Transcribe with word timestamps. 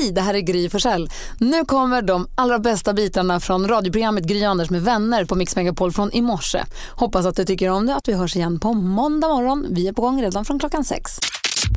Hej, 0.00 0.12
det 0.12 0.20
här 0.20 0.34
är 0.34 0.40
Gry 0.40 0.68
Forssell. 0.68 1.10
Nu 1.38 1.64
kommer 1.64 2.02
de 2.02 2.28
allra 2.34 2.58
bästa 2.58 2.92
bitarna 2.92 3.40
från 3.40 3.68
radioprogrammet 3.68 4.24
Gry 4.24 4.44
Anders 4.44 4.70
med 4.70 4.82
vänner 4.82 5.24
på 5.24 5.34
Mix 5.34 5.56
Megapol 5.56 5.92
från 5.92 6.12
i 6.12 6.22
morse. 6.22 6.64
Hoppas 6.90 7.26
att 7.26 7.36
du 7.36 7.44
tycker 7.44 7.70
om 7.70 7.86
det 7.86 7.94
att 7.94 8.08
vi 8.08 8.12
hörs 8.12 8.36
igen 8.36 8.60
på 8.60 8.74
måndag 8.74 9.28
morgon. 9.28 9.66
Vi 9.70 9.88
är 9.88 9.92
på 9.92 10.02
gång 10.02 10.22
redan 10.22 10.44
från 10.44 10.58
klockan 10.58 10.84
sex. 10.84 11.12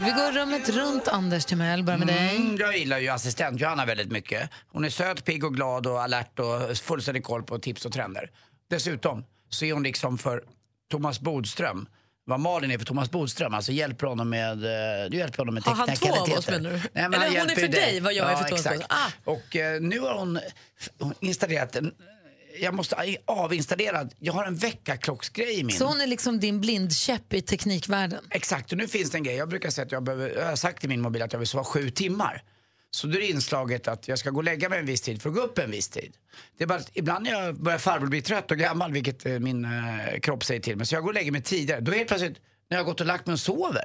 Vi 0.03 0.11
går 0.11 0.31
rummet 0.31 0.69
runt 0.69 1.07
Anders 1.07 1.45
Timell, 1.45 1.83
börjar 1.83 1.99
med 1.99 2.07
dig. 2.07 2.35
Mm, 2.35 2.57
jag 2.59 2.77
gillar 2.77 2.99
ju 2.99 3.09
assistent 3.09 3.61
Johanna 3.61 3.85
väldigt 3.85 4.11
mycket. 4.11 4.49
Hon 4.71 4.85
är 4.85 4.89
söt, 4.89 5.25
pigg 5.25 5.43
och 5.43 5.53
glad 5.53 5.87
och 5.87 6.01
alert 6.01 6.39
och 6.39 6.77
fullständig 6.77 7.23
koll 7.23 7.43
på 7.43 7.59
tips 7.59 7.85
och 7.85 7.91
trender. 7.91 8.29
Dessutom 8.69 9.23
så 9.49 9.65
är 9.65 9.73
hon 9.73 9.83
liksom 9.83 10.17
för 10.17 10.43
Thomas 10.91 11.19
Bodström 11.19 11.87
vad 12.25 12.39
Malin 12.39 12.71
är 12.71 12.77
för 12.77 12.85
Thomas 12.85 13.11
Bodström, 13.11 13.53
alltså 13.53 13.71
hjälper 13.71 14.07
honom 14.07 14.29
med, 14.29 14.51
eh, 14.51 15.09
du 15.09 15.17
hjälper 15.17 15.37
honom 15.37 15.53
med 15.53 15.63
Har 15.63 15.73
han 15.75 15.95
två 15.95 16.15
av 16.15 16.31
oss 16.31 16.49
menar 16.49 16.69
du? 16.69 16.75
Nej, 16.75 16.89
men 16.93 17.13
Eller 17.13 17.25
han 17.25 17.37
hon 17.37 17.49
är 17.49 17.55
för 17.55 17.61
ju 17.61 17.67
dig 17.67 17.99
vad 17.99 18.13
jag 18.13 18.31
är 18.31 18.35
för 18.35 18.43
Thomas 18.43 18.65
exakt. 18.65 18.85
Ah. 18.89 19.07
Och 19.23 19.55
eh, 19.55 19.81
nu 19.81 19.99
har 19.99 20.13
hon 20.13 20.39
hon 20.99 21.13
installerat 21.19 21.75
en, 21.75 21.93
jag 22.59 22.73
måste 22.73 23.17
avinstallera, 23.25 24.09
jag 24.19 24.33
har 24.33 24.45
en 24.45 24.55
väckarklocksgrej 24.55 25.59
i 25.59 25.63
min. 25.63 25.75
Så 25.75 25.85
hon 25.85 26.01
är 26.01 26.07
liksom 26.07 26.39
din 26.39 26.61
blindkäpp 26.61 27.33
i 27.33 27.41
teknikvärlden? 27.41 28.25
Exakt, 28.29 28.71
och 28.71 28.77
nu 28.77 28.87
finns 28.87 29.11
det 29.11 29.17
en 29.17 29.23
grej. 29.23 29.35
Jag 29.35 29.49
brukar 29.49 29.69
säga 29.69 29.85
att 29.85 29.91
jag, 29.91 30.03
behöver, 30.03 30.29
jag 30.29 30.45
har 30.45 30.55
sagt 30.55 30.83
i 30.83 30.87
min 30.87 31.01
mobil 31.01 31.21
att 31.21 31.33
jag 31.33 31.39
vill 31.39 31.47
sova 31.47 31.63
sju 31.63 31.89
timmar. 31.89 32.43
Så 32.95 33.07
då 33.07 33.15
är 33.17 33.19
det 33.21 33.27
inslaget 33.27 33.87
att 33.87 34.07
jag 34.07 34.19
ska 34.19 34.29
gå 34.29 34.37
och 34.37 34.43
lägga 34.43 34.69
mig 34.69 34.79
en 34.79 34.85
viss 34.85 35.01
tid 35.01 35.21
för 35.21 35.29
att 35.29 35.35
gå 35.35 35.41
upp 35.41 35.57
en 35.57 35.71
viss 35.71 35.89
tid. 35.89 36.13
Det 36.57 36.63
är 36.63 36.67
bara 36.67 36.79
att 36.79 36.89
ibland 36.93 37.23
när 37.23 37.31
jag 37.31 37.55
börjar 37.55 37.77
farbror 37.79 38.07
bli 38.07 38.21
trött 38.21 38.51
och 38.51 38.57
gammal, 38.57 38.91
vilket 38.91 39.25
eh, 39.25 39.39
min 39.39 39.65
eh, 39.65 40.19
kropp 40.19 40.43
säger 40.45 40.61
till 40.61 40.77
mig, 40.77 40.85
så 40.85 40.95
jag 40.95 41.03
går 41.03 41.09
och 41.09 41.13
lägger 41.13 41.31
mig 41.31 41.41
tidigare. 41.41 41.79
Då 41.81 41.91
helt 41.91 42.07
plötsligt, 42.07 42.37
när 42.69 42.77
jag 42.77 42.83
har 42.83 42.85
gått 42.91 43.01
och 43.01 43.07
lagt 43.07 43.25
mig 43.25 43.33
och 43.33 43.39
sover, 43.39 43.83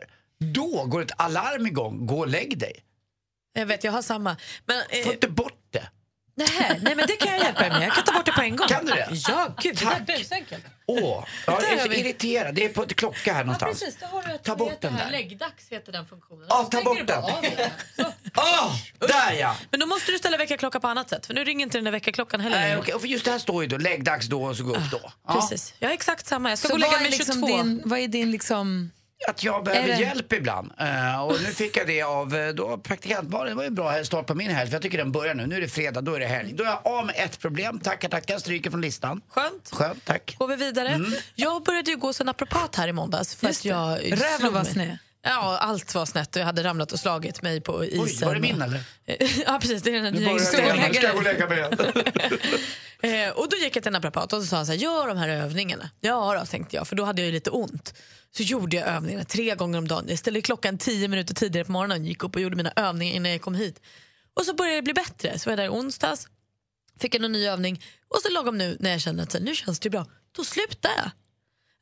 då 0.54 0.84
går 0.86 1.02
ett 1.02 1.12
alarm 1.20 1.66
igång, 1.66 2.06
gå 2.06 2.18
och 2.18 2.28
lägg 2.28 2.58
dig. 2.58 2.72
Jag 3.52 3.66
vet, 3.66 3.84
jag 3.84 3.92
har 3.92 4.02
samma. 4.02 4.36
Men, 4.66 4.76
eh, 4.90 5.04
Få 5.04 5.12
inte 5.12 5.28
bort 5.28 5.66
det. 5.70 5.88
nej, 6.34 6.48
nej, 6.82 6.96
men 6.96 7.06
det 7.06 7.16
kan 7.16 7.32
jag 7.32 7.40
hjälpa 7.40 7.60
dig 7.60 7.70
med. 7.70 7.82
Jag 7.82 7.94
kan 7.94 8.04
ta 8.04 8.12
bort 8.12 8.26
det 8.26 8.32
på 8.32 8.42
en 8.42 8.56
gång. 8.56 8.68
Kan 8.68 8.86
du 8.86 8.92
det? 8.92 9.08
Ja, 9.28 9.54
gud. 9.62 9.76
Det 9.76 9.84
Tack. 9.84 10.08
är 10.08 10.18
busenkelt. 10.18 10.64
Åh, 10.90 11.24
jag 11.46 11.72
är 11.72 11.78
så 11.78 11.92
irriterad. 11.92 12.54
Det 12.54 12.64
är 12.64 12.68
på 12.68 12.86
klocka 12.86 13.32
här 13.32 13.44
någonstans. 13.44 13.80
Precis, 13.80 13.98
då 14.00 14.06
har 14.06 14.22
du 14.22 14.38
Ta 14.38 14.56
bort 14.56 14.80
den 14.80 14.94
där. 14.94 15.10
Läggdags 15.10 15.68
heter 15.70 15.92
den 15.92 16.06
funktionen. 16.06 16.46
Ja, 16.48 16.68
ta 16.70 16.82
bort 16.82 17.06
den. 17.06 17.24
Åh, 18.36 18.76
där 18.98 19.32
ja! 19.32 19.56
Men 19.70 19.80
då 19.80 19.86
måste 19.86 20.12
du 20.12 20.18
ställa 20.18 20.36
väckarklockan 20.36 20.80
på 20.80 20.88
annat 20.88 21.10
sätt. 21.10 21.26
För 21.26 21.34
nu 21.34 21.44
ringer 21.44 21.62
inte 21.66 21.78
den 21.78 21.84
där 21.84 21.92
väckarklockan 21.92 22.40
heller 22.40 22.56
Nej, 22.60 22.76
okej, 22.76 22.94
och 22.94 23.00
för 23.00 23.08
just 23.08 23.24
det 23.24 23.30
här 23.30 23.38
står 23.38 23.62
ju 23.62 23.68
då, 23.68 23.76
lägg 23.76 24.04
dags 24.04 24.26
då 24.26 24.44
och 24.44 24.56
så 24.56 24.64
gå 24.64 24.70
upp 24.70 24.90
då. 24.90 25.12
Ja. 25.26 25.34
Precis. 25.34 25.74
Jag 25.78 25.88
har 25.88 25.94
exakt 25.94 26.26
samma. 26.26 26.48
Jag 26.48 26.58
ska 26.58 26.68
Så 26.68 26.72
gå 26.72 26.74
och 26.74 26.80
lägga 26.80 26.90
vad 26.90 27.00
är, 27.00 27.02
mig 27.02 27.10
liksom 27.10 27.34
22. 27.34 27.46
din, 27.56 27.82
vad 27.84 27.98
är 27.98 28.08
din 28.08 28.30
liksom... 28.30 28.90
Att 29.28 29.44
jag 29.44 29.64
behöver 29.64 29.88
det- 29.88 29.94
hjälp 29.94 30.32
ibland. 30.32 30.72
Eh, 30.78 31.22
och 31.24 31.32
nu 31.32 31.46
fick 31.52 31.76
jag 31.76 31.86
det 31.86 32.02
av 32.02 32.34
uh, 32.34 32.48
då 32.54 32.78
praktikant 32.78 33.30
Malin. 33.30 33.48
Det 33.50 33.54
var 33.54 33.62
ju 33.62 33.66
en 33.66 33.74
bra 33.74 34.04
start 34.04 34.26
på 34.26 34.34
min 34.34 34.50
helg. 34.50 34.68
För 34.70 34.74
jag 34.74 34.82
tycker 34.82 34.98
den 34.98 35.12
börjar 35.12 35.34
nu. 35.34 35.46
Nu 35.46 35.56
är 35.56 35.60
det 35.60 35.68
fredag, 35.68 36.00
då 36.00 36.14
är 36.14 36.20
det 36.20 36.26
helg. 36.26 36.52
Då 36.52 36.64
är 36.64 36.68
jag 36.68 36.80
av 36.84 37.06
med 37.06 37.14
ett 37.18 37.38
problem. 37.38 37.80
Tackar, 37.80 38.08
tackar. 38.08 38.38
Stryker 38.38 38.70
från 38.70 38.80
listan. 38.80 39.20
Skönt. 39.28 39.70
Skönt, 39.72 40.04
tack. 40.04 40.34
Går 40.38 40.48
vi 40.48 40.56
vidare. 40.56 41.00
Jag 41.34 41.62
började 41.62 41.90
ju 41.90 41.96
gå 41.96 42.12
som 42.12 42.26
naprapat 42.26 42.76
här 42.76 42.88
i 42.88 42.92
måndags. 42.92 43.34
För 43.34 43.46
Just 43.46 43.60
att 43.60 43.64
jag 43.64 43.98
Räven 44.02 44.52
var 44.54 44.64
sned. 44.64 44.98
Ja, 45.28 45.58
allt 45.58 45.94
var 45.94 46.06
snett 46.06 46.36
och 46.36 46.40
jag 46.40 46.46
hade 46.46 46.62
ramlat 46.64 46.92
och 46.92 47.00
slagit 47.00 47.42
mig 47.42 47.60
på 47.60 47.84
isen. 47.84 48.00
Oj, 48.00 48.18
var 48.24 48.34
det 48.34 48.40
min 48.40 48.62
eller? 48.62 48.82
ja, 49.46 49.58
precis. 49.60 49.82
Det 49.82 49.96
är 49.96 50.02
den 50.02 50.14
nya 50.14 50.32
historien. 50.32 50.76
nu 50.88 50.94
ska 50.94 51.06
jag 51.06 51.12
gå 51.12 51.18
och 51.18 51.24
lägga 51.24 51.48
mig 51.48 51.58
igen. 51.58 53.32
Och 53.36 53.48
då 53.50 53.56
gick 53.56 53.76
jag 53.76 53.82
till 53.82 53.86
en 53.86 53.92
naprapat 53.92 54.32
och 54.32 54.40
så 54.40 54.46
sa 54.46 54.56
han 54.56 54.66
så 54.66 54.72
här, 54.72 54.78
gör 54.78 55.08
de 55.08 55.16
här 55.16 55.28
övningarna. 55.28 55.90
Ja 56.00 56.38
då, 56.40 56.46
tänkte 56.46 56.76
jag, 56.76 56.88
för 56.88 56.96
då 56.96 57.04
hade 57.04 57.22
jag 57.22 57.26
ju 57.26 57.32
lite 57.32 57.50
ont. 57.50 57.94
Så 58.36 58.42
gjorde 58.42 58.76
jag 58.76 58.88
övningarna 58.88 59.24
tre 59.24 59.54
gånger 59.54 59.78
om 59.78 59.88
dagen. 59.88 60.04
Jag 60.08 60.18
ställde 60.18 60.42
klockan 60.42 60.78
tio 60.78 61.08
minuter 61.08 61.34
tidigare 61.34 61.64
på 61.64 61.72
morgonen, 61.72 62.04
gick 62.04 62.24
upp 62.24 62.34
och 62.34 62.40
gjorde 62.42 62.56
mina 62.56 62.72
övningar 62.76 63.14
innan 63.14 63.32
jag 63.32 63.40
kom 63.40 63.54
hit. 63.54 63.80
Och 64.34 64.44
så 64.44 64.54
började 64.54 64.76
det 64.76 64.82
bli 64.82 64.94
bättre. 64.94 65.38
Så 65.38 65.50
var 65.50 65.52
jag 65.52 65.58
där 65.58 65.64
i 65.64 65.68
onsdags, 65.68 66.28
fick 67.00 67.14
en 67.14 67.32
ny 67.32 67.46
övning 67.46 67.82
och 68.08 68.20
så 68.22 68.28
lagom 68.28 68.58
nu 68.58 68.76
när 68.80 68.90
jag 68.90 69.00
kände 69.00 69.22
att 69.22 69.32
så 69.32 69.38
här, 69.38 69.44
nu 69.44 69.54
känns 69.54 69.80
det 69.80 69.90
bra, 69.90 70.06
då 70.36 70.44
slutar 70.44 70.90
jag. 70.96 71.10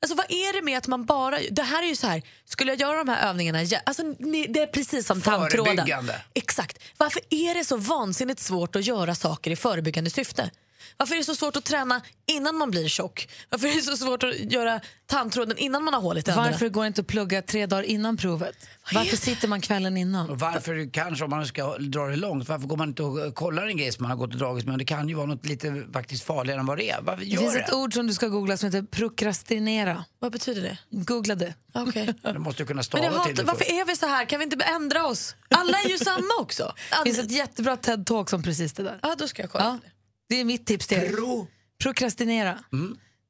Alltså 0.06 0.14
vad 0.16 0.26
är 0.28 0.52
det 0.52 0.62
med 0.62 0.78
att 0.78 0.86
man 0.86 1.04
bara, 1.04 1.38
det 1.50 1.62
här 1.62 1.82
är 1.82 1.86
ju 1.86 1.96
så 1.96 2.06
här, 2.06 2.22
skulle 2.44 2.72
jag 2.72 2.80
göra 2.80 2.98
de 3.04 3.08
här 3.08 3.28
övningarna, 3.28 3.58
alltså 3.84 4.02
det 4.48 4.62
är 4.62 4.66
precis 4.66 5.06
som 5.06 5.20
tandtråden. 5.20 6.10
Exakt. 6.34 6.78
Varför 6.96 7.22
är 7.30 7.54
det 7.54 7.64
så 7.64 7.76
vansinnigt 7.76 8.40
svårt 8.40 8.76
att 8.76 8.86
göra 8.86 9.14
saker 9.14 9.50
i 9.50 9.56
förebyggande 9.56 10.10
syfte? 10.10 10.50
Varför 10.96 11.14
är 11.14 11.18
det 11.18 11.24
så 11.24 11.34
svårt 11.34 11.56
att 11.56 11.64
träna 11.64 12.00
innan 12.26 12.56
man 12.56 12.70
blir 12.70 12.88
tjock? 12.88 13.28
Varför 13.50 13.68
är 13.68 13.74
det 13.74 13.82
så 13.82 13.96
svårt 13.96 14.22
att 14.22 14.52
göra 14.52 14.80
tandtråden 15.06 15.58
innan 15.58 15.84
man 15.84 15.94
har 15.94 16.00
hål 16.00 16.18
i 16.18 16.22
tänderna? 16.22 16.50
Varför 16.50 16.68
går 16.68 16.82
det 16.82 16.86
inte 16.86 17.00
att 17.00 17.06
plugga 17.06 17.42
tre 17.42 17.66
dagar 17.66 17.82
innan 17.82 18.16
provet? 18.16 18.56
Varför 18.94 19.16
sitter 19.16 19.48
man 19.48 19.60
kvällen 19.60 19.96
innan? 19.96 20.30
Och 20.30 20.38
varför 20.38 20.92
kanske, 20.92 21.24
om 21.24 21.30
man 21.30 21.46
ska 21.46 21.76
dra 21.78 22.06
det 22.06 22.16
långt, 22.16 22.48
varför 22.48 22.66
går 22.66 22.76
man 22.76 22.88
inte 22.88 23.02
och 23.02 23.34
kollar 23.34 23.66
en 23.66 23.76
grej 23.76 23.92
som 23.92 24.02
man 24.02 24.10
har 24.10 24.18
gått 24.18 24.32
och 24.32 24.38
dragits 24.38 24.66
med? 24.66 24.78
Det 24.78 24.84
kan 24.84 25.08
ju 25.08 25.14
vara 25.14 25.26
något 25.26 25.46
lite 25.46 25.82
faktiskt 25.92 26.24
farligare 26.24 26.60
än 26.60 26.66
vad 26.66 26.78
det 26.78 26.90
är. 26.90 27.00
Varför 27.02 27.20
Det 27.24 27.26
gör 27.30 27.40
finns 27.40 27.52
det? 27.54 27.60
ett 27.60 27.72
ord 27.72 27.94
som 27.94 28.06
du 28.06 28.14
ska 28.14 28.28
googla 28.28 28.56
som 28.56 28.66
heter 28.66 28.82
prokrastinera. 28.82 30.04
Vad 30.18 30.32
betyder 30.32 30.62
det? 30.62 30.78
Googla 30.90 31.34
det. 31.34 31.54
Okej. 31.74 32.14
Du 32.32 32.38
måste 32.38 32.64
kunna 32.64 32.74
Men 32.76 32.84
stava 32.84 33.04
jag 33.04 33.12
till 33.12 33.18
hatar, 33.20 33.34
det 33.34 33.42
varför 33.42 33.64
är 33.64 33.84
vi 33.84 33.96
så 33.96 34.06
här? 34.06 34.24
Kan 34.24 34.38
vi 34.38 34.44
inte 34.44 34.64
ändra 34.64 35.06
oss? 35.06 35.34
Alla 35.50 35.78
är 35.78 35.88
ju 35.88 35.98
samma 35.98 36.28
också. 36.40 36.74
Det 36.90 37.10
finns 37.10 37.18
ett 37.18 37.30
jättebra 37.30 37.76
TED-talk 37.76 38.30
som 38.30 38.42
precis 38.42 38.72
det 38.72 38.82
där. 38.82 38.98
Ja, 39.02 39.14
då 39.18 39.28
ska 39.28 39.42
jag 39.42 39.50
kolla. 39.50 39.64
Ja, 39.82 39.88
det 40.28 40.40
är 40.40 40.44
mitt 40.44 40.66
tips 40.66 40.86
till 40.86 40.98
er. 40.98 41.08
Pro. 41.12 41.46
Prokrastinera. 41.82 42.58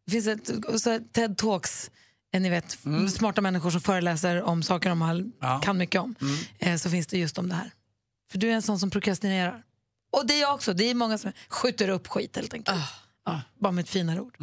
Det 0.07 0.11
finns 0.13 0.27
ett 0.27 0.47
så 0.81 0.99
TED-talks, 0.99 1.91
eh, 2.35 2.41
ni 2.41 2.49
vet, 2.51 2.79
smarta 3.17 3.41
människor 3.41 3.71
som 3.71 3.81
föreläser 3.81 4.43
om 4.43 4.63
saker 4.63 4.89
de 4.89 5.01
har, 5.01 5.25
Ja. 5.41 5.61
kan 5.65 5.79
mycket 5.79 6.01
om. 6.01 6.15
Eh, 6.59 6.77
så 6.77 6.91
finns 6.91 7.07
det 7.07 7.19
just 7.19 7.39
om 7.39 7.49
det 7.49 7.55
här. 7.55 7.71
För 8.31 8.39
du 8.39 8.51
är 8.51 8.55
en 8.55 8.63
sån 8.63 8.79
som 8.79 8.91
prokrastinerar. 8.91 9.63
Och 10.13 10.27
det 10.27 10.35
är 10.35 10.41
jag 10.41 10.55
också. 10.55 10.73
Det 10.73 10.85
är 10.91 10.95
många 10.95 11.19
som 11.19 11.33
skjuter 11.49 11.89
upp 11.89 12.07
skit 12.09 12.37
helt 12.37 12.55
enkelt. 12.55 12.79
Ja, 13.25 13.41
bara 13.61 13.73
med 13.73 13.83
ett 13.83 13.89
finare 13.89 14.21
ord. 14.21 14.37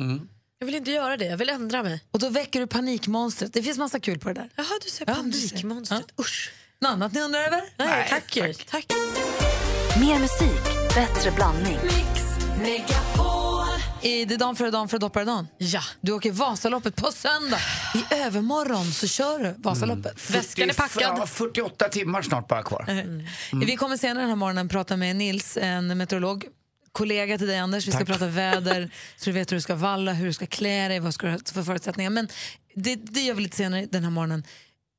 Jag 0.60 0.66
vill 0.66 0.76
inte 0.76 0.92
göra 0.92 1.18
det, 1.18 1.26
jag 1.26 1.38
vill 1.38 1.50
ändra 1.50 1.84
mig. 1.84 2.04
Och 2.12 2.20
då 2.20 2.30
väcker 2.30 2.60
du 2.60 2.68
panikmonstret. 2.68 3.54
Det 3.54 3.64
finns 3.64 3.78
massa 3.78 4.00
kul 4.00 4.20
på 4.20 4.28
det 4.30 4.34
där. 4.36 4.50
Jaha, 4.56 4.68
du 4.84 4.90
ser 4.90 5.06
Ja, 5.10 5.14
panikmonstret. 5.16 6.20
Usch. 6.20 6.52
Något 6.80 6.90
annat 6.92 7.14
ni 7.14 7.22
undrar 7.22 7.40
över? 7.40 7.62
Nej, 7.78 7.88
Nej, 7.88 8.08
tack, 8.10 8.34
tack. 8.34 8.66
tack. 8.66 8.86
Mer 10.00 10.20
musik, 10.20 10.64
bättre 10.96 11.32
blandning. 11.32 11.78
I, 14.02 14.26
det 14.26 14.34
är 14.34 14.38
dagen 14.38 14.56
före 14.56 14.72
dagen 14.72 14.90
före 14.90 15.00
dopparedagen. 15.00 15.48
Ja. 15.58 15.82
Du 16.02 16.12
åker 16.12 16.32
Vasaloppet 16.32 16.96
på 16.96 17.12
söndag. 17.12 17.60
I 17.96 18.14
övermorgon 18.14 18.92
så 18.92 19.08
kör 19.08 19.40
du 19.40 19.56
Vasaloppet. 19.58 20.30
Väskan 20.30 20.70
är 20.70 20.74
packad. 20.74 21.16
Ja, 21.18 21.26
48 21.26 21.90
timmar 21.90 22.22
snart 22.22 22.48
bara 22.48 22.64
kvar. 22.64 22.86
Mm. 22.90 23.26
Vi 23.66 23.76
kommer 23.76 23.98
senare 23.98 24.22
den 24.22 24.30
här 24.30 24.36
morgonen 24.36 24.70
prata 24.70 24.98
med 24.98 25.16
Nils, 25.16 25.58
en 25.58 25.98
meteorolog 25.98 26.46
kollega 26.92 27.38
till 27.38 27.48
dig 27.48 27.58
Anders. 27.58 27.88
Vi 27.88 27.92
ska 27.92 28.00
Tack. 28.00 28.08
prata 28.08 28.28
väder 28.28 28.90
så 29.18 29.26
du 29.30 29.32
vet 29.32 29.52
hur 29.52 29.58
du 29.58 29.62
ska 29.62 29.76
valla, 29.76 30.14
hur 30.14 30.26
du 30.26 30.34
ska 30.34 30.46
klä 30.46 30.88
dig, 30.88 31.00
vad 31.00 31.14
ska 31.14 31.28
du 31.28 31.34
ha 31.34 31.40
för 31.54 31.64
förutsättningar. 31.64 32.10
Men 32.10 32.28
det, 32.76 32.96
det 32.96 33.22
gör 33.22 33.34
vi 33.34 33.42
lite 33.42 33.58
senare 33.58 33.88
den 33.92 34.04
här 34.04 34.12
morgonen. 34.12 34.44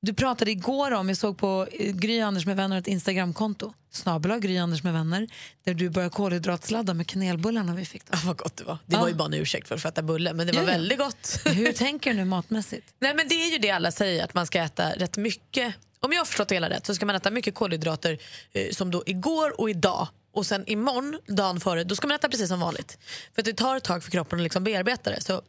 Du 0.05 0.15
pratade 0.15 0.51
igår 0.51 0.91
om, 0.93 1.09
jag 1.09 1.17
såg 1.19 1.39
på 1.39 1.67
eh, 1.73 1.93
Gry 1.95 2.21
Anders 2.21 2.47
med 2.47 2.57
vänner 2.57 2.79
ett 2.79 2.87
Instagramkonto, 2.87 3.73
snabel 3.91 4.39
Gry 4.41 4.59
Anders 4.59 4.83
med 4.83 4.93
vänner, 4.93 5.29
där 5.65 5.75
du 5.75 5.91
börjar 5.91 6.09
kolhydratsladda 6.11 6.95
med 6.95 7.07
kanelbullarna 7.07 7.75
vi 7.75 7.85
fick. 7.85 8.07
Då. 8.07 8.17
Ah, 8.17 8.21
vad 8.25 8.37
gott 8.37 8.57
det 8.57 8.65
var. 8.65 8.79
Det 8.87 8.95
Ja. 8.97 9.01
var 9.01 9.09
ju 9.09 9.15
bara 9.15 9.25
en 9.27 9.35
ursäkt 9.35 9.69
för 9.69 9.75
att 9.75 9.85
äta 9.85 10.03
bulle, 10.03 10.33
men 10.35 10.47
det 10.47 10.53
var 10.53 10.61
Ja, 10.61 10.67
väldigt 10.67 10.99
gott. 10.99 11.41
Hur 11.45 11.73
tänker 11.85 12.11
du 12.11 12.17
nu 12.17 12.25
matmässigt? 12.25 12.87
Nej, 12.99 13.15
men 13.15 13.29
det 13.29 13.35
är 13.35 13.51
ju 13.53 13.59
det 13.59 13.71
alla 13.71 13.91
säger, 13.93 14.25
att 14.25 14.35
man 14.35 14.47
ska 14.47 14.59
äta 14.63 14.91
rätt 14.93 15.17
mycket. 15.17 15.75
Om 16.01 16.13
jag 16.13 16.21
har 16.21 16.25
förstått 16.27 16.49
det 16.49 16.55
hela 16.55 16.71
rätt 16.71 16.87
så 16.87 16.95
ska 16.95 17.07
man 17.07 17.17
äta 17.17 17.31
mycket 17.31 17.55
kolhydrater 17.55 18.19
eh, 18.53 18.71
som 18.73 18.91
då 18.91 19.03
igår 19.07 19.61
och 19.61 19.71
idag. 19.71 20.09
Och 20.33 20.47
sen 20.47 20.65
imorgon, 20.67 21.19
dagen 21.27 21.61
före, 21.61 21.85
då 21.85 21.97
ska 21.97 22.07
man 22.09 22.15
äta 22.15 22.29
precis 22.29 22.49
som 22.49 22.61
vanligt. 22.61 22.99
För 23.35 23.43
att 23.43 23.47
det 23.47 23.53
tar 23.53 23.77
ett 23.77 23.85
tag 23.85 24.05
för 24.05 24.11
kroppen 24.11 24.39
att 24.39 24.43
liksom 24.43 24.65
bearbeta 24.65 25.11
det. 25.11 25.21
Så 25.21 25.43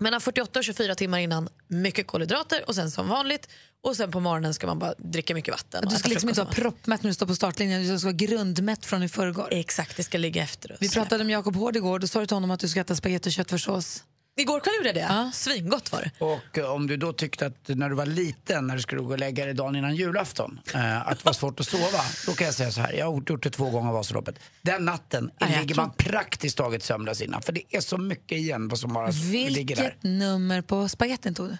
mellan 0.00 0.20
48 0.20 0.58
och 0.58 0.64
24 0.64 0.94
timmar 0.94 1.18
innan, 1.18 1.48
mycket 1.68 2.06
kolhydrater 2.06 2.64
och 2.66 2.74
sen 2.74 2.90
som 2.90 3.08
vanligt. 3.08 3.48
Och 3.82 3.96
sen 3.96 4.10
på 4.10 4.20
morgonen 4.20 4.54
ska 4.54 4.66
man 4.66 4.78
bara 4.78 4.94
dricka 4.98 5.34
mycket 5.34 5.54
vatten. 5.54 5.88
Du 5.90 5.96
ska 5.96 6.08
liksom 6.08 6.28
inte 6.28 6.40
vara 6.40 6.52
proppmätt 6.52 7.02
när 7.02 7.10
du 7.10 7.14
står 7.14 7.26
på 7.26 7.34
startlinjen, 7.34 7.88
du 7.88 7.98
ska 7.98 8.06
vara 8.06 8.16
grundmätt 8.16 8.86
från 8.86 9.02
i 9.02 9.08
förrgår. 9.08 9.48
Exakt, 9.50 9.96
det 9.96 10.02
ska 10.02 10.18
ligga 10.18 10.42
efter 10.42 10.72
oss. 10.72 10.78
Vi 10.80 10.88
pratade 10.88 11.24
med 11.24 11.32
Jakob 11.32 11.56
Hård 11.56 11.76
igår, 11.76 11.98
då 11.98 12.06
sa 12.06 12.20
du 12.20 12.26
till 12.26 12.36
honom 12.36 12.50
att 12.50 12.60
du 12.60 12.68
ska 12.68 12.80
äta 12.80 12.96
spagetti 12.96 13.28
och 13.28 13.32
köttfärssås. 13.32 14.04
Igår 14.36 14.60
kväll 14.60 14.72
gjorde 14.78 14.88
jag 14.88 14.96
det. 14.96 15.14
Ja. 15.14 15.30
Svingott 15.34 15.92
var 15.92 16.00
det. 16.00 16.24
Och 16.24 16.58
eh, 16.58 16.70
om 16.72 16.86
du 16.86 16.96
då 16.96 17.12
tyckte 17.12 17.46
att 17.46 17.68
när 17.68 17.88
du 17.88 17.94
var 17.94 18.06
liten, 18.06 18.66
när 18.66 18.76
du 18.76 18.82
skulle 18.82 19.00
gå 19.02 19.10
och 19.10 19.18
lägga 19.18 19.44
dig 19.44 19.54
dagen 19.54 19.76
innan 19.76 19.96
julafton, 19.96 20.60
eh, 20.74 21.08
att 21.08 21.18
det 21.18 21.24
var 21.24 21.32
svårt 21.32 21.60
att 21.60 21.66
sova. 21.66 22.00
Då 22.26 22.32
kan 22.32 22.44
jag 22.44 22.54
säga 22.54 22.70
så 22.72 22.80
här, 22.80 22.92
jag 22.92 23.06
har 23.06 23.22
gjort 23.28 23.42
det 23.42 23.50
två 23.50 23.70
gånger 23.70 23.92
Vasaloppet. 23.92 24.34
Den 24.62 24.84
natten 24.84 25.30
jag 25.38 25.50
ligger 25.50 25.74
tror- 25.74 25.84
man 25.84 25.94
praktiskt 25.96 26.56
taget 26.56 26.82
sömnlös 26.82 27.20
innan. 27.22 27.42
För 27.42 27.52
det 27.52 27.62
är 27.76 27.80
så 27.80 27.98
mycket 27.98 28.38
igen 28.38 28.68
på 28.68 28.76
som 28.76 28.92
bara 28.92 29.06
ligger 29.30 29.76
där. 29.76 29.82
Vilket 29.82 30.02
nummer 30.02 30.62
på 30.62 30.88
spagettin 30.88 31.34
tog 31.34 31.48
du? 31.48 31.56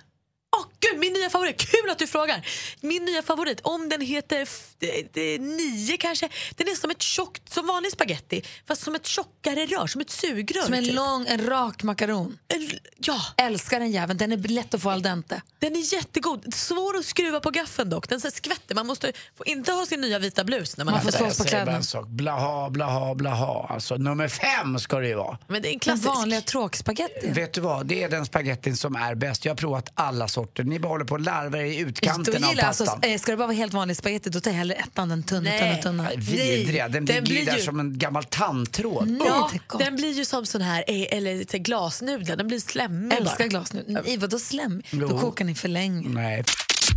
Åh 0.56 0.64
gud, 0.80 0.98
min 1.00 1.12
nya 1.12 1.30
favorit, 1.30 1.56
kul 1.70 1.90
att 1.90 1.98
du 1.98 2.06
frågar. 2.06 2.46
Min 2.80 3.04
nya 3.04 3.22
favorit, 3.22 3.60
om 3.62 3.88
den 3.88 4.00
heter 4.00 4.48
det, 4.78 5.14
det, 5.14 5.38
nio 5.38 5.96
kanske, 5.96 6.28
den 6.56 6.68
är 6.68 6.74
som 6.74 6.90
ett 6.90 7.02
tjockt, 7.02 7.52
som 7.52 7.66
vanlig 7.66 7.92
spaghetti 7.92 8.42
fast 8.66 8.82
som 8.82 8.94
ett 8.94 9.06
tjockare 9.06 9.66
rör, 9.66 9.86
som 9.86 10.00
ett 10.00 10.10
sugrör. 10.10 10.62
Som 10.62 10.74
en 10.74 10.84
typ. 10.84 10.94
lång, 10.94 11.26
en 11.28 11.46
rak 11.46 11.82
makaron. 11.82 12.38
En- 12.48 12.70
Ja, 13.02 13.20
Älskar 13.36 13.80
den 13.80 13.90
jäveln, 13.90 14.18
den 14.18 14.32
är 14.32 14.36
lätt 14.36 14.74
att 14.74 14.82
få 14.82 14.90
al 14.90 15.02
dente. 15.02 15.42
den 15.58 15.76
är 15.76 15.94
jättegod. 15.94 16.54
Svår 16.54 16.96
att 16.96 17.04
skruva 17.04 17.40
på 17.40 17.50
gaffeln 17.50 17.90
dock. 17.90 18.08
Den 18.08 18.20
så 18.20 18.30
skvätter. 18.30 18.74
Man 18.74 18.86
måste 18.86 19.12
får 19.36 19.48
inte 19.48 19.72
ha 19.72 19.86
sin 19.86 20.00
nya 20.00 20.18
vita 20.18 20.44
blus 20.44 20.76
när 20.76 20.84
man, 20.84 20.94
Man 20.94 21.02
får 21.02 21.08
äter. 21.08 21.18
så- 21.18 21.24
Jag 21.24 21.36
på 21.36 21.44
kläderna. 21.44 21.66
bara 21.70 21.76
en 21.76 21.84
sak. 21.84 22.06
Blaha, 22.08 22.70
blaha, 22.70 23.14
blaha. 23.14 23.66
Alltså 23.70 23.96
nummer 23.96 24.28
fem 24.28 24.78
ska 24.78 24.98
det 24.98 25.08
ju 25.08 25.14
vara. 25.14 25.38
Men 25.48 25.62
det 25.62 25.68
är 25.68 25.70
en 25.70 25.72
Den 25.72 25.80
klassisk. 25.80 26.06
vanliga 26.06 26.40
tråkspagettin. 26.40 27.32
Vet 27.34 27.52
du 27.52 27.60
vad, 27.60 27.86
det 27.86 28.02
är 28.02 28.08
den 28.08 28.26
spagettin 28.26 28.76
som 28.76 28.96
är 28.96 29.14
bäst. 29.14 29.44
Jag 29.44 29.50
har 29.52 29.56
provat 29.56 29.90
alla 29.94 30.28
sorter. 30.28 30.64
Ni 30.70 30.78
bara 30.78 30.88
håller 30.88 31.04
på 31.04 31.14
och 31.14 31.20
larvar 31.20 31.58
er 31.58 31.64
i 31.64 31.78
utkanten 31.78 32.44
av 32.44 32.50
jag 32.56 32.64
alltså, 32.64 32.84
pastan. 32.84 33.10
eh, 33.10 33.18
ska 33.18 33.30
det 33.30 33.36
bara 33.36 33.46
vara 33.46 33.56
helt 33.56 33.72
vanlig 33.72 33.96
spagetti 33.96 34.30
då 34.30 34.40
tar 34.40 34.50
jag 34.50 34.58
hellre 34.58 34.74
ettan, 34.74 35.08
den 35.08 35.22
tunna, 35.22 35.50
tunna, 35.50 35.76
tunna. 35.76 36.10
Vidriga, 36.16 36.88
den 36.88 37.04
blir, 37.04 37.14
den 37.14 37.24
blir 37.24 37.46
där 37.46 37.56
ju- 37.56 37.62
som 37.62 37.80
en 37.80 37.98
gammal 37.98 38.24
tandtråd. 38.24 39.10
Nej, 39.10 39.26
Ja, 39.26 39.50
den 39.78 39.96
blir 39.96 40.12
ju 40.12 40.24
som 40.24 40.46
sån 40.46 40.60
här, 40.60 40.84
eh, 40.88 41.16
eller 41.16 41.58
glasnudlar. 41.58 42.36
Den 42.36 42.46
blir 42.48 42.58
slemmig 42.58 43.16
Älskar 43.16 43.38
bara. 43.38 43.48
glas 43.48 43.72
nu. 43.72 43.84
Nej, 43.88 44.16
vadå 44.16 44.38
slem? 44.38 44.82
Då 44.90 45.18
kokar 45.18 45.44
ni 45.44 45.54
för 45.54 45.68
länge. 45.68 46.08
Nej. 46.08 46.44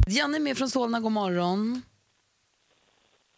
Janne 0.08 0.38
är 0.38 0.40
med 0.40 0.58
från 0.58 0.70
Solna, 0.70 1.00
god 1.00 1.12
morgon. 1.12 1.82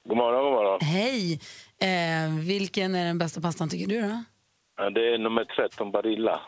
God 0.07 0.17
morgon, 0.17 0.43
god 0.43 0.53
morgon. 0.53 0.79
Hej. 0.81 1.39
Eh, 1.81 2.35
vilken 2.39 2.95
är 2.95 3.05
den 3.05 3.17
bästa 3.17 3.41
pastan 3.41 3.69
tycker 3.69 3.88
du 3.88 4.01
då? 4.01 4.23
Ja, 4.77 4.89
Det 4.89 5.13
är 5.13 5.17
nummer 5.17 5.45
13, 5.45 5.91
Barilla. 5.91 6.41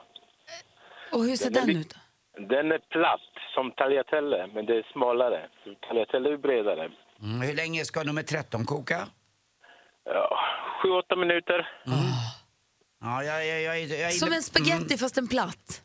Och 1.12 1.24
hur 1.26 1.36
ser 1.38 1.50
Den 1.50 1.68
den 1.68 1.78
ut? 1.78 1.90
då? 1.90 1.96
Den 2.40 2.72
är 2.72 2.80
platt 2.90 3.30
som 3.56 3.72
tagliatelle, 3.72 4.48
men 4.54 4.66
det 4.66 4.76
är 4.78 4.84
smalare. 4.94 5.50
Tagliatelle 5.88 6.34
är 6.34 6.38
bredare. 6.38 6.92
Mm, 7.22 7.42
hur 7.42 7.54
länge 7.54 7.86
ska 7.86 8.04
nummer 8.04 8.24
13 8.24 8.66
koka? 8.66 9.08
Ja, 10.06 10.38
sju, 10.82 10.90
åtta 10.90 11.16
minuter. 11.16 11.70
Ja, 13.02 13.24
jag, 13.24 13.48
jag, 13.48 13.62
jag, 13.62 13.80
jag, 13.80 14.14
Som 14.14 14.34
en 14.34 14.44
spaghetti 14.44 14.98
fast 14.98 15.18
en 15.18 15.28
platt. 15.28 15.82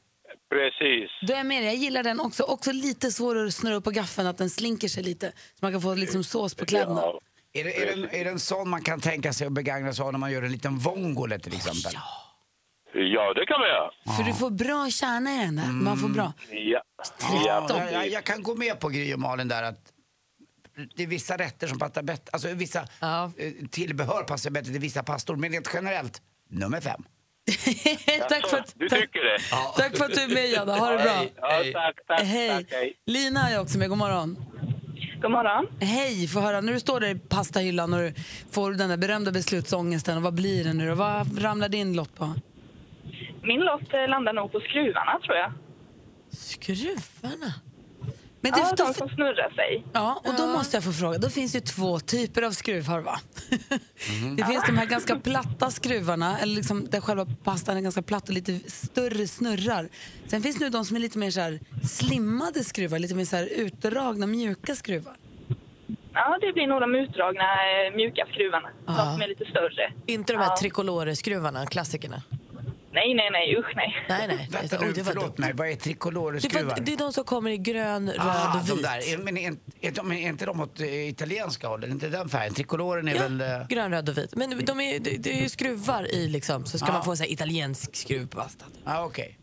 Precis. 0.50 1.10
Då 1.26 1.32
är 1.32 1.36
jag 1.36 1.46
med 1.46 1.62
dig. 1.62 1.66
Jag 1.66 1.74
gillar 1.74 2.02
den 2.02 2.20
också. 2.20 2.42
Också 2.42 2.72
lite 2.72 3.10
svårare 3.10 3.46
att 3.46 3.54
snurra 3.54 3.74
upp 3.74 3.84
på 3.84 3.90
gaffeln, 3.90 4.28
att 4.28 4.38
den 4.38 4.50
slinker 4.50 4.88
sig 4.88 5.02
lite. 5.02 5.26
Så 5.30 5.58
man 5.60 5.72
kan 5.72 5.80
få 5.80 5.94
liksom 5.94 6.24
sås 6.24 6.54
på 6.54 6.66
kläderna. 6.66 7.00
Ja, 7.00 7.20
Är 7.52 7.64
det, 7.64 7.82
är, 7.82 7.86
det 7.86 7.92
en, 7.92 8.04
är 8.04 8.24
det 8.24 8.30
en 8.30 8.38
sån 8.38 8.68
man 8.68 8.82
kan 8.82 9.00
tänka 9.00 9.32
sig 9.32 9.46
att 9.46 9.52
begagna 9.52 9.92
sig 9.92 10.04
av 10.04 10.12
när 10.12 10.18
man 10.18 10.32
gör 10.32 10.42
en 10.42 10.52
liten 10.52 10.78
vongole 10.78 11.38
till 11.38 11.54
exempel? 11.54 11.92
ja, 11.94 12.00
det 12.92 13.46
kan 13.46 13.60
man 13.60 13.68
göra. 13.68 14.16
För 14.16 14.22
du 14.24 14.34
får 14.34 14.50
bra 14.50 14.90
kärna 14.90 15.34
i 15.34 15.38
den 15.38 15.56
där. 15.56 15.66
Man 15.66 15.96
får 15.98 16.08
bra. 16.08 16.32
Ja. 16.50 16.82
Ja, 17.20 17.42
ja 17.46 17.66
jag, 17.68 17.92
jag, 17.92 18.08
jag 18.08 18.24
kan 18.24 18.42
gå 18.42 18.54
med 18.54 18.80
på 18.80 18.88
Gry 18.88 19.14
och 19.14 19.18
Malin 19.20 19.48
där 19.48 19.62
att 19.62 19.92
det 20.96 21.02
är 21.02 21.06
vissa 21.06 21.36
rätter 21.36 21.66
som 21.66 21.78
passar 21.78 22.02
bättre, 22.02 22.24
alltså 22.32 22.48
vissa 22.48 22.86
Ja. 23.00 23.32
eh, 23.38 23.52
tillbehör 23.70 24.22
passar 24.22 24.50
bättre 24.50 24.72
till 24.72 24.80
vissa 24.80 25.02
pastor, 25.02 25.36
men 25.36 25.52
rent 25.52 25.70
generellt, 25.74 26.22
nummer 26.50 26.80
fem. 26.80 27.02
tack, 28.28 28.46
för 28.50 28.56
att, 28.58 28.74
Du 28.76 28.88
tack, 28.88 29.00
tycker 29.00 29.20
det? 29.24 29.38
tack 29.76 29.96
för 29.96 30.04
att 30.04 30.14
du 30.14 30.20
är 30.22 30.28
med, 30.34 30.50
Janne. 30.50 30.72
Ha 30.72 30.90
det 30.90 30.98
bra. 31.02 31.24
Ja, 31.36 31.62
tack, 31.72 31.96
tack, 32.06 32.22
Hej. 32.22 32.48
tack. 32.48 32.66
Hej. 32.70 32.94
Lina 33.06 33.50
är 33.50 33.60
också 33.60 33.78
med. 33.78 33.88
God 33.88 33.98
morgon. 33.98 34.36
God 35.22 35.30
morgon. 35.30 35.66
Hej, 35.80 36.28
få 36.28 36.40
höra. 36.40 36.60
När 36.60 36.72
du 36.72 36.80
står 36.80 37.00
där 37.00 37.08
i 37.08 37.18
pastahyllan 37.18 37.92
och 37.94 38.00
du 38.00 38.14
får 38.50 38.72
den 38.72 38.88
där 38.90 38.96
berömda 38.96 39.30
beslutsångesten, 39.32 40.16
och 40.16 40.22
vad 40.22 40.34
blir 40.34 40.64
det 40.64 40.72
nu 40.72 40.88
då? 40.88 40.94
Vad 40.94 41.42
ramlar 41.42 41.68
din 41.68 41.92
lott 41.96 42.16
på? 42.16 42.34
Min 43.42 43.60
lott 43.60 43.92
eh, 43.94 44.08
landar 44.08 44.32
nog 44.32 44.52
på 44.52 44.60
skruvarna, 44.60 45.18
tror 45.24 45.36
jag. 45.36 45.52
Skruvarna. 46.32 47.52
Men 48.44 48.52
det, 48.52 48.58
Ja, 48.58 48.74
de 48.76 48.94
som 48.94 49.08
snurrar 49.08 49.50
sig. 49.54 49.84
ja, 49.92 50.20
och 50.24 50.34
då 50.38 50.46
måste 50.46 50.76
jag 50.76 50.84
få 50.84 50.92
fråga. 50.92 51.18
Då 51.18 51.28
finns 51.30 51.52
det 51.52 51.58
ju 51.58 51.64
två 51.64 52.00
typer 52.00 52.42
av 52.42 52.50
skruvar, 52.50 53.00
va? 53.00 53.18
Det 54.36 54.44
finns 54.44 54.66
de 54.66 54.76
här 54.78 54.86
ganska 54.86 55.16
platta 55.16 55.70
skruvarna, 55.70 56.38
eller 56.38 56.54
liksom 56.54 56.90
där 56.90 57.00
själva 57.00 57.26
pastan 57.44 57.76
är 57.76 57.80
ganska 57.80 58.02
platt 58.02 58.28
och 58.28 58.34
lite 58.34 58.70
större 58.70 59.26
snurrar. 59.26 59.88
Sen 60.26 60.42
finns 60.42 60.58
det 60.58 60.64
nu 60.64 60.70
de 60.70 60.84
som 60.84 60.96
är 60.96 61.00
lite 61.00 61.18
mer 61.18 61.30
så 61.30 61.40
här 61.40 61.60
slimmade 61.84 62.64
skruvar, 62.64 62.98
lite 62.98 63.14
mer 63.14 63.24
så 63.24 63.36
här 63.36 63.48
utdragna, 63.56 64.26
mjuka 64.26 64.74
skruvar. 64.74 65.16
Ja, 66.14 66.38
det 66.40 66.52
blir 66.52 66.66
nog 66.66 66.80
de 66.80 66.94
utdragna 66.94 67.42
eh, 67.42 67.96
mjuka 67.96 68.26
skruvarna. 68.32 68.68
De 68.86 68.96
som 68.96 69.22
är 69.22 69.28
lite 69.28 69.44
större. 69.44 69.92
Inte 70.06 70.32
de 70.32 70.38
här 70.38 70.46
Ja. 70.50 70.56
tricolore-skruvarna, 70.56 71.66
klassikerna. 71.66 72.22
Nej, 72.92 73.14
nej, 73.14 73.28
nej, 73.32 73.56
usch 73.58 73.76
nej. 73.76 74.06
Nej, 74.08 74.26
nej. 74.28 74.48
Vänta 74.50 74.76
Oh, 74.78 74.80
det 74.92 75.02
var 75.02 75.12
förlåt 75.12 75.24
dumt. 75.24 75.34
mig, 75.36 75.52
vad 75.54 75.66
är 75.66 75.70
Det, 75.70 75.76
tricolore-skruvar? 75.76 76.64
var, 76.64 76.80
det 76.80 76.92
är 76.92 76.96
de 76.96 77.12
som 77.12 77.24
kommer 77.24 77.50
i 77.50 77.56
grön, 77.58 78.08
röd 78.10 78.20
Ah, 78.20 78.58
och 78.60 78.66
de 78.66 78.74
vit. 78.74 78.82
där. 78.82 79.12
Är, 79.14 79.18
men 79.18 79.36
är, 79.38 79.54
är, 79.80 79.90
de, 79.90 80.12
är 80.12 80.16
inte 80.28 80.46
de 80.46 80.60
åt 80.60 80.80
eh, 80.80 81.08
italienska 81.08 81.68
hållet? 81.68 81.88
Är 81.88 81.92
inte 81.92 82.08
den 82.08 82.28
färgen? 82.28 82.54
Tricoloren 82.54 83.08
är 83.08 83.14
Ja, 83.14 83.22
väl... 83.22 83.40
eh, 83.40 83.66
grön, 83.68 83.90
röd 83.92 84.08
och 84.08 84.18
vit. 84.18 84.34
Men 84.36 84.64
de 84.64 84.80
är, 84.80 84.98
det, 84.98 85.10
det 85.16 85.38
är 85.38 85.42
ju 85.42 85.48
skruvar 85.48 86.14
i 86.14 86.28
liksom, 86.28 86.66
så 86.66 86.78
ska 86.78 86.86
Ja. 86.88 86.92
man 86.92 87.04
få 87.04 87.10
en 87.12 87.24
italiensk 87.24 87.96
skruv 87.96 88.26
på 88.28 88.36
pastan. 88.40 88.68
Ah, 88.84 89.04
okej. 89.04 89.38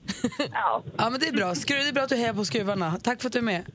Ja, 0.52 0.84
Ja, 0.98 1.10
men 1.10 1.20
det 1.20 1.28
är 1.28 1.32
bra. 1.34 1.56
Skruv, 1.56 1.80
det 1.80 1.88
är 1.88 1.94
bra 1.94 2.04
att 2.04 2.10
du 2.10 2.16
hejar 2.16 2.34
på 2.34 2.46
skruvarna. 2.46 3.00
Tack 3.04 3.22
för 3.22 3.28
att 3.30 3.34
du 3.34 3.40
är 3.40 3.44
med. 3.44 3.66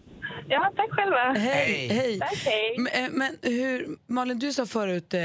ja 0.49 0.73
tack 0.77 0.91
själva. 0.91 1.33
Hej. 1.33 1.65
Hej. 1.65 1.89
Hej. 1.89 2.19
Tack, 2.19 2.43
hej. 2.45 2.77
Men, 2.79 3.05
eh, 3.05 3.11
men 3.11 3.37
hur, 3.43 3.87
Malin, 4.07 4.39
du 4.39 4.53
sa 4.53 4.67
förut 4.67 5.15
eh, 5.15 5.21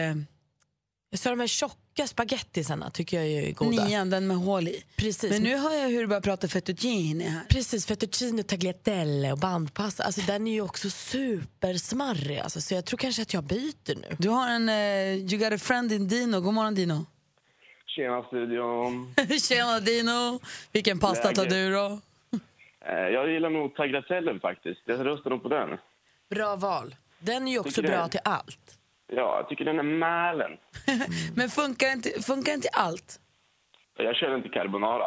Så 1.15 1.29
de 1.29 1.39
här 1.39 1.47
tjocka 1.47 1.75
spagettisarna 2.07 2.89
tycker 2.89 3.17
jag 3.17 3.27
är 3.27 3.51
goda. 3.53 3.85
nian, 3.85 4.09
den 4.09 4.27
med 4.27 4.37
hål 4.37 4.67
i. 4.67 4.83
Precis. 4.95 5.31
Men 5.31 5.41
nu 5.43 5.57
hör 5.57 5.73
jag 5.73 5.89
hur 5.89 6.01
du 6.01 6.07
börjar 6.07 6.21
prata 6.21 6.47
fettuccine 6.47 7.21
här. 7.23 7.43
Precis, 7.49 7.85
fettuccine, 7.85 8.43
tagliatelle 8.43 9.31
och 9.31 9.37
bandpasta. 9.37 10.03
Alltså, 10.03 10.21
den 10.21 10.47
är 10.47 10.51
ju 10.51 10.61
också 10.61 10.89
supersmarrig. 10.89 12.39
Alltså, 12.39 12.61
så 12.61 12.73
jag 12.73 12.85
tror 12.85 12.97
kanske 12.97 13.21
att 13.21 13.33
jag 13.33 13.43
byter 13.43 13.95
nu. 13.95 14.15
Du 14.19 14.29
har 14.29 14.49
en 14.49 14.69
eh, 14.69 15.13
You 15.33 15.37
got 15.37 15.53
a 15.53 15.57
friend 15.57 15.91
in 15.91 16.07
Dino. 16.07 16.41
God 16.41 16.53
morgon 16.53 16.75
Dino. 16.75 17.05
Tjena 17.85 18.23
studion. 18.23 19.13
Tjena 19.49 19.79
Dino. 19.79 20.39
Vilken 20.71 20.99
pasta 20.99 21.31
tar 21.33 21.43
Läget? 21.43 21.49
du 21.51 21.71
då? 21.73 21.99
Eh, 22.85 22.93
Jag 23.13 23.31
gillar 23.31 23.49
nog 23.49 23.75
tagliatellen 23.75 24.39
faktiskt. 24.39 24.79
Jag 24.85 25.05
röstar 25.05 25.29
nog 25.29 25.43
på 25.43 25.49
den. 25.49 25.69
Bra 26.29 26.55
val. 26.55 26.95
Den 27.19 27.47
är 27.47 27.51
ju 27.51 27.59
också 27.59 27.81
Tycker 27.81 27.89
bra 27.93 28.03
det. 28.03 28.09
till 28.09 28.19
allt. 28.23 28.78
Ja, 29.11 29.37
jag 29.39 29.49
tycker 29.49 29.65
den 29.65 29.79
är 29.79 29.83
mälen. 29.83 30.51
Men 31.35 31.49
funkar 31.49 31.91
inte, 31.93 32.21
funkar 32.21 32.53
inte 32.53 32.69
allt? 32.73 33.19
Jag 33.97 34.15
kör 34.15 34.35
inte 34.35 34.49
carbonara. 34.49 35.03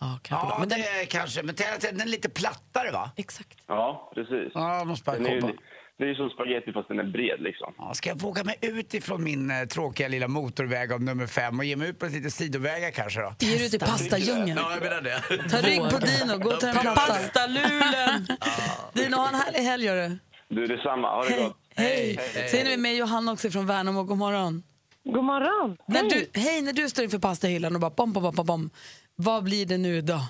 Ja, 0.00 0.18
kanske 0.22 0.46
bra. 0.46 0.54
Ja, 0.54 0.60
Men 0.60 0.68
den, 0.68 0.78
det 0.80 0.88
är 1.00 1.04
kanske. 1.06 1.42
Men 1.42 1.54
den 1.80 2.00
är 2.00 2.06
lite 2.06 2.30
plattare 2.30 2.90
va? 2.90 3.10
exakt. 3.16 3.58
Ja, 3.66 4.12
precis. 4.14 4.50
Ja, 4.54 4.84
måste 4.84 5.04
bara 5.04 5.18
Den 5.18 5.32
ju- 5.34 5.56
det 5.98 6.04
är 6.04 6.08
ju 6.08 6.14
som 6.14 6.30
spaghetti 6.30 6.72
fast 6.72 6.88
den 6.88 6.98
är 6.98 7.04
bred 7.04 7.40
liksom. 7.40 7.74
Ja, 7.78 7.94
ska 7.94 8.08
jag 8.08 8.20
våga 8.20 8.44
mig 8.44 8.56
ut 8.60 8.94
ifrån 8.94 9.24
min 9.24 9.50
eh, 9.50 9.64
tråkiga 9.68 10.08
lilla 10.08 10.28
motorväg 10.28 10.92
av 10.92 11.02
nummer 11.02 11.26
fem 11.26 11.58
och 11.58 11.64
ge 11.64 11.76
mig 11.76 11.88
ut 11.88 11.98
på 11.98 12.06
lite 12.06 12.30
sidovägar 12.30 12.90
kanske 12.90 13.20
då? 13.20 13.34
Ger 13.40 13.58
du 13.58 13.66
ut 13.66 13.74
i 13.74 13.78
pastadjungeln? 13.78 14.58
Ja, 14.62 14.72
jag 14.74 14.82
menar 14.82 15.00
det. 15.02 15.48
Ta 15.50 15.56
rygg 15.56 15.80
på 15.80 15.98
Dino, 15.98 16.38
gå 16.38 16.56
till 16.56 16.68
en 16.68 16.74
platta. 16.74 17.00
Pastalulen! 17.00 18.26
Dino, 18.94 19.16
ha 19.16 19.28
en 19.28 19.34
härlig 19.34 19.58
helg 19.60 19.84
gör 19.84 19.96
du. 20.08 20.18
Du, 20.48 20.66
detsamma. 20.66 21.14
Ha 21.14 21.22
det 21.24 21.42
gott. 21.42 21.56
Hej. 21.76 22.16
Sen 22.50 22.66
är 22.66 22.70
vi 22.70 22.76
med 22.76 22.96
Johanna 22.96 23.32
också 23.32 23.50
från 23.50 23.66
Värnamo. 23.66 24.02
God 24.02 24.18
morgon. 24.18 24.62
God 25.04 25.24
morgon. 25.24 25.76
När 25.86 26.02
du, 26.02 26.40
hej, 26.40 26.62
när 26.62 26.72
du 26.72 26.88
står 26.88 27.04
inför 27.04 27.18
pastahyllan 27.18 27.74
och 27.74 27.80
bara 27.80 27.90
bom, 27.90 28.12
bom, 28.12 28.32
bom, 28.36 28.46
bom, 28.46 28.70
vad 29.14 29.44
blir 29.44 29.66
det 29.66 29.78
nu 29.78 30.00
då? 30.00 30.20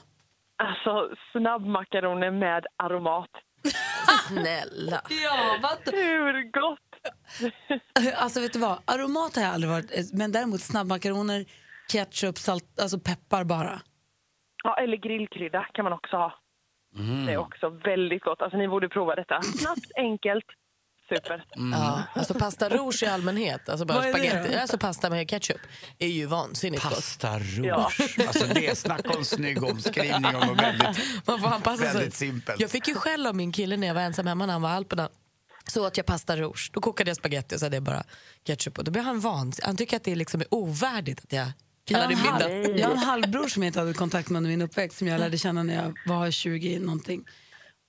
Alltså 0.56 1.16
snabbmakaroner 1.32 2.30
med 2.30 2.66
aromat. 2.76 3.30
Snälla. 4.28 5.00
Ja, 5.24 5.58
vad 5.62 5.94
Hur 5.94 6.50
gott? 6.50 6.78
Alltså 8.16 8.40
vet 8.40 8.52
du 8.52 8.58
vad, 8.58 8.78
aromat 8.84 9.36
har 9.36 9.42
jag 9.42 9.52
aldrig 9.54 9.70
varit, 9.72 10.12
men 10.12 10.32
däremot 10.32 10.60
snabbmakaroner, 10.60 11.44
ketchup, 11.92 12.38
salt, 12.38 12.80
alltså 12.80 12.98
peppar 12.98 13.44
bara. 13.44 13.80
Ja, 14.64 14.76
eller 14.82 14.96
grillkrydda 14.96 15.66
kan 15.74 15.84
man 15.84 15.92
också 15.92 16.16
ha. 16.16 16.34
Det 17.26 17.32
är 17.32 17.36
också 17.36 17.68
väldigt 17.68 18.22
gott. 18.22 18.42
Alltså 18.42 18.58
ni 18.58 18.68
borde 18.68 18.88
prova 18.88 19.14
detta. 19.14 19.42
Snabbt, 19.42 19.92
enkelt, 19.96 20.44
super. 21.16 21.44
Ja, 21.72 22.02
alltså 22.14 22.34
pasta 22.34 22.68
rouge 22.68 23.02
i 23.02 23.06
allmänhet, 23.06 23.68
alltså 23.68 23.84
bara 23.84 24.06
är 24.06 24.52
då? 24.52 24.58
alltså 24.58 24.78
pasta 24.78 25.10
med 25.10 25.30
ketchup, 25.30 25.60
är 25.98 26.08
ju 26.08 26.26
vansinnigt 26.26 26.82
gott. 26.82 26.94
Pasta 26.94 27.38
rouge. 27.38 28.18
Alltså 28.26 28.46
det, 28.54 28.78
snacka 28.78 29.10
om 29.10 29.24
snygg 29.24 29.64
omskrivning 29.64 30.36
om 30.36 30.46
något 30.46 30.62
väldigt... 30.62 30.98
Man 31.26 31.40
får 31.40 31.48
anpassa 31.48 31.84
sig. 31.84 31.94
Väldigt 31.94 32.14
simpelt. 32.14 32.60
Jag 32.60 32.70
fick 32.70 32.88
ju 32.88 32.94
skäll 32.94 33.26
av 33.26 33.36
min 33.36 33.52
kille 33.52 33.76
när 33.76 33.86
jag 33.86 33.94
var 33.94 34.02
ensam 34.02 34.26
hemma 34.26 34.46
när 34.46 34.52
han 34.52 34.62
var 34.62 34.70
i 34.70 34.72
Alperna. 34.72 35.08
Så 35.66 35.86
åt 35.86 35.96
jag 35.96 36.06
pasta 36.06 36.36
rouge. 36.36 36.70
Då 36.72 36.80
kokade 36.80 37.10
jag 37.10 37.16
spaghetti 37.16 37.56
och 37.56 37.58
så 37.58 37.66
hade 37.66 37.76
jag 37.76 37.82
bara 37.82 38.04
ketchup 38.44 38.74
på. 38.74 38.82
Då 38.82 38.90
blev 38.90 39.04
han 39.04 39.20
vansinnig. 39.20 39.66
Han 39.66 39.76
tycker 39.76 39.96
att 39.96 40.04
det 40.04 40.14
liksom 40.14 40.40
är 40.40 40.46
ovärdigt 40.50 41.20
att 41.24 41.32
jag 41.32 41.98
har, 41.98 42.14
halv, 42.14 42.76
jag 42.78 42.88
har 42.88 42.92
en 42.92 42.98
halvbror 42.98 43.48
som 43.48 43.62
jag 43.62 43.68
inte 43.68 43.80
hade 43.80 43.94
kontakt 43.94 44.30
med 44.30 44.36
under 44.36 44.50
min 44.50 44.62
uppväxt 44.62 44.98
som 44.98 45.08
jag 45.08 45.20
lärde 45.20 45.38
känna 45.38 45.62
när 45.62 45.74
jag 45.74 45.98
var 46.06 46.30
20 46.30 46.78
någonting. 46.78 47.24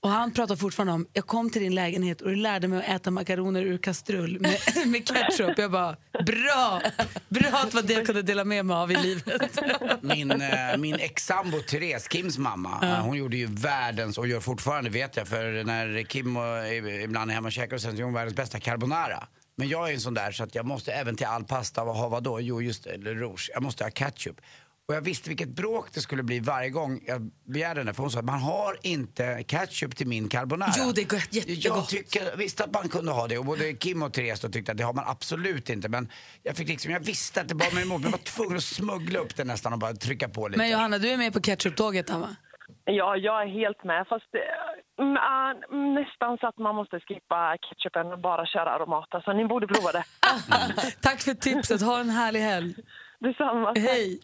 Och 0.04 0.10
han 0.10 0.32
pratar 0.32 0.56
fortfarande 0.56 0.92
om, 0.92 1.06
jag 1.12 1.26
kom 1.26 1.50
till 1.50 1.62
din 1.62 1.74
lägenhet 1.74 2.20
och 2.20 2.28
du 2.28 2.36
lärde 2.36 2.68
mig 2.68 2.78
att 2.78 3.00
äta 3.00 3.10
makaroner 3.10 3.62
ur 3.62 3.78
kastrull 3.78 4.40
med, 4.40 4.58
med 4.86 5.08
ketchup. 5.08 5.58
Jag 5.58 5.70
bara, 5.70 5.96
bra! 6.26 6.82
Bra 7.28 7.48
att 7.52 7.74
var 7.74 7.82
det 7.82 7.92
jag 7.92 8.06
kunde 8.06 8.22
dela 8.22 8.44
med 8.44 8.66
mig 8.66 8.76
av 8.76 8.92
i 8.92 8.96
livet. 8.96 9.58
Min, 10.00 10.30
eh, 10.30 10.76
min 10.78 10.94
ex-sambo 10.94 11.60
Therese, 11.60 12.08
Kims 12.10 12.38
mamma, 12.38 12.80
eh, 12.82 13.04
hon 13.04 13.16
gjorde 13.16 13.36
ju 13.36 13.46
världens, 13.46 14.18
och 14.18 14.26
gör 14.26 14.40
fortfarande 14.40 14.90
vet 14.90 15.16
jag, 15.16 15.28
för 15.28 15.64
när 15.64 16.02
Kim 16.02 16.36
eh, 16.36 17.02
ibland 17.04 17.30
är 17.30 17.34
hemma 17.34 17.48
och 17.48 17.52
käkar 17.52 17.76
och 17.76 17.82
sen 17.82 17.92
så 17.92 17.98
gör 17.98 18.04
hon 18.04 18.14
världens 18.14 18.36
bästa 18.36 18.60
carbonara. 18.60 19.28
Men 19.56 19.68
jag 19.68 19.90
är 19.90 19.94
en 19.94 20.00
sån 20.00 20.14
där 20.14 20.32
så 20.32 20.44
att 20.44 20.54
jag 20.54 20.66
måste 20.66 20.92
även 20.92 21.16
till 21.16 21.26
all 21.26 21.44
pasta 21.44 21.80
ha 21.80 22.08
vad 22.08 22.22
då? 22.22 22.40
Jo 22.40 22.62
just 22.62 22.84
det, 22.84 22.90
eller 22.90 23.14
rouge. 23.14 23.50
Jag 23.54 23.62
måste 23.62 23.84
ha 23.84 23.90
ketchup. 23.90 24.40
Och 24.88 24.94
jag 24.94 25.00
visste 25.00 25.28
vilket 25.28 25.48
bråk 25.48 25.88
det 25.94 26.00
skulle 26.00 26.22
bli 26.22 26.40
varje 26.40 26.70
gång 26.70 27.00
jag 27.06 27.30
begärde 27.44 27.80
den 27.80 27.86
där, 27.86 27.92
för 27.92 28.02
hon 28.02 28.10
sa 28.10 28.18
att 28.18 28.24
man 28.24 28.40
har 28.40 28.76
inte 28.82 29.44
ketchup 29.48 29.96
till 29.96 30.06
min 30.06 30.28
carbonara. 30.28 30.70
Jo, 30.76 30.92
det 30.94 31.00
är 31.00 31.06
gott, 31.06 31.34
jättegott. 31.34 31.64
Jag 31.64 31.88
tycker, 31.88 32.36
visste 32.36 32.64
att 32.64 32.74
man 32.74 32.88
kunde 32.88 33.12
ha 33.12 33.26
det 33.26 33.38
och 33.38 33.44
både 33.44 33.72
Kim 33.72 34.02
och 34.02 34.12
Therese 34.12 34.40
då 34.40 34.48
tyckte 34.48 34.72
att 34.72 34.78
det 34.78 34.84
har 34.84 34.92
man 34.92 35.04
absolut 35.06 35.70
inte. 35.70 35.88
Men 35.88 36.08
jag 36.42 36.56
fick 36.56 36.68
liksom, 36.68 36.92
jag 36.92 37.00
visste 37.00 37.40
att 37.40 37.48
det 37.48 37.54
bar 37.54 37.74
mig 37.74 37.82
emot, 37.82 38.00
men 38.00 38.10
jag 38.10 38.18
var 38.18 38.24
tvungen 38.24 38.56
att 38.56 38.62
smuggla 38.62 39.18
upp 39.18 39.36
det 39.36 39.44
nästan 39.44 39.72
och 39.72 39.78
bara 39.78 39.92
trycka 39.92 40.28
på 40.28 40.48
lite. 40.48 40.58
Men 40.58 40.70
Johanna, 40.70 40.98
du 40.98 41.08
är 41.08 41.16
med 41.16 41.32
på 41.32 41.40
ketchup-tåget 41.40 42.10
här, 42.10 42.18
va? 42.18 42.36
Ja, 42.84 43.16
jag 43.16 43.42
är 43.42 43.46
helt 43.46 43.84
med. 43.84 44.06
Fast 44.08 44.34
eh, 44.34 45.04
mm, 45.04 45.16
ah, 45.16 45.52
nästan 46.00 46.38
så 46.40 46.46
att 46.46 46.58
man 46.58 46.74
måste 46.74 47.00
skippa 47.00 47.56
ketchupen 47.60 48.12
och 48.12 48.18
bara 48.18 48.46
köra 48.46 48.70
aromat. 48.70 49.08
Alltså, 49.10 49.32
ni 49.32 49.44
borde 49.44 49.66
prova 49.66 49.92
det. 49.92 50.04
Tack 51.00 51.20
för 51.20 51.34
tipset, 51.34 51.82
ha 51.82 52.00
en 52.00 52.10
härlig 52.10 52.40
helg. 52.40 52.74
Detsamma. 53.20 53.72
Hej! 53.76 54.20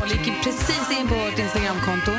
Och 0.00 0.08
gick 0.08 0.44
precis 0.44 0.98
in 1.00 1.08
på 1.08 1.14
vårt 1.14 1.38
Instagramkonto, 1.38 2.12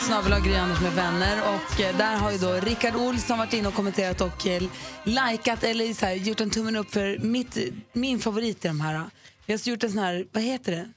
snabel 0.00 0.42
Gry 0.42 0.54
Anders 0.54 0.80
med 0.80 0.92
vänner. 0.92 1.38
Och 1.54 1.80
eh, 1.80 1.96
där 1.96 2.16
har 2.16 2.32
ju 2.32 2.38
då 2.38 2.52
Rickard 2.52 2.96
Olsson 2.96 3.38
varit 3.38 3.52
inne 3.52 3.68
och 3.68 3.74
kommenterat 3.74 4.20
och 4.20 4.46
eh, 4.46 4.62
likat 5.04 5.64
eller 5.64 5.94
så 5.94 6.06
här, 6.06 6.14
gjort 6.14 6.40
en 6.40 6.50
tummen 6.50 6.76
upp 6.76 6.90
för 6.90 7.18
mitt, 7.18 7.58
min 7.92 8.18
favorit 8.18 8.64
i 8.64 8.68
de 8.68 8.80
här. 8.80 9.04
Vi 9.46 9.52
har 9.52 9.68
gjort 9.68 9.84
en 9.84 9.90
sån 9.90 9.98
här, 9.98 10.26
vad 10.32 10.42
heter 10.42 10.72
det? 10.72 10.88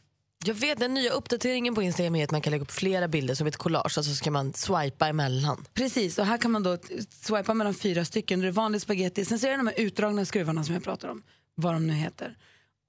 Jag 0.46 0.54
vet 0.54 0.80
den 0.80 0.94
nya 0.94 1.12
uppdateringen 1.12 1.76
på 1.76 1.82
Instagram 1.82 2.16
är 2.16 2.24
att 2.24 2.32
man 2.32 2.42
kan 2.42 2.52
lägga 2.52 2.64
upp 2.64 2.72
flera 2.72 3.08
bilder 3.08 3.36
som 3.36 3.48
ett 3.48 3.58
collage, 3.58 3.84
alltså 3.98 4.04
så 4.04 4.16
ska 4.16 4.32
man 4.32 4.54
swipa 4.54 5.08
emellan. 5.08 5.66
Precis, 5.74 6.20
och 6.20 6.26
här 6.26 6.38
kan 6.38 6.52
man 6.52 6.64
då 6.64 6.78
swipa 7.10 7.54
mellan 7.54 7.74
fyra 7.74 8.06
stycken. 8.06 8.40
Det 8.40 8.48
är 8.48 8.52
vanlig 8.52 8.82
spaghetti, 8.82 9.26
sen 9.26 9.40
så 9.40 9.48
är 9.48 9.52
det 9.52 9.58
de 9.58 9.68
här 9.68 9.80
utdragna 9.80 10.26
skruvarna 10.26 10.64
som 10.64 10.74
jag 10.74 10.84
pratar 10.84 11.08
om, 11.08 11.24
vad 11.56 11.74
de 11.74 11.88
nu 11.88 11.94
heter. 11.94 12.36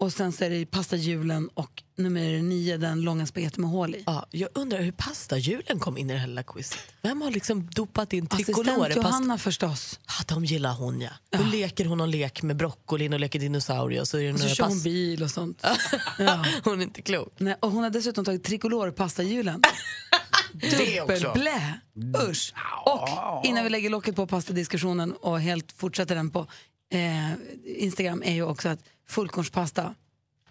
Och 0.01 0.13
sen 0.13 0.33
så 0.33 0.45
är 0.45 0.51
det 0.51 0.67
pastahjulen 0.67 1.49
och 1.55 1.83
nummer 1.97 2.43
nio, 2.43 2.77
den 2.77 3.01
långa 3.01 3.27
spagetti 3.27 3.61
med 3.61 3.71
hål 3.71 3.95
i. 3.95 4.03
Ja, 4.07 4.27
jag 4.31 4.49
undrar 4.55 4.81
hur 4.81 4.93
pastahjulen 4.93 5.79
kom 5.79 5.99
in 5.99 6.11
i 6.11 6.15
det 6.15 6.27
lilla 6.27 6.43
quizet. 6.43 6.79
Vem 7.03 7.23
har 7.23 7.31
liksom 7.31 7.71
dopat 7.71 8.13
in 8.13 8.27
tricolore? 8.27 8.71
Assistent 8.71 8.97
Johanna 8.97 9.39
förstås. 9.39 10.01
Ja, 10.07 10.35
de 10.35 10.45
gillar 10.45 10.75
hon 10.75 11.01
ja. 11.01 11.11
Då 11.31 11.43
leker 11.43 11.85
hon 11.85 11.99
någon 11.99 12.11
lek 12.11 12.43
med 12.43 12.57
broccolin 12.57 13.13
och 13.13 13.21
leker 13.21 13.39
dinosaurie 13.39 14.01
och 14.01 14.09
så 14.09 14.19
är 14.19 14.33
Och 14.33 14.41
så 14.41 14.49
kör 14.49 14.65
hon 14.65 14.83
bil 14.83 15.23
och 15.23 15.31
sånt. 15.31 15.63
ja. 16.19 16.45
Hon 16.65 16.79
är 16.79 16.83
inte 16.83 17.03
klok. 17.03 17.33
Nej, 17.39 17.57
och 17.61 17.71
hon 17.71 17.83
har 17.83 17.91
dessutom 17.91 18.25
tagit 18.25 18.45
tricolore 18.45 18.93
pastahjulen. 18.93 19.63
Dubbelblä! 20.53 21.81
Usch! 22.31 22.55
Och 22.85 23.47
innan 23.47 23.65
vi 23.65 23.71
lägger 23.71 23.91
locket 23.91 24.17
på 24.17 24.27
pastadiskussionen 24.27 25.13
och 25.13 25.41
helt 25.41 25.73
fortsätter 25.73 26.15
den 26.15 26.31
på 26.31 26.47
eh, 26.91 27.33
Instagram 27.65 28.23
är 28.23 28.35
ju 28.35 28.43
också 28.43 28.69
att 28.69 28.79
fullkornspasta, 29.09 29.95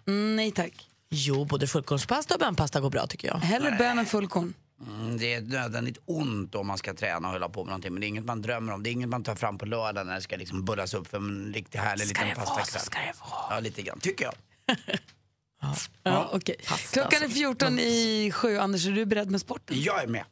mm, 0.06 0.36
nej 0.36 0.50
tack. 0.50 0.88
Jo, 1.10 1.44
både 1.44 1.66
fullkornspasta 1.66 2.34
och 2.34 2.40
bönpasta 2.40 2.80
går 2.80 2.90
bra 2.90 3.06
tycker 3.06 3.28
jag. 3.28 3.36
Hellre 3.36 3.76
bön 3.78 3.98
än 3.98 4.06
fullkorn. 4.06 4.54
Mm, 4.86 5.18
det 5.18 5.34
är 5.34 5.40
nödvändigt 5.40 5.98
ont 6.04 6.54
om 6.54 6.66
man 6.66 6.78
ska 6.78 6.94
träna 6.94 7.28
och 7.28 7.32
hålla 7.32 7.48
på 7.48 7.64
med 7.64 7.66
någonting. 7.66 7.92
Men 7.92 8.00
det 8.00 8.06
är 8.06 8.08
inget 8.08 8.24
man 8.24 8.42
drömmer 8.42 8.72
om. 8.72 8.82
Det 8.82 8.90
är 8.90 8.92
inget 8.92 9.08
man 9.08 9.24
tar 9.24 9.34
fram 9.34 9.58
på 9.58 9.66
lördag 9.66 10.06
när 10.06 10.14
det 10.14 10.20
ska 10.20 10.36
liksom 10.36 10.64
bullas 10.64 10.94
upp 10.94 11.06
för 11.06 11.16
en 11.16 11.52
riktigt 11.54 11.80
härlig 11.80 12.06
liten 12.06 12.34
pastakväll. 12.34 12.82
ska 12.82 12.98
det 12.98 13.12
vara. 13.20 13.54
Ja, 13.54 13.60
lite 13.60 13.82
grann, 13.82 14.00
tycker 14.00 14.24
jag. 14.24 14.34
Ja, 16.02 16.30
okej. 16.32 16.56
Klockan 16.92 17.22
är 17.22 17.28
14 17.28 17.78
i 17.78 18.30
sju. 18.34 18.58
Anders, 18.58 18.86
är 18.86 18.90
du 18.90 19.06
beredd 19.06 19.30
med 19.30 19.40
sporten? 19.40 19.76
Jag 19.80 20.02
är 20.02 20.06
med. 20.06 20.24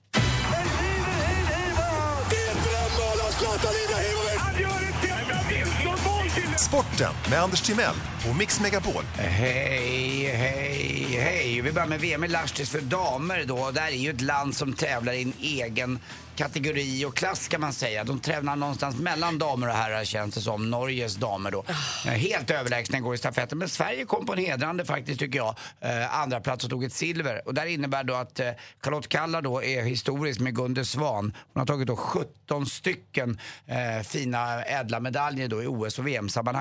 Sporten 6.68 7.12
med 7.30 7.42
Anders 7.42 7.61
Timell 7.61 7.94
och 8.30 8.37
Mix 8.37 8.61
Megapol. 8.61 9.04
Hej, 9.14 10.30
hej, 10.35 11.18
hej. 11.20 11.61
Vi 11.61 11.73
börjar 11.73 11.88
med 11.88 12.00
VM 12.00 12.25
i 12.25 12.28
Lahtis 12.28 12.70
för 12.70 12.80
damer 12.80 13.44
då. 13.46 13.70
Där 13.70 13.87
är 13.87 13.90
ju 13.90 14.11
ett 14.11 14.20
land 14.20 14.56
som 14.56 14.73
tävlar 14.73 15.12
i 15.12 15.23
en 15.23 15.32
egen 15.40 15.99
kategori 16.37 17.04
och 17.04 17.16
klass 17.16 17.49
kan 17.49 17.61
man 17.61 17.73
säga. 17.73 18.04
De 18.04 18.20
tävlar 18.20 18.56
någonstans 18.56 18.99
mellan 18.99 19.38
damer 19.38 19.68
och 19.68 19.75
herrar 19.75 20.04
känns 20.04 20.35
det 20.35 20.40
som. 20.40 20.70
Norges 20.70 21.16
damer 21.16 21.50
då. 21.50 21.64
Eh, 22.06 22.12
Helt 22.12 22.50
överlägsna 22.50 23.00
går 23.00 23.14
i 23.14 23.18
stafetten. 23.18 23.58
Men 23.58 23.68
Sverige 23.68 24.04
kom 24.04 24.26
på 24.26 24.32
en 24.32 24.38
hedrande 24.38 24.85
faktiskt 24.85 25.20
tycker 25.20 25.38
jag. 25.38 25.54
Eh, 25.80 26.20
andra 26.20 26.40
plats 26.40 26.64
och 26.64 26.70
tog 26.70 26.85
ett 26.85 26.92
silver. 26.92 27.42
Och 27.49 27.54
där 27.54 27.66
innebär 27.66 28.04
då 28.04 28.14
att 28.14 28.40
eh, 28.40 28.50
Charlotte 28.85 29.08
Kalla 29.08 29.40
då 29.40 29.62
är 29.62 29.82
historisk 29.82 30.40
med 30.40 30.56
Gunde 30.56 30.85
Svan. 30.85 31.35
Hon 31.52 31.61
har 31.61 31.66
tagit 31.66 31.87
då 31.87 31.96
17 31.96 32.66
stycken 32.66 33.40
eh, 33.66 34.02
fina 34.06 34.62
ädla 34.62 35.00
medaljer 35.00 35.49
då 35.49 35.62
i 35.62 35.66
OS 35.66 35.99
och 35.99 36.06
VM-sammanhang. 36.06 36.56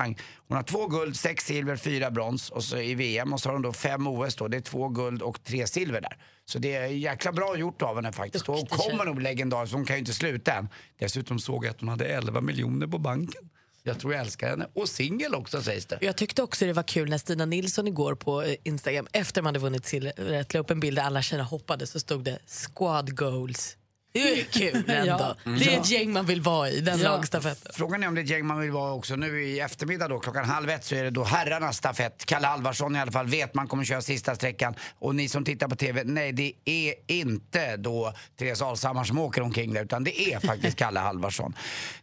Hon 0.48 0.56
har 0.56 0.62
två 0.62 0.86
guld, 0.86 1.16
sex 1.16 1.44
silver, 1.44 1.76
fyra 1.76 2.10
brons 2.10 2.50
och 2.50 2.64
så 2.64 2.78
i 2.78 2.94
VM 2.94 3.32
och 3.32 3.40
så 3.40 3.48
har 3.48 3.54
hon 3.54 3.62
då 3.62 3.72
fem 3.72 4.06
OS 4.06 4.36
då. 4.36 4.48
Det 4.48 4.56
är 4.56 4.60
två 4.60 4.88
guld 4.88 5.22
och 5.22 5.44
tre 5.44 5.66
silver 5.66 6.00
där. 6.00 6.16
Så 6.44 6.58
det 6.58 6.74
är 6.74 6.86
jäkla 6.86 7.32
bra 7.32 7.56
gjort 7.56 7.82
av 7.82 7.96
henne 7.96 8.12
faktiskt. 8.12 8.46
Hon 8.46 8.66
kommer 8.66 9.04
nog 9.04 9.22
legendarisk, 9.22 9.74
hon 9.74 9.84
kan 9.84 9.96
ju 9.96 10.00
inte 10.00 10.12
sluta 10.12 10.52
än. 10.52 10.68
Dessutom 10.98 11.38
såg 11.38 11.64
jag 11.64 11.70
att 11.70 11.80
hon 11.80 11.88
hade 11.88 12.04
11 12.04 12.40
miljoner 12.40 12.86
på 12.86 12.98
banken. 12.98 13.48
Jag 13.82 14.00
tror 14.00 14.12
jag 14.12 14.22
älskar 14.22 14.48
henne. 14.50 14.66
Och 14.74 14.88
singel 14.88 15.34
också 15.34 15.62
sägs 15.62 15.86
det. 15.86 15.98
Jag 16.00 16.16
tyckte 16.16 16.42
också 16.42 16.66
det 16.66 16.72
var 16.72 16.82
kul 16.82 17.10
när 17.10 17.18
Stina 17.18 17.46
Nilsson 17.46 17.86
igår 17.88 18.14
på 18.14 18.42
eh, 18.42 18.54
Instagram 18.62 19.06
efter 19.12 19.42
man 19.42 19.48
hade 19.48 19.58
vunnit 19.58 19.86
silvret 19.86 20.54
la 20.54 20.60
upp 20.60 20.70
en 20.70 20.80
bild 20.80 20.98
där 20.98 21.02
alla 21.02 21.22
tjejerna 21.22 21.44
hoppade 21.44 21.86
så 21.86 22.00
stod 22.00 22.24
det 22.24 22.38
squad 22.46 23.16
goals. 23.16 23.76
Det 24.22 24.40
är 24.40 24.44
kul 24.44 24.84
ändå. 24.90 25.36
Ja. 25.44 25.50
Det 25.58 25.74
är 25.74 25.80
ett 25.80 25.90
gäng 25.90 26.12
man 26.12 26.26
vill 26.26 26.40
vara 26.40 26.70
i, 26.70 26.80
den 26.80 26.98
Ja. 27.00 27.10
lagstafetten. 27.10 27.72
Frågan 27.74 28.02
är 28.02 28.08
om 28.08 28.14
det 28.14 28.20
är 28.20 28.24
ett 28.24 28.30
gäng 28.30 28.46
man 28.46 28.60
vill 28.60 28.70
vara 28.70 28.92
också. 28.92 29.16
Nu 29.16 29.42
i 29.44 29.60
eftermiddag 29.60 30.08
då, 30.08 30.18
klockan 30.20 30.44
halv 30.44 30.70
ett 30.70 30.84
så 30.84 30.94
är 30.94 31.04
det 31.04 31.10
då 31.10 31.24
herrarnas 31.24 31.76
stafett. 31.76 32.26
Kalle 32.26 32.48
Alvarsson 32.48 32.96
i 32.96 33.00
alla 33.00 33.12
fall 33.12 33.26
vet 33.26 33.54
man 33.54 33.68
kommer 33.68 33.84
köra 33.84 34.02
sista 34.02 34.34
sträckan. 34.34 34.74
Och 34.98 35.14
ni 35.14 35.28
som 35.28 35.44
tittar 35.44 35.68
på 35.68 35.76
TV, 35.76 36.02
nej 36.04 36.32
det 36.32 36.52
är 36.64 36.94
inte 37.06 37.76
då 37.76 38.12
Therese 38.38 38.62
Alshammar 38.62 39.04
som 39.04 39.18
åker 39.18 39.42
omkring 39.42 39.74
där 39.74 39.84
utan 39.84 40.04
det 40.04 40.20
är 40.32 40.40
faktiskt 40.40 40.76
Kalle 40.78 41.00
Alvarsson. 41.00 41.54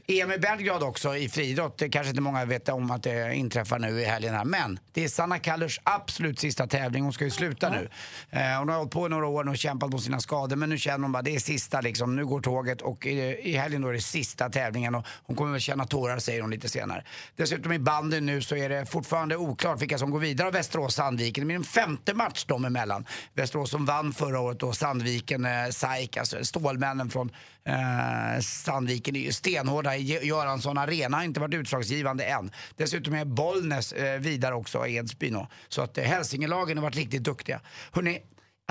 EM 0.08 0.32
i 0.32 0.38
Belgrad 0.38 0.84
också 0.84 1.16
i 1.18 1.30
friidrott. 1.30 1.78
Det 1.78 1.90
kanske 1.90 2.10
inte 2.10 2.22
många 2.22 2.46
vet 2.46 2.70
om 2.70 2.92
att 2.92 3.04
det 3.04 3.36
inträffar 3.36 3.80
nu 3.80 4.02
i 4.02 4.06
helgen 4.06 4.34
här. 4.36 4.46
Men 4.46 4.80
det 4.94 5.04
är 5.04 5.08
Sanna 5.08 5.40
Kallers 5.40 5.80
absolut 5.84 6.40
sista 6.40 6.68
tävling. 6.68 7.04
Hon 7.04 7.14
ska 7.14 7.24
ju 7.26 7.32
sluta 7.32 7.70
nu. 7.70 7.90
Eh, 8.30 8.60
hon 8.60 8.70
har 8.70 8.76
hållit 8.78 8.92
på 8.92 9.06
i 9.06 9.10
några 9.10 9.28
år 9.28 9.50
och 9.50 9.58
kämpat 9.58 9.90
mot 9.90 10.04
sina 10.04 10.20
skador 10.20 10.56
men 10.56 10.70
nu 10.70 10.78
känner 10.78 11.00
hon 11.04 11.12
bara 11.12 11.24
det 11.24 11.36
är 11.36 11.40
sista 11.40 11.82
liksom. 11.82 12.03
Nu 12.06 12.26
går 12.26 12.42
tåget 12.42 12.82
och 12.82 13.06
i, 13.06 13.40
i 13.44 13.58
helgen 13.58 13.82
då 13.82 13.88
är 13.88 13.94
det 13.94 14.02
sista 14.02 14.50
tävlingen 14.50 14.96
och 14.96 15.06
hon 15.24 15.36
kommer 15.36 15.52
väl 15.52 15.62
känna 15.62 15.86
tårar 15.86 16.20
säger 16.20 16.42
hon 16.42 16.52
lite 16.52 16.70
senare. 16.70 17.04
Dessutom 17.36 17.72
i 17.72 17.80
banden 17.80 18.26
nu 18.26 18.42
så 18.42 18.56
är 18.56 18.70
det 18.70 18.86
fortfarande 18.86 19.36
oklart 19.36 19.82
vilka 19.82 19.98
som 19.98 20.12
går 20.12 20.20
vidare 20.20 20.48
av 20.48 20.54
Västerås-Sandviken. 20.54 21.42
Det 21.42 21.46
blir 21.46 21.56
en 21.56 21.64
femte 21.64 22.14
match 22.14 22.46
dem 22.46 22.66
emellan. 22.66 23.06
Västerås 23.34 23.70
som 23.70 23.86
vann 23.86 24.14
förra 24.14 24.40
året 24.40 24.64
och 24.64 24.76
Sandviken, 24.76 25.46
eh, 25.46 25.70
SAIK, 25.72 26.18
alltså 26.18 26.46
stålmännen 26.46 27.10
från 27.10 27.30
eh, 27.66 28.42
Sandviken 28.42 29.16
är 29.16 29.20
ju 29.20 29.32
stenhårda 29.32 29.96
Göransson 29.98 30.78
Arena, 30.78 31.18
har 31.18 31.24
inte 31.24 31.40
varit 31.40 31.54
utslagsgivande 31.54 32.24
än. 32.24 32.52
Dessutom 32.78 33.14
är 33.14 33.26
Bollnäs 33.26 33.94
eh, 33.94 34.20
vidare 34.20 34.56
också, 34.56 34.88
Edsbyn. 34.88 35.46
Så 35.68 35.82
att 35.82 35.98
eh, 35.98 36.04
Hälsingelagen 36.04 36.78
har 36.78 36.84
varit 36.84 36.96
riktigt 36.96 37.24
duktiga. 37.24 37.60
Hörrni, 37.92 38.22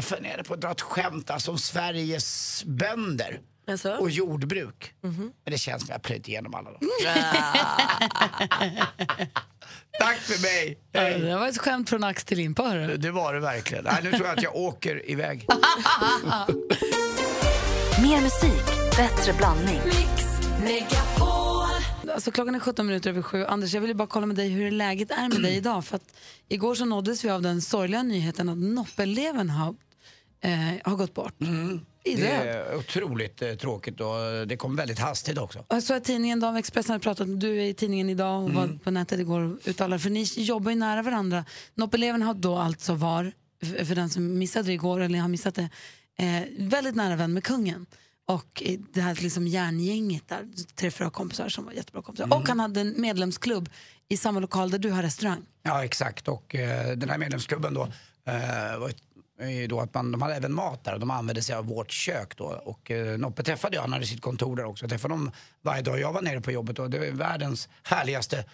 jag 0.03 0.17
funderar 0.17 0.43
på 0.43 0.55
att 0.55 0.61
dra 0.61 0.71
ett 0.71 0.81
skämt 0.81 1.31
alltså, 1.31 1.51
om 1.51 1.59
Sveriges 1.59 2.63
bönder 2.67 3.41
Alltså? 3.69 3.93
och 3.93 4.11
jordbruk. 4.11 4.95
Men 5.01 5.33
det 5.45 5.59
känns 5.59 5.83
som 5.83 5.87
att 5.87 5.89
jag 5.89 5.95
har 5.95 6.01
plöjt 6.01 6.29
igenom 6.29 6.55
alla 6.55 6.71
dem. 6.71 6.81
Tack 10.01 10.17
för 10.19 10.43
mig! 10.43 10.79
Hej. 10.95 11.21
det 11.21 11.37
var 11.37 11.49
ett 11.49 11.59
skämt 11.59 11.89
från 11.89 12.05
ax 12.05 12.25
till 12.25 12.39
limpa. 12.39 12.63
hörru. 12.63 12.97
Det 12.97 13.11
var 13.11 13.35
det 13.35 13.41
verkligen. 13.41 13.85
Nej, 13.85 13.99
nu 14.03 14.11
tror 14.11 14.27
jag 14.27 14.37
att 14.37 14.43
jag 14.43 14.57
åker 14.57 15.11
iväg. 15.11 15.47
Mer 18.03 18.21
musik, 18.21 18.65
bättre 18.97 19.33
blandning. 19.33 19.81
Alltså, 22.15 22.31
klockan 22.31 22.55
är 22.55 22.61
17 22.61 22.87
minuter 22.87 23.11
över 23.11 23.23
sju. 23.23 23.45
Anders, 23.45 23.75
jag 23.75 23.81
vill 23.81 23.97
bara 23.97 24.09
kolla 24.09 24.27
med 24.27 24.37
dig 24.37 24.49
hur 24.49 24.71
läget 24.71 25.11
är 25.11 25.29
med 25.29 25.43
dig 25.43 25.57
idag. 25.57 25.85
För 25.85 25.97
att 25.97 26.15
igår 26.49 26.75
så 26.75 26.85
nåddes 26.85 27.25
vi 27.25 27.31
av 27.31 27.43
den 27.43 27.63
sorgliga 27.63 28.03
nyheten 28.03 28.49
att 28.49 28.59
Noppeleven 28.59 29.51
har, 29.51 29.75
eh, 30.43 30.51
har 30.85 30.97
gått 30.97 31.15
bort. 31.15 31.35
I 31.41 31.45
Mm. 31.45 31.81
Det 32.05 32.39
röd. 32.39 32.47
är 32.73 32.77
otroligt 32.77 33.43
eh, 33.43 33.55
tråkigt 33.55 34.01
och 34.01 34.47
det 34.47 34.57
kom 34.57 34.77
väldigt 34.77 34.99
hastigt 34.99 35.39
också. 35.39 35.65
Jag 35.69 35.83
såg 35.83 35.97
att 35.97 36.05
tidningen, 36.05 36.41
Dam 36.41 36.57
Expressen 36.57 36.93
hade 36.93 37.03
pratat, 37.03 37.41
du 37.41 37.57
är 37.61 37.65
i 37.65 37.75
tidningen 37.75 38.11
idag 38.11 38.43
och 38.43 38.51
Mm. 38.51 38.61
var 38.71 38.79
på 38.85 38.91
nätet 38.91 39.21
igår 39.21 39.41
och 39.41 39.59
uttalade, 39.69 39.99
för 40.03 40.11
ni 40.11 40.27
jobbar 40.37 40.71
ju 40.71 40.77
nära 40.77 41.03
varandra. 41.03 41.45
Noppeleven 41.75 42.23
har 42.23 42.35
då 42.35 42.57
alltså 42.57 42.95
var, 42.95 43.33
f- 43.63 43.89
för 43.89 43.95
den 43.95 44.11
som 44.11 44.39
missade 44.39 44.67
det 44.67 44.73
igår 44.73 45.01
eller 45.01 45.19
har 45.19 45.29
missat 45.29 45.55
det, 45.55 45.69
eh, 46.19 46.43
väldigt 46.59 46.95
nära 46.95 47.17
vän 47.17 47.33
med 47.33 47.45
kungen. 47.45 47.87
och 48.27 48.63
i 48.63 48.77
det 48.93 49.01
här 49.01 49.19
liksom 49.23 49.47
järngänget 49.47 50.29
där, 50.29 50.49
tre, 50.75 50.91
fyra 50.91 51.11
kompisar 51.11 51.49
som 51.49 51.65
var 51.65 51.73
jättebra 51.73 52.03
kompisar. 52.03 52.25
Mm. 52.25 52.39
Och 52.39 52.49
han 52.49 52.61
hade 52.61 52.81
en 52.81 52.95
medlemsklubb 53.01 53.69
i 54.09 54.17
samma 54.17 54.41
lokal 54.41 54.71
där 54.71 54.79
du 54.79 54.91
har 54.91 55.03
restaurang. 55.03 55.43
Ja, 55.63 55.85
exakt. 55.85 56.29
Och 56.29 56.55
eh, 56.55 56.97
den 56.97 57.11
här 57.11 57.19
medlemsklubben 57.19 57.75
då, 57.75 57.83
eh, 58.27 58.79
var 58.79 58.89
ju 58.89 58.95
då 59.69 59.81
att 59.81 59.95
man, 59.95 60.13
de 60.13 60.23
hade 60.23 60.35
även 60.35 60.53
mat 60.53 60.85
där 60.85 60.95
och 60.95 61.01
de 61.01 61.11
använde 61.11 61.43
sig 61.43 61.57
av 61.57 61.67
vårt 61.67 61.91
kök 61.91 62.37
då. 62.37 62.45
Och 62.45 62.91
eh, 62.91 63.19
Noppe 63.19 63.43
träffade 63.43 63.77
jag, 63.77 63.83
han 63.83 63.93
hade 63.93 64.07
sitt 64.07 64.23
kontor 64.23 64.57
där 64.57 64.65
också. 64.65 64.85
Jag 64.85 64.91
träffade 64.91 65.15
honom 65.15 65.33
varje 65.63 65.83
dag 65.83 66.01
jag 66.01 66.13
var 66.13 66.23
nere 66.23 66.41
på 66.41 66.53
jobbet 66.53 66.79
och 66.79 66.91
det 66.91 66.99
var 66.99 67.07
världens 67.07 67.69
härligaste 67.83 68.45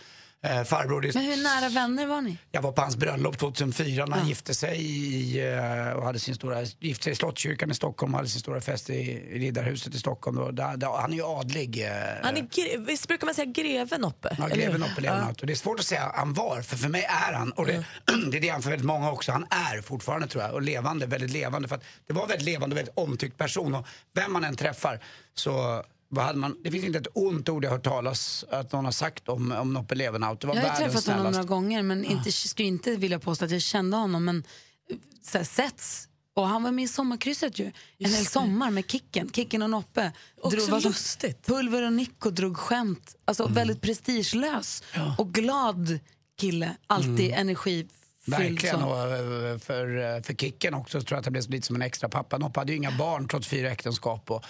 eh, 0.45 0.63
farbror. 0.65 1.11
Men 1.15 1.23
hur 1.25 1.43
nära 1.43 1.69
vänner 1.69 2.07
var 2.07 2.21
ni? 2.21 2.39
Jag 2.51 2.63
var 2.63 2.73
på 2.73 2.81
hans 2.83 2.97
bröllop 2.97 3.39
2004 3.39 4.07
när 4.07 4.17
han 4.17 4.29
gifte 4.29 4.55
sig 4.55 4.81
i, 4.83 5.39
eh, 5.53 5.93
och 5.93 6.05
hade 6.05 6.19
sin 6.19 6.35
stora, 6.35 6.63
gifte 6.63 7.05
sig 7.05 7.13
i 7.13 7.17
Slottskyrkan 7.17 7.71
i 7.71 7.75
Stockholm 7.75 8.13
och 8.15 8.19
hade 8.19 8.29
sin 8.29 8.41
stora 8.41 8.61
fest 8.61 8.91
i, 8.91 8.95
i 8.95 9.39
Riddarhuset 9.39 9.95
i 9.95 9.99
Stockholm. 9.99 10.39
Och 10.39 10.55
där, 10.55 10.77
där, 10.77 10.89
han 10.89 11.13
är 11.13 11.17
ju 11.17 11.25
adlig. 11.25 11.85
eh, 11.85 11.91
Han 12.23 12.37
är, 12.37 12.79
visst 12.87 13.09
brukar 13.09 13.27
man 13.27 13.35
säga 13.35 13.45
greven 13.53 14.01
Noppe? 14.01 14.37
Ja, 14.39 14.47
greven 14.47 14.85
Leonhardt. 14.99 15.41
Och 15.41 15.47
det 15.47 15.53
är 15.53 15.55
svårt 15.55 15.79
att 15.81 15.87
säga 15.87 16.13
han 16.15 16.35
var, 16.35 16.63
för 16.63 16.77
för 16.77 16.89
mig 16.89 17.03
är 17.05 17.33
han, 17.33 17.53
och 17.53 17.67
det, 17.67 17.85
det 18.31 18.37
är 18.37 18.41
det 18.41 18.49
han 18.49 18.63
för 18.63 18.71
väldigt 18.71 18.87
många 18.87 19.11
också, 19.13 19.33
han 19.33 19.47
är 19.51 19.83
fortfarande 19.83 20.27
tror 20.27 20.45
jag, 20.45 20.55
och 20.55 20.63
levande, 20.63 21.07
väldigt 21.07 21.31
levande. 21.31 21.69
För 21.69 21.77
att 21.77 21.85
det 22.07 22.13
var 22.13 22.23
en 22.23 22.29
väldigt 22.29 22.47
levande 22.47 22.75
och 22.75 22.79
väldigt 22.79 22.95
omtyckt 22.99 23.37
person 23.39 23.75
och 23.75 23.87
vem 24.15 24.33
man 24.33 24.45
än 24.45 24.57
träffar 24.57 25.01
så 25.35 25.83
vad 26.09 26.25
hade 26.25 26.39
man, 26.39 26.57
det 26.65 26.71
finns 26.71 26.85
inte 26.85 26.99
ett 26.99 27.07
ont 27.15 27.49
ord 27.49 27.65
jag 27.65 27.71
har 27.71 27.77
hört 27.77 27.85
talas 27.85 28.45
att 28.51 28.73
någon 28.73 28.85
har 28.85 28.93
sagt 28.93 29.29
om, 29.29 29.53
om 29.53 29.73
Noppe. 29.73 29.95
Det 29.95 30.11
var 30.11 30.21
Jag 30.21 30.29
har 30.29 30.37
träffat 30.37 30.79
honom 30.79 31.01
snällaste. 31.01 31.31
några 31.31 31.43
gånger 31.43 31.83
men 31.83 32.05
inte, 32.05 32.33
skulle 32.33 32.69
inte 32.69 32.97
vilja 32.97 33.19
påstå 33.19 33.45
att 33.45 33.51
jag 33.51 33.63
kände 33.63 33.97
honom. 33.97 34.25
Men 34.25 34.45
eh, 34.91 34.97
så 35.23 35.39
här, 35.39 35.45
setts. 35.45 36.09
Och 36.35 36.49
han 36.49 36.63
var 36.63 36.73
med 36.73 36.85
i 36.85 36.89
Sommarkrysset 36.89 37.59
ju. 37.59 37.73
En 37.99 38.11
hel 38.11 38.27
sommar 38.27 38.71
med 38.71 38.91
Kicken. 38.91 39.31
Kicken 39.33 39.63
och 39.63 39.71
Noppe. 39.71 40.13
Också 40.43 40.61
som 40.61 40.81
lustigt. 40.81 41.47
Pulver 41.47 41.83
och 41.87 41.93
Nico 41.93 42.31
drog 42.31 42.57
skämt. 42.57 43.15
Alltså 43.25 43.47
väldigt 43.47 43.81
prestigelös 43.81 44.83
och 45.19 45.33
glad 45.33 45.99
kille. 46.41 46.77
Alltid 46.87 47.33
energifylld. 47.33 47.91
Verkligen, 48.27 48.83
och 48.83 49.01
eh, 49.01 49.59
för, 49.59 50.17
eh, 50.17 50.23
för 50.23 50.35
Kicken 50.35 50.75
också 50.75 51.01
så 51.01 51.07
tror 51.07 51.17
jag 51.17 51.19
att 51.19 51.25
det 51.25 51.31
blev 51.31 51.51
lite 51.51 51.67
som 51.67 51.77
en 51.77 51.83
extra 51.83 52.09
pappa. 52.09 52.39
Noppe 52.39 52.61
hade 52.61 52.73
ju 52.73 52.77
inga 52.77 52.91
barn 52.91 53.29
trots 53.29 53.49
fyra 53.49 53.71
äktenskap. 53.71 54.31
Och, 54.31 54.45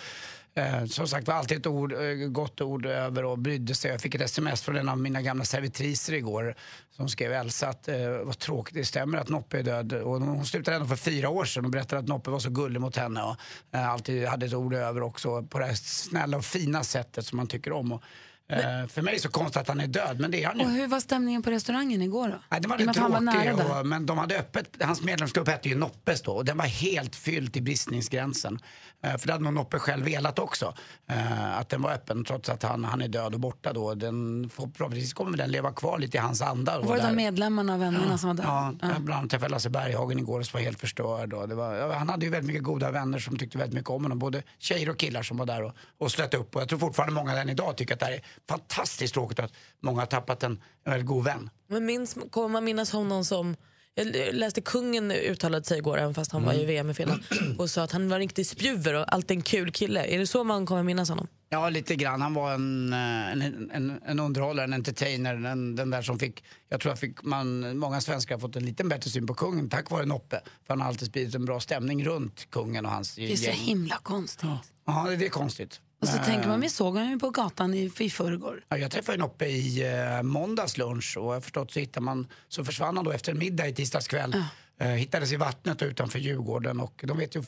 eh, 0.58 0.84
som 0.84 1.08
sagt 1.08 1.28
var 1.28 1.34
alltid 1.34 1.58
ett 1.58 1.66
ord, 1.66 1.92
eh, 1.92 2.12
gott 2.28 2.60
ord 2.60 2.86
över 2.86 3.24
och 3.24 3.38
brydde 3.38 3.74
sig. 3.74 3.90
Jag 3.90 4.00
fick 4.00 4.14
ett 4.14 4.20
sms 4.20 4.62
från 4.62 4.76
en 4.76 4.88
av 4.88 4.98
mina 4.98 5.22
gamla 5.22 5.44
servitriser 5.44 6.12
igår 6.12 6.54
som 6.96 7.08
skrev 7.08 7.32
Elsa 7.32 7.68
att 7.68 7.88
eh, 7.88 8.10
vad 8.24 8.38
tråkigt 8.38 8.74
det 8.74 8.84
stämmer 8.84 9.18
att 9.18 9.28
Noppe 9.28 9.58
är 9.58 9.62
död. 9.62 9.92
Och 9.92 10.20
hon 10.20 10.46
slutade 10.46 10.76
ändå 10.76 10.88
för 10.88 10.96
fyra 10.96 11.28
år 11.28 11.44
sedan 11.44 11.64
och 11.64 11.70
berättade 11.70 12.00
att 12.00 12.08
Noppe 12.08 12.30
var 12.30 12.38
så 12.38 12.50
gullig 12.50 12.80
mot 12.80 12.96
henne 12.96 13.22
och 13.22 13.36
eh, 13.74 13.90
alltid 13.90 14.26
hade 14.26 14.46
ett 14.46 14.54
ord 14.54 14.74
över 14.74 15.02
också 15.02 15.42
på 15.42 15.58
det 15.58 15.64
här 15.64 15.74
snälla 15.74 16.36
och 16.36 16.44
fina 16.44 16.84
sättet 16.84 17.26
som 17.26 17.36
man 17.36 17.46
tycker 17.46 17.72
om. 17.72 17.92
Och, 17.92 18.02
eh, 18.48 18.86
för 18.88 19.02
mig 19.02 19.12
är 19.12 19.16
det 19.16 19.22
så 19.22 19.28
konstigt 19.28 19.56
att 19.56 19.68
han 19.68 19.80
är 19.80 19.86
död, 19.86 20.20
men 20.20 20.30
det 20.30 20.42
är 20.42 20.46
han 20.46 20.58
ju. 20.58 20.64
Och 20.64 20.70
hur 20.70 20.86
var 20.86 21.00
stämningen 21.00 21.42
på 21.42 21.50
restaurangen 21.50 22.02
igår 22.02 22.28
då? 22.28 22.34
Nej, 22.48 22.60
den 22.60 22.70
var 22.70 22.78
lite 22.78 22.92
tråkig, 22.92 23.76
och, 23.78 23.86
men 23.86 24.06
de 24.06 24.18
hade 24.18 24.38
öppet, 24.38 24.76
hans 24.80 25.02
medlemsklubb 25.02 25.48
hette 25.48 25.68
ju 25.68 25.74
Noppes 25.74 26.22
då 26.22 26.32
och 26.32 26.44
den 26.44 26.56
var 26.56 26.64
helt 26.64 27.16
fylld 27.16 27.52
till 27.52 27.62
bristningsgränsen. 27.62 28.58
Eh, 29.02 29.16
för 29.16 29.26
det 29.26 29.32
hade 29.32 29.44
nog 29.44 29.54
Noppe 29.54 29.78
själv 29.78 30.04
velat 30.04 30.38
också, 30.38 30.74
eh, 31.10 31.58
att 31.58 31.68
den 31.68 31.82
var 31.82 31.92
öppen 31.92 32.24
trots 32.24 32.48
att 32.48 32.62
han, 32.62 32.84
han 32.84 33.02
är 33.02 33.08
död 33.08 33.34
och 33.34 33.40
borta 33.40 33.72
då. 33.72 33.94
Den, 33.94 34.50
förhoppningsvis 34.54 35.12
kommer 35.12 35.38
den 35.38 35.50
leva 35.50 35.72
kvar 35.72 35.98
lite 35.98 36.16
i 36.16 36.20
hans 36.20 36.42
anda. 36.42 36.78
då 36.78 36.86
Var 36.86 36.96
det 36.96 37.02
där. 37.02 37.08
de 37.08 37.16
medlemmarna 37.16 37.74
och 37.74 37.82
vännerna 37.82 38.18
som 38.18 38.28
var 38.28 38.34
där? 38.34 38.44
Ja, 38.44 38.74
bland 38.98 39.18
annat 39.18 39.30
träffade 39.30 39.50
Lasse 39.50 39.70
Berghagen 39.70 40.18
igår 40.18 40.42
som 40.42 40.58
var 40.58 40.64
helt 40.64 40.80
förstörd. 40.80 41.32
Och 41.32 41.48
det 41.48 41.54
var, 41.54 41.74
ja, 41.74 41.94
han 41.94 42.08
hade 42.08 42.24
ju 42.24 42.30
väldigt 42.30 42.46
mycket 42.46 42.62
goda 42.62 42.90
vänner 42.90 43.18
som 43.18 43.38
tyckte 43.38 43.58
väldigt 43.58 43.74
mycket 43.74 43.90
om 43.90 44.02
honom. 44.02 44.18
Både 44.18 44.42
tjejer 44.58 44.88
och 44.88 44.98
killar 44.98 45.22
som 45.22 45.36
var 45.36 45.46
där 45.46 45.62
och, 45.62 45.72
och 45.98 46.10
slöt 46.10 46.34
upp. 46.34 46.56
Och 46.56 46.62
jag 46.62 46.68
tror 46.68 46.78
fortfarande 46.78 47.14
många 47.14 47.32
än 47.42 47.48
idag 47.48 47.76
tycker 47.76 47.94
att 47.94 48.00
det 48.00 48.06
här 48.06 48.12
är 48.12 48.22
fantastiskt 48.48 49.14
tråkigt 49.14 49.38
att 49.38 49.52
många 49.80 50.00
har 50.00 50.06
tappat 50.06 50.42
en, 50.42 50.52
en 50.84 50.90
väldigt 50.90 51.06
god 51.06 51.24
vän. 51.24 51.50
Men 51.68 51.86
minns, 51.86 52.16
kommer 52.30 52.48
man 52.48 52.64
minnas 52.64 52.92
honom 52.92 53.24
som... 53.24 53.56
Jag 53.94 54.34
läste 54.34 54.60
kungen 54.60 55.10
uttalade 55.10 55.64
sig 55.64 55.78
igår, 55.78 55.98
även 55.98 56.14
fast 56.14 56.32
han 56.32 56.44
var 56.44 56.52
i 56.54 56.64
VM 56.64 56.90
i 56.90 56.94
Finland, 56.94 57.22
och 57.58 57.70
sa 57.70 57.82
att 57.82 57.92
han 57.92 58.08
var 58.08 58.16
en 58.16 58.20
riktig 58.20 58.46
spjuver 58.46 58.94
och 58.94 59.12
alltid 59.14 59.36
en 59.36 59.42
kul 59.42 59.72
kille. 59.72 60.04
Är 60.04 60.18
det 60.18 60.26
så 60.26 60.44
man 60.44 60.66
kommer 60.66 60.82
minnas 60.82 61.08
honom? 61.08 61.26
Ja, 61.48 61.68
lite 61.68 61.96
grann. 61.96 62.20
Han 62.20 62.34
var 62.34 62.54
en, 62.54 62.92
en, 62.92 63.70
en, 63.72 64.00
en 64.06 64.20
underhållare, 64.20 64.64
en 64.64 64.72
entertainer. 64.72 65.34
En, 65.34 65.76
den 65.76 65.90
där 65.90 66.02
som 66.02 66.18
fick, 66.18 66.44
jag 66.68 66.80
tror 66.80 66.92
att 66.92 67.00
fick 67.00 67.22
man, 67.22 67.78
många 67.78 68.00
svenskar 68.00 68.34
har 68.34 68.40
fått 68.40 68.56
en 68.56 68.64
lite 68.66 68.84
bättre 68.84 69.10
syn 69.10 69.26
på 69.26 69.34
kungen 69.34 69.68
tack 69.70 69.90
vare 69.90 70.06
Noppe. 70.06 70.40
För 70.66 70.74
han 70.74 70.80
har 70.80 70.88
alltid 70.88 71.08
spridit 71.08 71.34
en 71.34 71.44
bra 71.44 71.60
stämning 71.60 72.04
runt 72.04 72.50
kungen 72.50 72.86
och 72.86 72.92
hans 72.92 73.14
Det 73.14 73.32
är 73.32 73.36
så 73.36 73.44
gäng. 73.44 73.54
himla 73.54 73.96
konstigt. 74.02 74.50
Ja, 74.86 75.06
det 75.18 75.26
är 75.26 75.30
konstigt. 75.30 75.80
Och 76.00 76.08
så 76.08 76.16
Eh, 76.16 76.24
tänker 76.24 76.48
man, 76.48 76.60
vi 76.60 76.68
såg 76.68 76.94
honom 76.94 77.10
ju 77.10 77.18
på 77.18 77.30
gatan 77.30 77.74
i, 77.74 77.92
i 77.98 78.10
förrgår. 78.10 78.64
Ja, 78.68 78.78
jag 78.78 78.90
träffade 78.90 79.18
Noppe 79.18 79.46
i 79.46 79.94
eh, 79.94 80.22
måndags 80.22 80.78
lunch 80.78 81.16
och 81.16 81.34
jag 81.34 81.42
förstått 81.42 81.70
så, 81.70 81.80
hittar 81.80 82.00
man, 82.00 82.26
så 82.48 82.64
försvann 82.64 82.96
han 82.96 83.04
då 83.04 83.10
efter 83.10 83.32
en 83.32 83.38
middag 83.38 83.68
i 83.68 83.74
tisdags 83.74 84.08
kväll. 84.08 84.42
Eh, 84.80 84.88
hittades 84.88 85.32
i 85.32 85.36
vattnet 85.36 85.82
utanför 85.82 86.18
Djurgården 86.18 86.80
och 86.80 87.04
de 87.06 87.18
vet 87.18 87.36
ju 87.36 87.42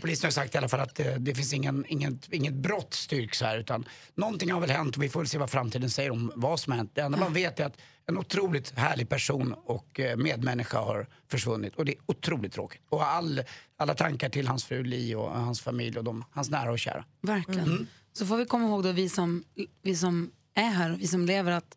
Polisen 0.00 0.26
har 0.26 0.32
sagt 0.32 0.54
i 0.54 0.58
alla 0.58 0.68
fall 0.68 0.80
att 0.80 0.94
det, 0.94 1.18
det 1.18 1.34
finns 1.34 1.52
ingen, 1.52 1.84
inget, 1.88 2.32
inget 2.32 2.54
brott 2.54 2.94
styrks 2.94 3.42
här 3.42 3.58
utan 3.58 3.84
någonting 4.14 4.52
har 4.52 4.60
väl 4.60 4.70
hänt 4.70 4.96
och 4.96 5.02
vi 5.02 5.08
får 5.08 5.24
se 5.24 5.38
vad 5.38 5.50
framtiden 5.50 5.90
säger 5.90 6.10
om 6.10 6.32
vad 6.36 6.60
som 6.60 6.70
har 6.70 6.76
hänt. 6.76 6.90
Det 6.94 7.00
enda 7.00 7.18
man 7.18 7.32
vet 7.32 7.60
är 7.60 7.64
att 7.64 7.76
en 8.06 8.18
otroligt 8.18 8.78
härlig 8.78 9.08
person 9.08 9.54
och 9.64 10.00
eh, 10.00 10.16
medmänniska 10.16 10.78
har 10.78 11.06
försvunnit 11.28 11.76
och 11.76 11.84
det 11.84 11.92
är 11.92 11.98
otroligt 12.06 12.52
tråkigt. 12.52 12.82
Och 12.88 13.06
all, 13.06 13.42
alla 13.76 13.94
tankar 13.94 14.28
till 14.28 14.48
hans 14.48 14.64
fru 14.64 14.84
Li 14.84 15.14
och 15.14 15.30
hans 15.30 15.60
familj 15.60 15.98
och 15.98 16.04
de, 16.04 16.24
hans 16.30 16.50
nära 16.50 16.72
och 16.72 16.78
kära. 16.78 17.04
Verkligen. 17.20 17.68
Mm. 17.68 17.86
Så 18.12 18.26
får 18.26 18.36
vi 18.36 18.46
komma 18.46 18.66
ihåg 18.66 18.82
då 18.82 18.92
vi 18.92 19.08
som, 19.08 19.44
vi 19.82 19.96
som 19.96 20.30
är 20.54 20.70
här 20.70 20.92
och 20.92 21.00
vi 21.00 21.06
som 21.06 21.26
lever 21.26 21.52
att 21.52 21.76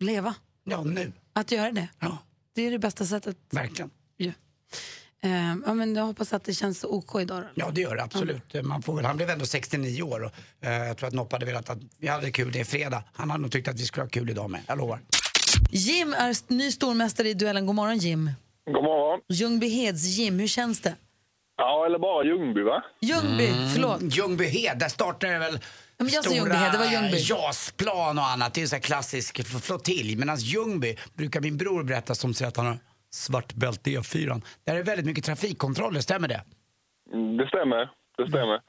leva. 0.00 0.34
Ja, 0.64 0.82
nu. 0.82 1.12
Att 1.32 1.52
göra 1.52 1.72
det. 1.72 1.88
Ja. 1.98 2.18
Det 2.54 2.62
är 2.62 2.70
det 2.70 2.78
bästa 2.78 3.06
sättet. 3.06 3.36
Verkligen. 3.50 3.90
Ja. 4.16 4.32
Eh, 5.24 5.54
ja, 5.66 5.74
men 5.74 5.96
jag 5.96 6.04
hoppas 6.04 6.32
att 6.32 6.44
det 6.44 6.54
känns 6.54 6.84
OK 6.84 7.20
idag. 7.20 7.42
då. 7.42 7.48
Ja, 7.54 7.70
det 7.72 7.80
gör 7.80 7.96
det 7.96 8.02
absolut. 8.02 8.64
Man 8.64 8.82
får 8.82 9.02
han 9.02 9.16
blev 9.16 9.30
ändå 9.30 9.46
69 9.46 10.02
år 10.02 10.24
och 10.24 10.66
eh, 10.68 10.72
jag 10.86 10.96
tror 10.96 11.08
att 11.08 11.14
Noppe 11.14 11.34
hade 11.34 11.46
velat 11.46 11.70
att 11.70 11.78
vi 11.98 12.08
hade 12.08 12.30
kul, 12.30 12.52
det 12.52 12.60
är 12.60 12.64
fredag. 12.64 13.04
Han 13.12 13.30
hade 13.30 13.42
nog 13.42 13.52
tyckt 13.52 13.68
att 13.68 13.80
vi 13.80 13.84
skulle 13.84 14.04
ha 14.04 14.08
kul 14.08 14.30
idag 14.30 14.50
med, 14.50 14.60
jag 14.66 14.78
lovar. 14.78 15.00
Jim 15.70 16.14
är 16.14 16.52
ny 16.52 16.72
stormästare 16.72 17.28
i 17.28 17.34
duellen. 17.34 17.66
God 17.66 17.74
morgon 17.74 17.98
Jim. 17.98 18.30
God 18.66 18.84
morgon. 18.84 19.20
Ljungbyheds 19.28 20.04
Jim, 20.04 20.38
hur 20.38 20.46
känns 20.46 20.80
det? 20.80 20.94
Ja, 21.56 21.86
eller 21.86 21.98
bara 21.98 22.24
Ljungby, 22.24 22.62
va? 22.62 22.82
Ljungby, 23.00 23.48
förlåt. 23.74 24.00
Ljungbyhed, 24.02 24.78
där 24.78 24.88
startar 24.88 25.28
det 25.28 25.38
väl 25.38 25.58
men 25.98 26.08
jag 26.08 26.24
stora 26.24 26.36
Ljungbyhed, 26.36 26.72
det 26.72 26.78
var 26.78 26.92
Ljungby. 26.92 27.18
JAS-plan 27.18 28.18
och 28.18 28.26
annat. 28.26 28.54
Det 28.54 28.60
är 28.60 28.62
en 28.62 28.68
sån 28.68 28.76
här 28.76 28.80
klassisk 28.82 29.46
flottilj. 29.46 30.16
Medan 30.16 30.36
Ljungby 30.36 30.96
brukar 31.14 31.40
min 31.40 31.56
bror 31.56 31.82
berätta 31.82 32.14
som 32.14 32.34
säger 32.34 32.48
att 32.48 32.56
han 32.56 32.66
har 32.66 32.78
svart 33.14 33.54
bälte 33.54 33.90
i 33.90 33.98
E4. 33.98 34.42
Där 34.66 34.76
är 34.76 34.82
väldigt 34.82 35.06
mycket 35.06 35.24
trafikkontroller, 35.24 36.00
stämmer 36.00 36.28
det? 36.28 36.44
Mm, 37.12 37.36
Det 37.36 37.48
stämmer. 37.48 37.90
Det 38.16 38.28
stämmer. 38.28 38.60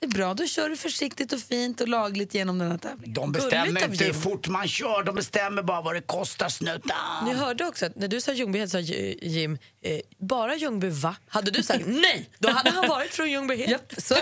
Det 0.00 0.06
är 0.06 0.10
bra, 0.10 0.34
då 0.34 0.46
kör 0.46 0.68
du 0.68 0.76
försiktigt 0.76 1.32
och 1.32 1.40
fint 1.40 1.80
och 1.80 1.88
lagligt 1.88 2.34
genom 2.34 2.58
den 2.58 2.70
här 2.70 2.78
tävlingen. 2.78 3.14
De 3.14 3.32
bestämmer 3.32 3.84
inte 3.90 4.04
hur 4.04 4.12
fort 4.12 4.48
man 4.48 4.68
kör, 4.68 5.02
de 5.02 5.14
bestämmer 5.14 5.62
bara 5.62 5.80
vad 5.82 5.94
det 5.94 6.00
kostar 6.00 6.48
snuttan. 6.48 7.24
Ni 7.24 7.34
hörde 7.34 7.64
också 7.66 7.86
att 7.86 7.96
när 7.96 8.08
du 8.08 8.20
sa 8.20 8.32
Ljungbyhed 8.32 8.70
sa 8.70 8.78
Jim, 8.78 9.58
eh, 9.82 10.00
bara 10.18 10.56
Ljungby 10.56 10.88
va? 10.88 11.16
Hade 11.28 11.50
du 11.50 11.62
sagt 11.62 11.84
nej, 11.86 12.30
då 12.38 12.50
hade 12.50 12.70
han 12.70 12.88
varit 12.88 13.10
från 13.14 13.30
Ljungbyhed. 13.30 13.70
Japp, 13.70 13.92
så 13.98 14.14
är 14.14 14.20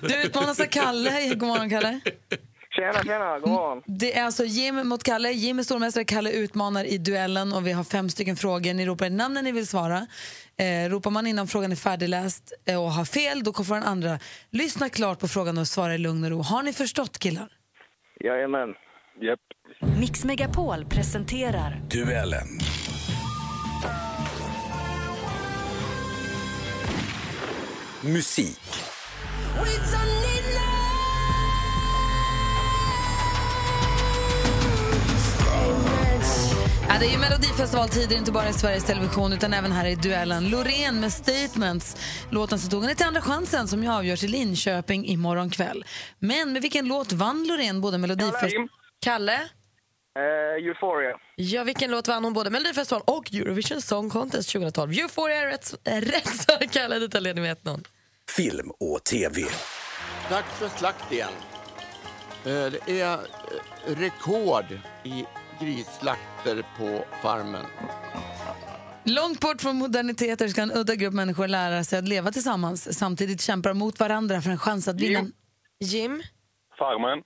det. 0.00 0.08
Du 0.08 0.22
utmanas 0.22 0.60
av 0.60 0.64
Kalle. 0.64 1.28
God 1.34 1.48
morgon 1.48 1.70
Kalle. 1.70 2.00
Tjena, 2.76 3.02
tjena. 3.04 3.38
God 3.38 3.50
morgon. 3.50 3.82
Det 3.86 4.18
är 4.18 4.24
alltså 4.24 4.44
Jim 4.44 4.88
mot 4.88 5.02
Kalle. 5.02 5.30
Jim 5.30 5.58
är 5.58 5.62
stormästare, 5.62 6.04
Kalle 6.04 6.30
utmanar 6.30 6.84
i 6.84 6.98
duellen 6.98 7.52
och 7.52 7.66
vi 7.66 7.72
har 7.72 7.84
fem 7.84 8.10
stycken 8.10 8.36
frågor. 8.36 8.74
Ni 8.74 8.86
ropar 8.86 9.10
namnen 9.10 9.44
ni 9.44 9.52
vill 9.52 9.66
svara. 9.66 10.06
Eh, 10.56 10.90
ropar 10.90 11.10
man 11.10 11.26
innan 11.26 11.46
frågan 11.48 11.72
är 11.72 11.76
färdigläst 11.76 12.52
eh, 12.66 12.82
och 12.82 12.90
har 12.92 13.04
fel, 13.04 13.44
då 13.44 13.52
får 13.52 13.74
den 13.74 13.84
andra 13.84 14.18
lyssna 14.50 14.88
klart 14.88 15.18
på 15.18 15.28
frågan 15.28 15.58
och 15.58 15.66
svara 15.68 15.94
i 15.94 15.98
lugn 15.98 16.24
och 16.24 16.30
ro. 16.30 16.42
Har 16.42 16.62
ni 16.62 16.72
förstått 16.72 17.18
killar? 17.18 17.48
Jajamän. 18.20 18.68
Japp. 19.20 19.40
Mix 20.00 20.24
Megapol 20.24 20.84
presenterar 20.84 21.80
Duellen. 21.90 22.48
Musik. 28.02 28.60
Ja, 36.88 36.98
det 37.00 37.06
är 37.06 37.10
ju 37.10 37.18
Melodifestivaltider, 37.18 38.16
inte 38.16 38.32
bara 38.32 38.48
i 38.48 38.52
Sveriges 38.52 38.84
Television 38.84 39.32
utan 39.32 39.54
även 39.54 39.72
här 39.72 39.86
i 39.86 39.94
duellen. 39.94 40.48
Loreen 40.50 41.00
med 41.00 41.12
Statements. 41.12 41.96
Låten 42.30 42.58
som 42.58 42.70
tog 42.70 42.82
henne 42.82 42.94
till 42.94 43.06
Andra 43.06 43.20
chansen 43.20 43.68
som 43.68 43.82
ju 43.82 43.88
avgörs 43.88 44.24
i 44.24 44.28
Linköping 44.28 45.06
imorgon 45.06 45.50
kväll. 45.50 45.84
Men 46.18 46.52
med 46.52 46.62
vilken 46.62 46.88
låt 46.88 47.12
vann 47.12 47.46
Loreen 47.48 47.80
både 47.80 47.98
Melodifestivalen... 47.98 48.68
Kalle, 49.04 49.40
Eh, 50.16 50.64
Euphoria. 50.68 51.16
ja, 51.36 51.64
vilken 51.64 51.90
låt 51.90 52.08
vann 52.08 52.24
hon 52.24 52.32
både 52.32 52.50
Melodifestivalen 52.50 53.04
och 53.06 53.34
Eurovision 53.34 53.82
Song 53.82 54.10
Contest 54.10 54.50
2012? 54.52 54.92
Euphoria 54.92 55.36
är 55.42 55.46
rätt, 55.46 55.74
är 55.84 56.00
rätt 56.00 56.28
svar, 56.40 56.58
Kalle. 56.72 56.98
Du 56.98 57.08
tar 57.08 57.20
ledning 57.20 57.44
med 57.44 57.56
1-0. 57.56 57.84
Film 58.36 58.70
och 58.80 59.04
TV. 59.04 59.42
Dags 60.30 60.46
för 60.58 60.68
slakt 60.68 61.12
igen. 61.12 61.28
Eh, 62.44 62.50
Det 62.86 63.00
är 63.00 63.12
eh, 63.12 63.18
rekord 63.86 64.64
i 65.04 65.24
grisslakter 66.44 66.64
på 66.78 67.04
farmen. 67.22 67.66
Långt 69.04 69.40
bort 69.40 69.60
från 69.60 69.76
moderniteter 69.76 70.48
ska 70.48 70.62
en 70.62 70.72
udda 70.72 70.94
grupp 70.94 71.14
människor 71.14 71.48
lära 71.48 71.84
sig 71.84 71.98
att 71.98 72.08
leva 72.08 72.32
tillsammans. 72.32 72.98
Samtidigt 72.98 73.40
kämpar 73.40 73.70
de 73.70 73.78
mot 73.78 74.00
varandra 74.00 74.42
för 74.42 74.50
en 74.50 74.58
chans 74.58 74.88
att 74.88 75.00
vinna. 75.00 75.26
Jim? 75.80 76.22
Farmen. 76.78 77.22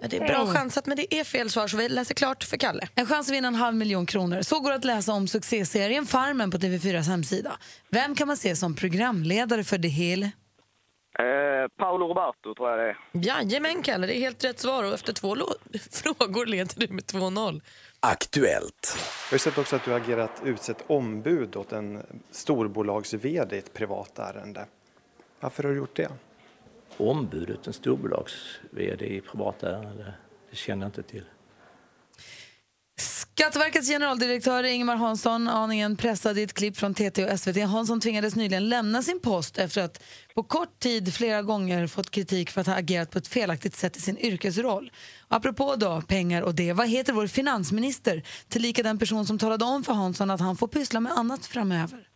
Ja, 0.00 0.08
det 0.08 0.16
är 0.16 0.26
bra 0.26 0.46
chansat, 0.46 0.86
men 0.86 0.96
det 0.96 1.14
är 1.14 1.24
fel 1.24 1.50
svar 1.50 1.68
så 1.68 1.76
vi 1.76 1.88
läser 1.88 2.14
klart 2.14 2.44
för 2.44 2.56
Kalle. 2.56 2.88
En 2.94 3.06
chans 3.06 3.28
att 3.28 3.34
vinna 3.34 3.48
en 3.48 3.54
halv 3.54 3.76
miljon 3.76 4.06
kronor. 4.06 4.42
Så 4.42 4.60
går 4.60 4.70
det 4.70 4.76
att 4.76 4.84
läsa 4.84 5.12
om 5.12 5.28
succéserien 5.28 6.06
Farmen 6.06 6.50
på 6.50 6.58
TV4s 6.58 7.08
hemsida. 7.08 7.52
Vem 7.90 8.14
kan 8.14 8.28
man 8.28 8.36
se 8.36 8.56
som 8.56 8.74
programledare 8.74 9.64
för 9.64 9.78
The 9.78 9.88
Hill? 9.88 10.22
Eh, 11.18 11.68
Paolo 11.78 12.08
Roberto 12.08 12.54
tror 12.54 12.70
jag 12.70 12.78
det 12.78 12.84
är. 12.84 12.96
Jajamän, 13.12 13.82
Kalle, 13.82 14.06
det 14.06 14.16
är 14.16 14.20
helt 14.20 14.44
rätt 14.44 14.58
svar. 14.60 14.84
Och 14.84 14.94
efter 14.94 15.12
två 15.12 15.36
frågor 15.90 16.46
leder 16.46 16.86
du 16.86 16.94
med 16.94 17.04
2-0. 17.04 17.60
Aktuellt. 18.02 18.98
Jag 19.30 19.34
har 19.34 19.38
sett 19.38 19.58
också 19.58 19.76
att 19.76 19.84
du 19.84 19.90
har 19.90 20.00
agerat 20.00 20.42
utsett 20.44 20.84
ombud 20.86 21.56
åt 21.56 21.72
en 21.72 22.02
storbolags 22.30 23.14
vd 23.14 23.56
i 23.56 23.58
ett 23.58 23.72
privat 23.72 24.18
ärende. 24.18 24.66
Varför 25.40 25.62
har 25.62 25.70
du 25.70 25.76
gjort 25.76 25.96
det? 25.96 26.08
Ombudet, 26.96 27.66
en 27.66 27.72
storbolags 27.72 28.60
vd 28.70 29.06
i 29.06 29.20
privata 29.20 29.70
ärende, 29.70 30.14
det 30.50 30.56
känner 30.56 30.82
jag 30.82 30.88
inte 30.88 31.02
till. 31.02 31.24
Skatteverkets 33.40 33.88
generaldirektör 33.88 34.64
Ingemar 34.64 34.96
Hansson, 34.96 35.48
aningen 35.48 35.96
pressad 35.96 36.38
i 36.38 36.42
ett 36.42 36.52
klipp 36.52 36.76
från 36.76 36.94
TT 36.94 37.24
och 37.24 37.40
SVT. 37.40 37.56
Hansson 37.56 38.00
tvingades 38.00 38.36
nyligen 38.36 38.68
lämna 38.68 39.02
sin 39.02 39.20
post 39.20 39.58
efter 39.58 39.82
att 39.82 40.02
på 40.34 40.42
kort 40.42 40.78
tid 40.78 41.14
flera 41.14 41.42
gånger 41.42 41.86
fått 41.86 42.10
kritik 42.10 42.50
för 42.50 42.60
att 42.60 42.66
ha 42.66 42.74
agerat 42.74 43.10
på 43.10 43.18
ett 43.18 43.28
felaktigt 43.28 43.76
sätt 43.76 43.96
i 43.96 44.00
sin 44.00 44.18
yrkesroll. 44.18 44.92
Apropå 45.28 45.76
då 45.76 46.02
pengar 46.02 46.42
och 46.42 46.54
det, 46.54 46.72
vad 46.72 46.88
heter 46.88 47.12
vår 47.12 47.26
finansminister? 47.26 48.22
Tillika 48.48 48.82
den 48.82 48.98
person 48.98 49.26
som 49.26 49.38
talade 49.38 49.64
om 49.64 49.84
för 49.84 49.92
Hansson 49.92 50.30
att 50.30 50.40
han 50.40 50.56
får 50.56 50.68
pyssla 50.68 51.00
med 51.00 51.12
annat 51.12 51.46
framöver. 51.46 52.06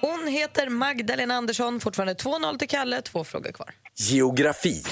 Hon 0.00 0.26
heter 0.28 0.68
Magdalena 0.68 1.34
Andersson. 1.34 1.80
Fortfarande 1.80 2.14
2-0 2.14 2.58
till 2.58 2.68
Kalle. 2.68 3.02
Två 3.02 3.24
frågor 3.24 3.52
kvar. 3.52 3.70
Geografi. 3.98 4.82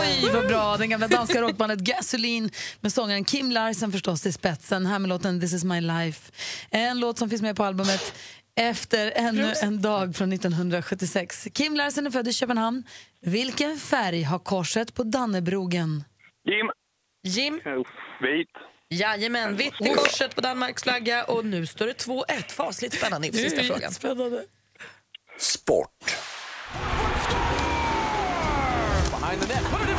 Oj, 0.00 0.30
vad 0.32 0.46
bra! 0.46 0.76
Den 0.76 0.90
gamla 0.90 1.08
danska 1.08 1.42
rockbandet 1.42 1.78
Gasoline 1.78 2.50
med 2.80 2.92
sångaren 2.92 3.24
Kim 3.24 3.50
Larsen 3.50 3.92
förstås 3.92 4.26
i 4.26 4.32
spetsen. 4.32 4.86
Här 4.86 4.98
med 4.98 5.08
låten 5.08 5.40
This 5.40 5.52
is 5.52 5.64
my 5.64 5.80
life. 5.80 6.32
En 6.70 7.00
låt 7.00 7.18
som 7.18 7.30
finns 7.30 7.42
med 7.42 7.56
på 7.56 7.64
albumet 7.64 8.12
efter 8.56 9.12
ännu 9.16 9.52
en 9.62 9.82
dag 9.82 10.16
från 10.16 10.32
1976. 10.32 11.48
Kim 11.54 11.74
Larsen 11.74 12.06
är 12.06 12.10
född 12.10 12.28
i 12.28 12.32
Köpenhamn. 12.32 12.82
Vilken 13.20 13.78
färg 13.78 14.22
har 14.22 14.38
korset 14.38 14.94
på 14.94 15.02
Dannebrogen? 15.02 16.04
Jim. 16.48 16.70
Jim? 17.22 17.60
Vit. 18.20 18.48
Jajamän, 18.88 19.56
vitt 19.56 19.80
i 19.80 19.88
korset 19.88 20.34
på 20.34 20.40
Danmarks 20.40 20.82
flagga. 20.82 21.24
Och 21.24 21.46
nu 21.46 21.66
står 21.66 21.86
det 21.86 22.06
2-1. 22.06 22.52
Fasligt 22.52 22.94
spännande 22.94 23.26
inför 23.26 23.40
sista 23.40 23.62
frågan. 23.62 23.92
Spännande. 23.92 24.44
Sport. 25.38 26.16
Behind 29.20 29.40
the 29.42 29.54
net. 29.54 29.95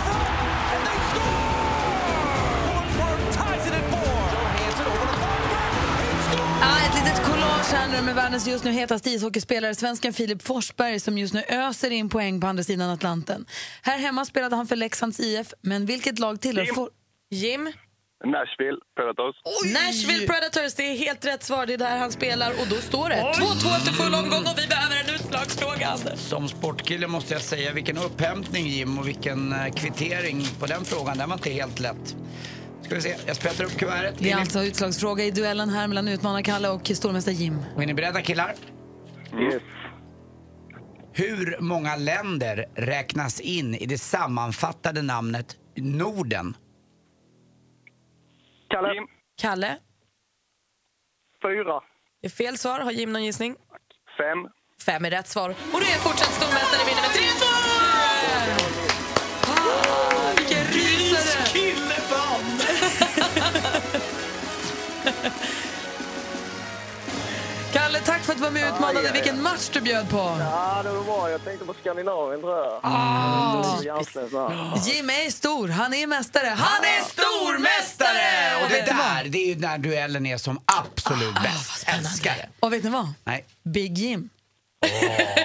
Nu 7.92 8.02
med 8.02 8.16
världens 8.16 8.48
just 8.48 8.64
nu 8.64 8.72
hetaste 8.72 9.10
ishockeyspelare, 9.10 9.76
svensken 9.76 10.14
Filip 10.14 10.42
Forsberg 10.44 11.00
som 11.00 11.18
just 11.18 11.34
nu 11.34 11.44
öser 11.48 11.92
in 11.92 12.10
poäng 12.10 12.42
på 12.42 12.48
andra 12.48 12.64
sidan 12.64 12.90
Atlanten. 12.90 13.46
Här 13.82 13.98
hemma 13.98 14.26
spelade 14.26 14.56
han 14.56 14.68
för 14.68 14.76
Leksands 14.76 15.20
IF, 15.20 15.54
men 15.62 15.86
vilket 15.86 16.20
lag 16.20 16.42
tillhör... 16.42 16.66
Jim. 16.66 16.76
For- 16.76 16.90
Jim? 17.30 17.72
Nashville 18.26 18.78
Predators. 18.96 19.36
Nashville 19.74 20.28
Predators, 20.28 20.74
det 20.74 20.84
är 20.84 20.98
helt 20.98 21.26
rätt 21.26 21.44
svar. 21.44 21.66
Det 21.66 21.74
är 21.74 21.78
där 21.78 21.98
han 21.98 22.12
spelar. 22.12 22.52
Och 22.52 22.68
då 22.70 22.76
står 22.76 23.10
det 23.10 23.16
2-2 23.16 23.78
efter 23.78 23.94
full 23.94 24.14
omgång 24.14 24.40
och 24.40 24.58
vi 24.58 24.68
behöver 24.68 24.96
en 25.04 25.16
utslagsfråga, 25.16 25.88
Anders. 25.88 26.20
Som 26.20 26.48
sportkille 26.48 27.08
måste 27.08 27.34
jag 27.34 27.42
säga 27.42 27.74
vilken 27.74 27.98
upphämtning 27.98 28.68
Jim 28.68 28.98
och 29.00 29.08
vilken 29.08 29.54
eh, 29.54 29.74
kvittering 29.74 30.44
på 30.60 30.66
den 30.66 30.86
frågan. 30.86 31.18
Den 31.18 31.30
var 31.30 31.36
inte 31.36 31.50
helt 31.50 31.80
lätt. 31.80 32.16
Ska 32.88 32.96
vi 32.96 33.02
se, 33.02 33.16
jag 33.28 33.36
sprättar 33.36 33.64
upp 33.64 33.78
kuvertet. 33.78 34.16
Det 34.20 34.32
är 34.32 34.36
ni- 34.36 34.42
alltså 34.42 34.64
utslagsfråga 34.64 35.24
i 35.24 35.32
duellen 35.32 35.70
här 35.70 35.88
mellan 35.88 36.08
utmanar-Kalle 36.08 36.70
och 36.70 36.88
stormästare 36.96 37.36
Jim. 37.36 37.60
Och 37.76 37.84
är 37.84 37.88
ni 37.88 37.94
beredda 37.94 38.22
killar? 38.22 38.54
Yes. 39.42 39.62
Hur 41.14 41.58
många 41.62 41.96
länder 41.96 42.66
räknas 42.76 43.40
in 43.40 43.76
i 43.76 43.86
det 43.86 43.98
sammanfattade 43.98 45.02
namnet 45.02 45.56
Norden? 45.78 46.56
Kalle. 48.70 48.94
Jim. 48.94 49.08
Kalle? 49.42 49.78
Fyra. 51.42 51.82
Det 52.22 52.28
är 52.28 52.32
fel 52.32 52.58
svar. 52.58 52.80
Har 52.80 52.92
Jim 52.92 53.14
någon 53.14 53.24
gissning? 53.26 53.56
Fem. 54.18 54.52
Fem 54.86 55.06
är 55.06 55.10
rätt 55.12 55.28
svar. 55.28 55.50
Och 55.50 55.80
det 55.80 55.92
är 55.92 56.00
fortsatt 56.00 56.34
stormästare 56.34 56.86
vinner 56.86 57.02
med 57.02 57.10
3-2! 57.12 57.67
För 68.94 69.00
att 69.00 69.04
du 69.04 69.08
var 69.08 69.14
med 69.14 69.14
och 69.14 69.14
utmanade. 69.14 69.14
Vilken 69.14 69.42
match 69.42 69.70
du 69.74 69.82
bjöd 69.82 70.10
på! 70.10 70.38
Ja, 70.40 70.82
det 70.84 70.92
var 70.92 71.04
bra. 71.04 71.30
Jag 71.32 71.44
tänkte 71.44 71.66
på 71.66 71.74
Skandinavien 71.82 72.42
tror 72.42 72.58
jag. 72.58 72.80
Ah. 72.84 73.78
Här. 73.78 74.88
Jim 74.88 75.10
är 75.10 75.32
stor, 75.32 75.68
han 75.68 75.94
är 75.94 76.08
mästare. 76.08 76.48
Han 76.48 76.84
är 76.84 77.02
Stormästare! 77.02 78.64
Och 78.64 78.70
det 78.70 78.86
där, 78.86 79.24
det 79.30 79.38
är 79.38 79.48
ju 79.48 79.56
när 79.60 79.78
duellen 79.78 80.26
är 80.26 80.38
som 80.38 80.62
absolut 80.66 81.34
bäst. 81.34 81.84
Älskar 81.88 82.36
det. 82.36 82.50
Och 82.60 82.74
vet 82.74 82.84
ni 82.84 82.90
vad? 82.90 83.14
Nej. 83.24 83.46
Big 83.64 83.98
Jim. 83.98 84.30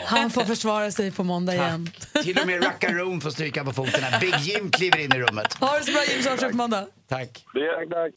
Han 0.04 0.30
får 0.30 0.44
försvara 0.44 0.90
sig 0.90 1.10
på 1.10 1.24
måndag 1.24 1.54
igen. 1.54 1.90
Till 2.22 2.38
och 2.38 2.46
med 2.46 2.64
Rackaroon 2.64 3.20
får 3.20 3.30
stryka 3.30 3.64
på 3.64 3.72
foten 3.72 4.04
Big 4.20 4.34
Jim 4.38 4.70
kliver 4.70 4.98
in 4.98 5.12
i 5.12 5.18
rummet. 5.18 5.54
Ha 5.60 5.78
det 5.78 5.84
så 5.84 5.92
bra 5.92 6.04
Jim, 6.04 6.36
vi 6.40 6.50
på 6.50 6.56
måndag. 6.56 6.86
Tack. 7.08 7.28
Tack, 7.28 7.90
tack. 7.90 8.12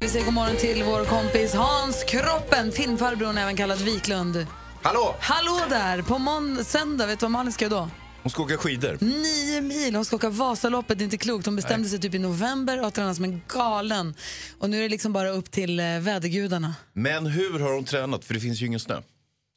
Vi 0.00 0.08
säger 0.08 0.24
god 0.24 0.34
morgon 0.34 0.56
till 0.56 0.84
vår 0.84 1.04
kompis 1.04 1.54
Hans 1.54 2.04
Kroppen, 2.04 2.72
filmfarbrorn 2.72 3.38
även 3.38 3.56
kallad 3.56 3.78
Wiklund. 3.78 4.46
Hallå! 4.82 5.16
Hallå 5.20 5.60
där! 5.68 6.02
På 6.02 6.64
söndag, 6.64 7.06
vet 7.06 7.20
du 7.20 7.24
vad 7.24 7.30
Malin 7.30 7.52
ska 7.52 7.64
göra 7.64 7.74
då? 7.74 7.90
Hon 8.22 8.30
ska 8.30 8.42
åka 8.42 8.56
skidor. 8.56 8.98
Nio 9.00 9.60
mil. 9.60 9.94
Hon 9.94 10.04
ska 10.04 10.16
åka 10.16 10.30
Vasaloppet, 10.30 10.98
det 10.98 11.02
är 11.02 11.04
inte 11.04 11.16
klokt. 11.16 11.46
Hon 11.46 11.56
bestämde 11.56 11.88
sig 11.88 11.98
typ 12.00 12.14
i 12.14 12.18
november 12.18 12.84
och 12.84 12.94
tränade 12.94 13.14
som 13.14 13.24
en 13.24 13.42
galen. 13.48 14.14
Och 14.58 14.70
nu 14.70 14.78
är 14.78 14.82
det 14.82 14.88
liksom 14.88 15.12
bara 15.12 15.28
upp 15.30 15.50
till 15.50 15.80
eh, 15.80 15.98
vädergudarna. 15.98 16.74
Men 16.92 17.26
hur 17.26 17.58
har 17.58 17.72
hon 17.72 17.84
tränat? 17.84 18.24
För 18.24 18.34
det 18.34 18.40
finns 18.40 18.62
ju 18.62 18.66
ingen 18.66 18.80
snö. 18.80 19.00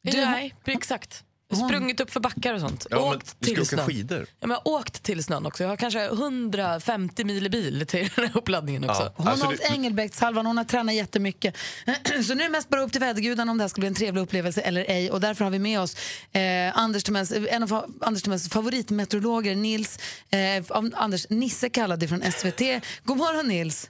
Du, 0.02 0.20
Nej, 0.20 0.54
exakt. 0.64 1.24
Sprungit 1.56 2.00
upp 2.00 2.10
för 2.10 2.20
backar 2.20 2.54
och 2.54 2.60
sånt. 2.60 2.86
Ja, 2.90 2.96
men 2.96 3.04
åkt 3.16 3.36
du 3.38 3.46
ska 3.46 3.54
till 3.54 3.62
åka 3.62 3.68
snön. 3.76 3.86
skidor. 3.86 4.26
Ja, 4.40 4.46
men 4.46 4.50
jag 4.50 4.72
har 4.72 4.78
åkt 4.80 5.02
till 5.02 5.24
snön 5.24 5.46
också. 5.46 5.62
Jag 5.62 5.70
har 5.70 5.76
kanske 5.76 6.04
150 6.04 7.24
mil 7.24 7.46
i 7.46 7.50
bil 7.50 7.84
till 7.88 8.10
den 8.16 8.24
här 8.26 8.36
uppladdningen 8.36 8.90
också. 8.90 9.12
Hon 9.16 9.26
har 9.26 9.48
åkt 9.52 9.60
Engelbrektshalvan, 9.70 10.46
hon 10.46 10.56
har 10.56 10.64
tränat 10.64 10.94
jättemycket. 10.94 11.56
Så 12.26 12.34
nu 12.34 12.42
är 12.42 12.46
det 12.48 12.52
mest 12.52 12.68
bara 12.68 12.82
upp 12.82 12.92
till 12.92 13.00
vädergudarna 13.00 13.52
om 13.52 13.58
det 13.58 13.64
här 13.64 13.68
ska 13.68 13.80
bli 13.80 13.88
en 13.88 13.94
trevlig 13.94 14.22
upplevelse 14.22 14.60
eller 14.60 14.84
ej. 14.90 15.10
Och 15.10 15.20
därför 15.20 15.44
har 15.44 15.50
vi 15.52 15.58
med 15.58 15.80
oss 15.80 15.96
eh, 16.32 16.78
Anders 16.78 17.04
Timells, 17.04 17.32
en 17.32 17.62
av 17.62 17.68
fa- 17.68 17.92
Anders 18.00 18.22
Timells 18.22 18.48
favoritmeteorologer, 18.48 19.56
Nils, 19.56 19.98
eh, 20.30 20.64
Anders 20.94 21.26
Nisse 21.30 21.68
kallad 21.68 22.08
från 22.08 22.22
SVT. 22.32 22.60
God 23.04 23.16
morgon 23.16 23.48
Nils! 23.48 23.88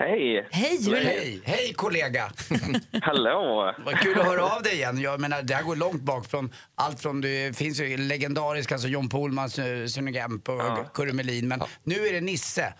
Hej! 0.00 0.48
Hej! 0.50 0.78
hur 0.84 0.96
är 0.96 1.00
det? 1.00 1.08
Hej, 1.08 1.40
hej 1.44 1.72
kollega! 1.74 2.32
Hallå! 3.02 3.74
Vad 3.84 3.98
kul 3.98 4.20
att 4.20 4.26
höra 4.26 4.44
av 4.44 4.62
dig 4.62 4.74
igen. 4.74 5.00
Jag 5.00 5.20
menar, 5.20 5.42
det 5.42 5.54
här 5.54 5.62
går 5.62 5.76
långt 5.76 6.02
bak 6.02 6.26
från 6.26 6.52
allt 6.74 7.00
från, 7.00 7.20
det 7.20 7.56
finns 7.56 7.80
ju 7.80 7.96
legendariska, 7.96 8.74
alltså 8.74 8.88
John 8.88 9.08
Pohlman, 9.08 9.50
Sune 9.50 9.88
Sune 9.88 10.10
Gemp 10.10 10.48
och 10.48 10.94
Kurre 10.94 11.12
Melin. 11.12 11.48
Men 11.48 11.60
nu 11.84 11.94
är 11.94 12.12
det 12.12 12.20
Nisse. 12.20 12.74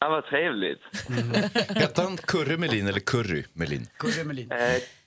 Ja, 0.00 0.08
vad 0.08 0.24
trevligt. 0.24 0.80
Hette 1.80 2.02
han 2.02 2.16
Kurre 2.16 2.56
Melin 2.56 2.86
eller 2.86 3.00
Curry 3.00 3.44
Melin? 3.52 3.86
Kurre 3.98 4.24
Melin. 4.24 4.52
Eh, 4.52 4.58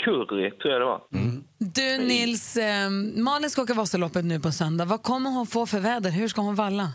curry 0.04 0.52
tror 0.52 0.74
jag 0.74 0.82
det 0.82 0.86
var. 0.86 1.02
Du 1.58 1.98
Nils, 2.08 2.58
eh, 2.58 2.90
Malin 3.16 3.50
ska 3.50 3.62
åka 3.62 3.74
Vasaloppet 3.74 4.26
nu 4.26 4.40
på 4.40 4.52
söndag. 4.52 4.86
Vad 4.86 5.04
kommer 5.04 5.30
hon 5.30 5.48
få 5.48 5.66
för 5.66 5.80
väder? 5.80 6.10
Hur 6.10 6.28
ska 6.28 6.42
hon 6.42 6.56
valla? 6.56 6.92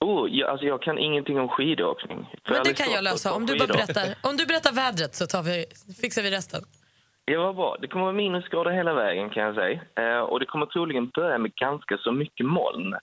Oh, 0.00 0.30
jag, 0.30 0.50
alltså 0.50 0.66
jag 0.66 0.82
kan 0.82 0.98
ingenting 0.98 1.40
om 1.40 1.48
skidåkning. 1.48 2.34
För 2.46 2.54
Men 2.54 2.62
det 2.64 2.74
kan 2.74 2.92
jag 2.92 3.04
lösa. 3.04 3.32
Om 3.32 3.46
du 3.46 3.58
bara 3.58 3.66
berättar, 3.66 4.04
om 4.22 4.36
du 4.36 4.46
berättar 4.46 4.72
vädret 4.72 5.14
så 5.14 5.26
tar 5.26 5.42
vi, 5.42 5.64
fixar 6.02 6.22
vi 6.22 6.30
resten. 6.30 6.60
Ja, 7.24 7.42
vad 7.42 7.56
bra. 7.56 7.76
Det 7.80 7.88
kommer 7.88 8.04
vara 8.04 8.14
minusgrader 8.14 8.70
hela 8.70 8.94
vägen 8.94 9.30
kan 9.30 9.42
jag 9.42 9.54
säga. 9.54 9.80
Eh, 9.96 10.20
och 10.20 10.40
det 10.40 10.46
kommer 10.46 10.66
troligen 10.66 11.08
börja 11.08 11.38
med 11.38 11.54
ganska 11.54 11.98
så 11.98 12.12
mycket 12.12 12.46
moln. 12.46 12.94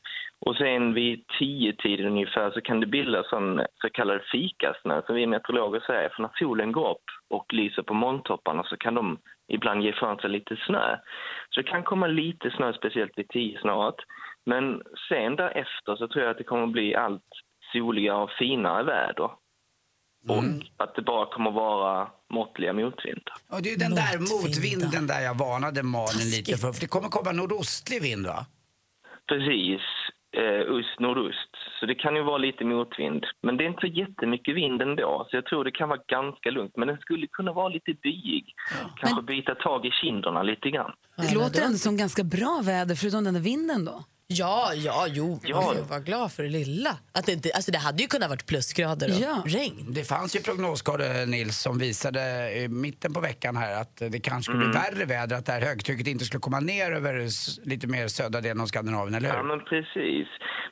Och 0.46 0.56
sen 0.56 0.94
vid 0.94 1.26
tio 1.40 1.74
tiden 1.74 2.06
ungefär 2.06 2.52
så 2.52 2.62
kan 2.62 2.80
det 2.80 2.88
bildas 2.88 3.30
sån 3.30 3.62
så 3.82 3.90
kallad 3.90 4.22
fikasnö 4.32 5.02
som 5.06 5.16
vi 5.16 5.28
meteorologer 5.28 5.80
säger. 5.80 6.10
För 6.10 6.22
när 6.22 6.32
solen 6.40 6.72
går 6.72 6.92
upp 6.92 7.08
och 7.30 7.54
lyser 7.54 7.82
på 7.82 7.94
molntopparna 7.94 8.64
så 8.64 8.78
kan 8.78 8.96
de 8.96 9.18
ibland 9.48 9.84
ge 9.84 9.90
ifrån 9.90 10.18
sig 10.18 10.30
lite 10.30 10.56
snö. 10.66 10.98
Så 11.50 11.62
det 11.62 11.68
kan 11.68 11.84
komma 11.84 12.08
lite 12.08 12.52
snö, 12.52 12.74
speciellt 12.74 13.18
vid 13.18 13.30
tio 13.30 13.60
snart. 13.62 14.00
Men 14.52 14.82
sen 15.10 15.36
därefter 15.36 15.96
så 15.96 16.08
tror 16.08 16.24
jag 16.24 16.32
att 16.32 16.38
det 16.38 16.44
kommer 16.54 16.68
bli 16.68 16.96
allt 16.96 17.32
soligare 17.74 18.24
och 18.24 18.32
finare 18.40 18.84
väder. 18.84 19.30
Och 20.34 20.44
att 20.78 20.96
det 20.96 21.02
bara 21.02 21.26
kommer 21.26 21.52
vara 21.52 22.08
måttliga 22.30 22.74
motvindar. 22.74 23.36
Och 23.50 23.62
det 23.62 23.70
är 23.70 23.72
ju 23.72 23.78
den 23.78 23.96
där 23.96 24.18
motvinden 24.20 25.08
där 25.08 25.22
jag 25.22 25.38
varnade 25.38 25.84
Malin 25.84 26.30
lite 26.36 26.58
för. 26.58 26.74
För 26.74 26.82
det 26.82 26.88
kommer 26.88 27.10
komma 27.10 27.32
nordostlig 27.32 28.02
vind 28.02 28.26
va? 28.28 28.46
Precis. 29.28 29.82
Eh, 30.42 30.62
öst-nordost. 30.78 31.54
Så 31.80 31.86
det 31.86 31.96
kan 31.96 32.16
ju 32.16 32.24
vara 32.24 32.38
lite 32.38 32.64
motvind. 32.66 33.26
Men 33.42 33.58
det 33.58 33.64
är 33.64 33.68
inte 33.68 33.82
så 33.82 33.88
jättemycket 33.88 34.56
vind 34.56 34.82
ändå, 34.82 35.28
så 35.30 35.36
jag 35.38 35.46
tror 35.46 35.64
det 35.64 35.72
kan 35.72 35.90
vara 35.90 36.02
ganska 36.08 36.50
lugnt. 36.52 36.74
Men 36.78 36.88
den 36.88 36.98
skulle 36.98 37.28
kunna 37.28 37.54
vara 37.54 37.70
lite 37.70 37.94
byig. 37.94 38.46
Kanske 39.00 39.22
bita 39.22 39.56
tag 39.56 39.86
i 39.86 39.92
kinderna 39.92 40.44
lite 40.44 40.70
grann. 40.70 40.92
Det 41.18 41.34
låter 41.34 41.62
ändå 41.66 41.78
som 41.78 41.98
ganska 41.98 42.24
bra 42.24 42.62
väder 42.64 42.96
förutom 42.96 43.24
den 43.24 43.34
där 43.34 43.42
vinden 43.42 43.86
då. 43.86 44.04
Ja, 44.30 44.72
ja, 44.76 45.06
jo. 45.10 45.40
Ja. 45.44 45.74
Jag 45.76 45.84
var 45.84 46.00
glad 46.00 46.32
för 46.32 46.44
det 46.44 46.50
lilla. 46.50 46.90
Att 47.14 47.26
det, 47.26 47.32
inte, 47.32 47.50
alltså 47.56 47.72
det 47.72 47.78
hade 47.78 48.02
ju 48.04 48.08
kunnat 48.08 48.30
varit 48.30 48.46
plusgrader 48.48 49.08
och 49.10 49.22
Ja. 49.22 49.44
regn. 49.46 49.86
Det 49.94 50.04
fanns 50.04 50.36
ju 50.36 50.40
prognoskartor, 50.40 51.26
Nils, 51.26 51.58
som 51.62 51.80
visade 51.80 52.22
i 52.60 52.68
mitten 52.68 53.14
på 53.14 53.20
veckan 53.20 53.56
här 53.58 53.82
att 53.82 53.96
det 53.98 54.20
kanske 54.20 54.44
skulle 54.52 54.66
bli 54.66 54.74
värre 54.84 55.06
väder, 55.06 55.36
att 55.36 55.46
det 55.46 55.52
här 55.52 55.62
högtrycket 55.62 56.08
inte 56.08 56.26
skulle 56.26 56.42
komma 56.42 56.60
ner 56.60 56.92
över 56.92 57.14
lite 57.70 57.88
mer 57.88 58.08
södra 58.08 58.42
delen 58.42 58.62
av 58.62 58.66
Skandinavien, 58.66 59.16
eller 59.16 59.30
hur? 59.30 59.36
Ja, 59.38 59.44
men 59.44 59.60
precis. 59.72 60.28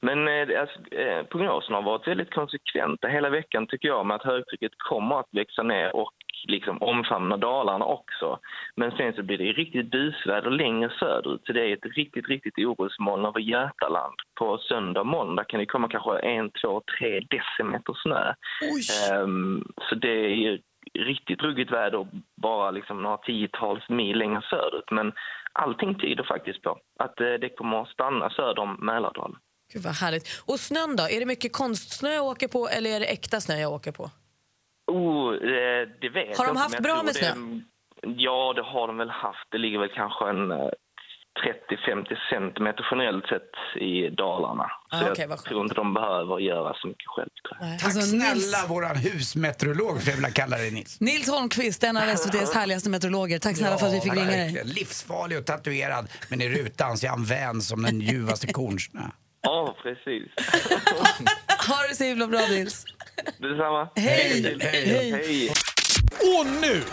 Men 0.08 0.18
eh, 0.28 0.62
alltså, 0.62 0.78
eh, 1.04 1.22
prognoserna 1.32 1.76
har 1.78 1.84
varit 1.84 2.08
väldigt 2.08 2.34
konsekventa 2.39 3.08
hela 3.08 3.30
veckan 3.30 3.68
tycker 3.68 3.88
jag 3.88 4.06
med 4.06 4.15
att 4.15 4.24
högtrycket 4.34 4.72
kommer 4.89 5.20
att 5.20 5.30
växa 5.41 5.63
ner 5.63 5.96
och 5.96 6.13
liksom 6.48 6.82
omfamna 6.82 7.38
Dalarna 7.38 7.86
också. 7.86 8.40
Men 8.76 8.92
sen 8.92 9.14
så 9.14 9.24
blir 9.24 9.38
det 9.38 9.52
riktigt 9.52 9.92
busväder 9.92 10.50
längre 10.50 10.90
söderut 11.00 11.42
så 11.46 11.54
det 11.54 11.62
är 11.62 11.74
ett 11.74 11.96
riktigt, 11.96 12.28
riktigt 12.28 12.58
orosmoln 12.58 13.26
över 13.26 13.40
Götaland. 13.40 14.16
På 14.40 14.58
söndag 14.58 15.00
och 15.00 15.08
måndag 15.08 15.44
kan 15.44 15.60
det 15.60 15.66
komma 15.66 15.88
kanske 15.88 16.20
en, 16.20 16.52
två, 16.52 16.82
tre 17.00 17.20
decimeter 17.20 17.94
snö. 18.04 18.34
Ehm, 19.12 19.68
så 19.90 19.96
det 19.96 20.26
är 20.26 20.36
ju 20.36 20.60
riktigt 20.94 21.42
ruggigt 21.42 21.72
väder 21.72 22.08
bara 22.42 22.72
liksom 22.72 23.04
några 23.04 23.18
tiotals 23.18 23.90
mil 23.90 24.18
längre 24.18 24.42
söderut. 24.50 24.92
Men 24.92 25.14
allting 25.54 26.00
tyder 26.00 26.24
faktiskt 26.24 26.62
på 26.62 26.78
att 27.00 27.22
eh, 27.22 27.34
det 27.42 27.50
kommer 27.50 27.82
att 27.82 27.90
stanna 27.90 28.30
söder 28.30 28.60
om 28.60 28.78
Mälardalen. 28.82 29.38
Gud 29.74 29.84
vad 29.84 29.94
härligt. 29.94 30.44
Och 30.46 30.60
snön 30.60 30.96
då? 30.96 31.04
Är 31.04 31.20
det 31.20 31.26
mycket 31.26 31.54
konstsnö 31.54 32.10
jag 32.10 32.26
åker 32.26 32.48
på 32.48 32.68
eller 32.68 32.90
är 32.90 33.00
det 33.00 33.06
äkta 33.06 33.42
snö 33.42 33.56
jag 33.56 33.72
åker 33.74 33.92
på? 33.92 34.10
Oh, 34.88 35.34
eh, 35.34 35.88
det 36.02 36.10
vet 36.10 36.38
Har 36.38 36.45
de 36.48 36.58
haft 36.58 36.80
bra 36.80 37.04
med 37.04 37.13
det- 37.13 37.19
snö? 37.19 37.60
Ja, 38.17 38.54
det 38.56 38.62
har 38.63 38.88
de 38.88 38.98
väl 38.98 39.10
haft. 39.10 39.48
Det 39.52 39.58
ligger 39.58 39.80
väl 39.80 39.89
kanske 39.95 40.30
en 40.30 40.52
eh, 40.52 40.69
30-50 41.45 42.15
centimeter 42.30 42.88
generellt 42.91 43.26
sett 43.28 43.52
i 43.82 44.10
Dalarna. 44.10 44.71
Ah, 44.89 45.00
så 45.00 45.12
okej, 45.12 45.26
jag 45.30 45.43
tror 45.43 45.62
inte 45.63 45.76
de 45.76 45.93
behöver 45.93 46.39
göra 46.39 46.74
så 46.76 46.88
mycket 46.88 47.08
själv. 47.08 47.30
Tack 47.50 47.84
Alltså, 47.86 48.02
snälla 48.02 48.34
Nils- 48.36 48.67
våran 48.69 48.95
husmeteorolog, 48.98 49.98
skulle 49.98 50.12
jag 50.12 50.15
vilja 50.15 50.32
kalla 50.32 50.58
dig 50.58 50.71
Nils. 50.71 51.02
Nils 51.02 51.30
Holmqvist, 51.30 51.84
en 51.84 51.98
av 51.98 52.04
SVTs 52.04 52.54
härligaste 52.54 52.89
meteorologer. 52.89 53.39
Tack 53.39 53.58
snälla 53.58 53.78
för 53.78 53.88
att 53.88 53.93
vi 53.93 54.02
fick 54.02 54.13
ringa 54.13 54.26
dig. 54.26 54.62
Livsfarlig 54.65 55.38
och 55.38 55.45
tatuerad, 55.45 56.08
men 56.30 56.41
i 56.41 56.50
rutan 56.50 56.98
så 56.98 57.06
är 57.06 57.10
han 57.10 57.26
vän 57.26 57.62
som 57.62 57.82
den 57.84 58.02
ljuvaste 58.02 58.48
kornsnö. 58.54 59.02
Ja, 59.41 59.76
precis. 59.84 60.32
Ha 61.67 61.76
det 61.89 61.95
så 61.95 62.04
himla 62.04 62.28
bra 62.28 62.39
Nils. 62.50 62.86
Detsamma. 63.50 63.90
Hej! 63.96 64.58
Hej! 64.60 65.12
Hej! 65.12 65.50
Och 66.22 66.46
nu, 66.62 66.84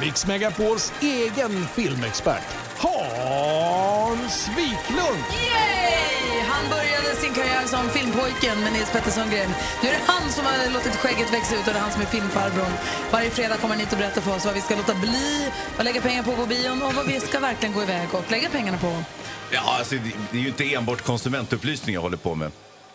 Mix 0.00 0.26
Megapols 0.26 0.92
egen 1.00 1.66
filmexpert, 1.66 2.42
Hans 2.78 4.48
Wiklund. 4.48 5.24
Yay! 5.30 6.40
Han 6.48 6.70
började 6.70 7.16
sin 7.16 7.34
karriär 7.34 7.66
som 7.66 7.88
filmpojken 7.88 8.60
med 8.60 8.72
Nils 8.72 8.90
Pettersson 8.92 9.30
Gren. 9.30 9.50
Nu 9.82 9.88
är 9.88 9.92
det 9.92 10.00
han 10.06 10.30
som 10.30 10.44
har 10.44 10.70
låtit 10.74 10.96
skägget 10.96 11.32
växa 11.32 11.54
ut 11.54 11.66
och 11.66 11.72
det 11.72 11.78
är 11.78 11.82
han 11.82 11.92
som 11.92 12.02
är 12.02 12.06
filmfarbrorn. 12.06 12.72
Varje 13.10 13.30
fredag 13.30 13.56
kommer 13.56 13.74
han 13.74 13.80
hit 13.80 13.92
och 13.92 13.98
berättar 13.98 14.20
för 14.20 14.36
oss 14.36 14.44
vad 14.44 14.54
vi 14.54 14.60
ska 14.60 14.76
låta 14.76 14.94
bli, 14.94 15.50
vad 15.76 15.84
lägga 15.84 16.00
pengar 16.00 16.22
på 16.22 16.32
på 16.32 16.46
bion 16.46 16.82
och 16.82 16.94
vad 16.94 17.06
vi 17.06 17.20
ska 17.20 17.40
verkligen 17.40 17.74
gå 17.74 17.82
iväg 17.82 18.08
och 18.12 18.30
lägga 18.30 18.48
pengarna 18.48 18.78
på. 18.78 19.02
Ja, 19.50 19.76
alltså, 19.78 19.94
det, 19.94 20.12
det 20.30 20.38
är 20.38 20.42
ju 20.42 20.48
inte 20.48 20.74
enbart 20.74 21.00
konsumentupplysning 21.02 21.94
jag 21.94 22.02
håller 22.02 22.16
på 22.16 22.34
med. 22.34 22.50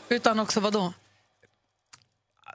Utan 0.09 0.39
också 0.39 0.59
vad 0.59 0.73
då? 0.73 0.93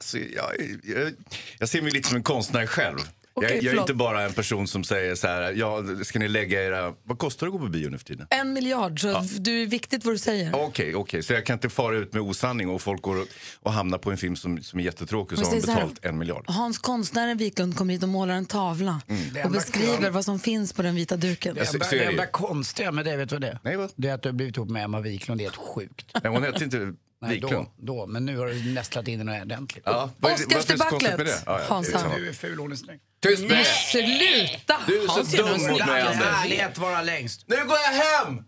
Alltså, 0.01 0.19
jag, 0.19 0.79
jag, 0.83 1.13
jag 1.59 1.69
ser 1.69 1.83
mig 1.83 1.93
lite 1.93 2.09
som 2.09 2.17
en 2.17 2.23
konstnär 2.23 2.67
själv. 2.67 2.99
Okej, 3.35 3.55
jag, 3.55 3.65
jag 3.65 3.75
är 3.75 3.81
inte 3.81 3.95
bara 3.95 4.23
en 4.23 4.33
person 4.33 4.69
som 4.69 4.85
säger 4.85 5.15
så 5.15 5.27
här, 5.27 5.53
ja, 5.53 5.83
ska 6.05 6.19
ni 6.19 6.29
lägga 6.29 6.63
era... 6.65 6.95
Vad 7.05 7.19
kostar 7.19 7.47
det 7.47 7.49
att 7.49 7.61
gå 7.61 7.67
på 7.67 7.71
bio 7.73 7.89
nu 7.89 7.99
för 7.99 8.05
tiden? 8.05 8.27
En 8.31 8.53
miljard, 8.53 9.01
så 9.01 9.25
du 9.39 9.63
är 9.63 9.67
viktigt 9.67 10.05
vad 10.05 10.15
du 10.15 10.19
säger. 10.19 10.55
Okej, 10.55 10.95
okej, 10.95 11.23
så 11.23 11.33
jag 11.33 11.47
kan 11.47 11.55
inte 11.55 11.69
fara 11.69 11.97
ut 11.97 12.13
med 12.13 12.23
osanning 12.23 12.69
och 12.69 12.83
folk 12.83 13.03
går 13.03 13.17
och, 13.21 13.27
och 13.61 13.73
hamnar 13.73 13.99
på 13.99 14.11
en 14.11 14.17
film 14.17 14.37
som, 14.37 14.63
som 14.63 14.81
är 14.81 14.85
jättetråkig 14.85 15.39
och 15.39 15.45
så 15.45 15.51
har 15.51 15.57
de 15.57 15.63
så 15.63 15.71
här- 15.71 15.77
betalt 15.77 16.05
en 16.05 16.19
miljard. 16.19 16.45
Hans 16.49 16.79
konstnären 16.79 17.37
Wiklund 17.39 17.77
kommer 17.77 17.95
hit 17.95 18.03
och 18.03 18.09
målar 18.09 18.35
en 18.35 18.47
tavla 18.47 19.01
Det 19.35 19.45
och 19.45 19.51
beskriver 19.51 20.11
vad 20.11 20.25
som 20.25 20.39
finns 20.39 20.73
på 20.73 20.83
den 20.83 20.95
vita 20.95 21.17
duken. 21.17 21.55
Det 21.55 21.61
enda, 21.75 21.85
så 21.85 21.95
är 21.95 21.99
det 21.99 22.05
enda 22.05 22.27
konstiga 22.27 22.93
med 22.93 23.05
det, 23.05 23.17
vet 23.17 23.29
du 23.29 23.35
vad 23.35 23.41
det 23.43 23.49
är? 23.49 23.59
Nej, 23.63 23.77
vad? 23.77 23.91
Det 23.97 24.09
är 24.09 24.15
att 24.15 24.23
du 24.23 24.29
har 24.29 24.35
blivit 24.35 24.57
ihop 24.57 24.71
med 24.71 24.85
Emma 24.85 25.01
Wiklund, 25.01 25.41
det 25.41 25.43
är 25.43 25.47
helt 25.47 25.57
sjukt. 25.57 26.07
Men 26.23 26.33
hon 26.33 26.45
heter 26.45 26.63
inte 26.65 26.93
Nej, 27.23 27.41
då, 27.41 27.73
då, 27.77 28.07
men 28.07 28.27
nu 28.27 28.37
har 28.39 28.47
du 28.47 28.73
nästlat 28.73 29.09
in 29.09 29.19
den 29.19 29.29
ordentligt. 29.43 29.83
Ja, 29.87 30.11
det- 30.19 30.29
det 30.29 30.35
det? 30.49 30.57
Oscarsdebaclet, 30.59 31.43
Ja, 31.47 31.61
ja, 31.61 31.61
Hans 31.69 31.87
det 31.87 31.93
är 31.93 31.99
Sand. 31.99 32.05
samma. 32.13 32.17
Du 32.19 32.29
är 32.29 32.33
ful, 32.33 32.59
hon 32.59 32.73
är 32.73 32.77
snygg. 32.77 33.01
Tyst 33.23 33.43
med 33.43 33.51
dig! 33.51 33.65
Sluta! 33.65 34.77
Du 34.87 35.03
är 35.03 35.07
så 35.09 35.37
dum 35.37 35.51
mot 35.71 35.87
mig. 35.87 36.01
Anders. 36.03 36.17
Härlighet 36.25 36.79
vara 36.79 37.03
längst. 37.03 37.45
Nu 37.47 37.57
går 37.57 37.77
jag 37.77 37.93
hem! 38.27 38.45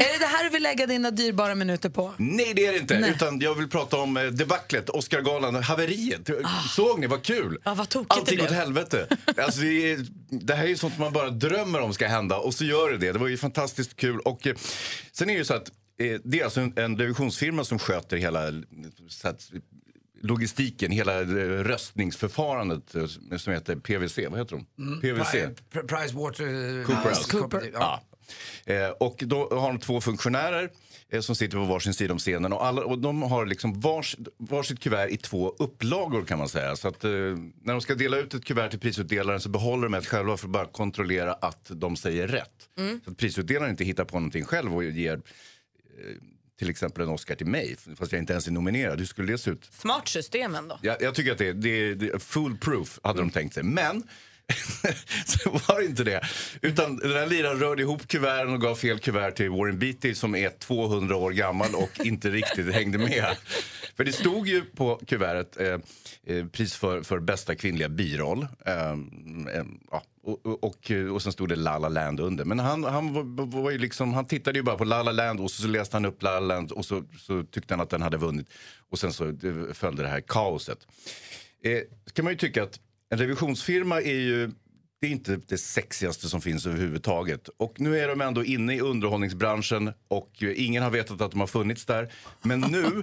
Är 0.00 0.04
det 0.12 0.18
det 0.18 0.26
här 0.26 0.44
du 0.44 0.50
vill 0.50 0.62
lägga 0.62 0.86
dina 0.86 1.10
dyrbara 1.10 1.54
minuter 1.54 1.88
på? 1.90 2.14
Nej, 2.16 2.52
det 2.56 2.66
är 2.66 2.72
det 2.72 2.78
inte. 2.78 2.98
Nej. 2.98 3.10
Utan 3.10 3.40
jag 3.40 3.54
vill 3.54 3.68
prata 3.68 3.96
om 3.96 4.16
eh, 4.16 4.24
debaclet, 4.24 4.90
Oscargalan, 4.90 5.54
haveriet. 5.62 6.30
Såg 6.76 7.00
ni? 7.00 7.06
Vad 7.06 7.22
kul! 7.24 7.58
Ja, 7.64 7.74
vad 7.74 7.88
tokigt 7.88 8.08
det 8.10 8.20
Allting 8.20 8.36
blev. 8.36 8.48
åt 8.50 8.56
helvete. 8.56 9.06
Alltså, 9.36 9.60
det, 9.60 9.92
är, 9.92 10.06
det 10.30 10.54
här 10.54 10.64
är 10.64 10.68
ju 10.68 10.76
sånt 10.76 10.98
man 10.98 11.12
bara 11.12 11.30
drömmer 11.30 11.80
om 11.80 11.94
ska 11.94 12.06
hända 12.08 12.36
och 12.38 12.54
så 12.54 12.64
gör 12.64 12.90
det 12.90 12.96
det. 12.98 13.12
Det 13.12 13.18
var 13.18 13.28
ju 13.28 13.36
fantastiskt 13.36 13.96
kul. 13.96 14.20
Och, 14.20 14.46
eh, 14.46 14.54
sen 15.12 15.30
är 15.30 15.34
det 15.34 15.38
ju 15.38 15.44
så 15.44 15.54
att 15.54 15.68
det 16.24 16.40
är 16.40 16.44
alltså 16.44 16.60
en, 16.60 16.72
en 16.76 16.98
revisionsfirma 16.98 17.64
som 17.64 17.78
sköter 17.78 18.16
hela 18.16 18.48
eh, 18.48 18.54
så 19.08 19.28
att, 19.28 19.50
logistiken, 20.22 20.90
hela 20.90 21.20
eh, 21.20 21.24
röstningsförfarandet 21.64 22.94
eh, 22.94 23.06
som 23.36 23.52
heter 23.52 23.76
PVC. 23.76 24.18
Vad 24.30 24.38
heter 24.38 24.56
de? 24.56 25.00
PVC. 25.00 25.32
Pri- 25.34 25.54
Pri- 25.72 25.86
Price 25.86 26.14
Water... 26.16 26.84
Cooper 26.84 27.08
House. 27.08 27.30
Cooper. 27.30 27.70
Ja. 27.72 28.02
Ja. 28.64 28.72
Eh, 28.74 28.90
och 28.90 29.22
då 29.26 29.48
har 29.50 29.68
de 29.68 29.78
två 29.78 30.00
funktionärer 30.00 30.70
eh, 31.10 31.20
som 31.20 31.34
sitter 31.36 31.56
på 31.56 31.64
varsin 31.64 31.94
sida 31.94 32.12
om 32.12 32.18
scenen. 32.18 32.52
Och, 32.52 32.64
alla, 32.66 32.84
och 32.84 32.98
de 32.98 33.22
har 33.22 33.46
liksom 33.46 33.80
vars, 33.80 34.16
varsitt 34.38 34.80
kuvert 34.80 35.08
i 35.08 35.16
två 35.16 35.54
upplagor 35.58 36.24
kan 36.24 36.38
man 36.38 36.48
säga. 36.48 36.76
Så 36.76 36.88
att 36.88 37.04
eh, 37.04 37.10
när 37.10 37.72
de 37.72 37.80
ska 37.80 37.94
dela 37.94 38.16
ut 38.16 38.34
ett 38.34 38.44
kuvert 38.44 38.70
till 38.70 38.80
prisutdelaren 38.80 39.40
så 39.40 39.48
behåller 39.48 39.82
de 39.82 39.94
ett 39.94 40.06
själva 40.06 40.36
för 40.36 40.46
att 40.46 40.52
bara 40.52 40.66
kontrollera 40.66 41.32
att 41.32 41.70
de 41.74 41.96
säger 41.96 42.28
rätt. 42.28 42.68
Så 43.04 43.10
att 43.10 43.16
prisutdelaren 43.16 43.70
inte 43.70 43.84
hittar 43.84 44.04
på 44.04 44.16
någonting 44.16 44.44
själv 44.44 44.74
och 44.76 44.84
ger 44.84 45.12
eh, 45.14 45.20
till 46.58 46.70
exempel 46.70 47.02
en 47.02 47.08
Oscar 47.08 47.34
till 47.34 47.46
mig 47.46 47.76
fast 47.96 48.12
jag 48.12 48.22
inte 48.22 48.32
ens 48.32 48.46
är 48.46 48.52
nominerad. 48.52 48.98
Hur 48.98 49.06
skulle 49.06 49.32
det 49.32 49.38
se 49.38 49.50
ut? 49.50 49.68
Smart 49.72 50.08
system 50.08 50.54
ändå. 50.54 50.78
Jag, 50.82 51.02
jag 51.02 51.14
tycker 51.14 51.32
att 51.32 51.38
det, 51.38 51.52
det, 51.52 51.94
det 51.94 52.08
är 52.08 52.18
foolproof, 52.18 52.98
hade 53.02 53.20
de 53.20 53.30
tänkt 53.30 53.54
sig. 53.54 53.62
Men 53.62 54.02
så 55.26 55.50
var 55.50 55.80
det 55.80 55.86
inte 55.86 56.04
det. 56.04 56.20
Utan 56.62 56.96
den 56.96 57.12
här 57.12 57.26
liraren 57.26 57.58
rörde 57.58 57.82
ihop 57.82 58.08
kuverten 58.08 58.54
och 58.54 58.60
gav 58.60 58.74
fel 58.74 58.98
kuvert 58.98 59.30
till 59.30 59.50
Warren 59.50 59.78
Beatty 59.78 60.14
som 60.14 60.34
är 60.34 60.50
200 60.50 61.16
år 61.16 61.30
gammal 61.30 61.74
och 61.74 62.00
inte 62.06 62.30
riktigt 62.30 62.74
hängde 62.74 62.98
med. 62.98 63.36
För 63.96 64.04
det 64.04 64.12
stod 64.12 64.48
ju 64.48 64.64
på 64.64 65.00
kuvertet 65.06 65.60
eh, 65.60 66.36
eh, 66.36 66.46
pris 66.46 66.74
för, 66.74 67.02
för 67.02 67.18
bästa 67.18 67.54
kvinnliga 67.54 67.88
biroll. 67.88 68.46
Eh, 68.66 68.90
eh, 68.90 69.64
ja, 69.90 70.02
och, 70.28 70.46
och, 70.46 70.64
och, 70.64 70.90
och 71.12 71.22
sen 71.22 71.32
stod 71.32 71.48
det 71.48 71.56
La 71.56 71.78
La 71.78 71.88
Land 71.88 72.20
under. 72.20 72.44
Men 72.44 72.58
han, 72.58 72.84
han, 72.84 73.12
var, 73.12 73.46
var 73.62 73.70
ju 73.70 73.78
liksom, 73.78 74.14
han 74.14 74.26
tittade 74.26 74.58
ju 74.58 74.62
bara 74.62 74.76
på 74.76 74.84
La 74.84 75.02
La 75.02 75.12
Land 75.12 75.40
och 75.40 75.50
så, 75.50 75.62
så 75.62 75.68
läste 75.68 75.96
han 75.96 76.04
upp 76.04 76.22
La 76.22 76.40
La 76.40 76.40
Land 76.40 76.72
och 76.72 76.84
så, 76.84 77.04
så 77.18 77.44
tyckte 77.44 77.74
han 77.74 77.80
att 77.80 77.90
den 77.90 78.02
hade 78.02 78.16
vunnit. 78.16 78.46
Och 78.90 78.98
sen 78.98 79.12
så 79.12 79.24
följde 79.72 80.02
det 80.02 80.08
här 80.08 80.20
kaoset. 80.20 80.78
Eh, 81.64 81.80
kan 82.12 82.24
man 82.24 82.32
ju 82.32 82.38
tycka 82.38 82.62
att 82.62 82.80
en 83.10 83.18
revisionsfirma 83.18 84.00
är 84.00 84.20
ju 84.20 84.50
det 85.00 85.06
är 85.06 85.10
inte 85.10 85.40
det 85.48 85.58
sexigaste 85.58 86.28
som 86.28 86.40
finns 86.40 86.66
överhuvudtaget. 86.66 87.48
Och 87.56 87.80
nu 87.80 87.98
är 87.98 88.08
de 88.08 88.20
ändå 88.20 88.44
inne 88.44 88.74
i 88.74 88.80
underhållningsbranschen 88.80 89.92
och 90.08 90.42
ingen 90.42 90.82
har 90.82 90.90
vetat 90.90 91.20
att 91.20 91.30
de 91.30 91.40
har 91.40 91.46
funnits 91.46 91.84
där. 91.84 92.12
Men 92.42 92.60
nu, 92.60 93.02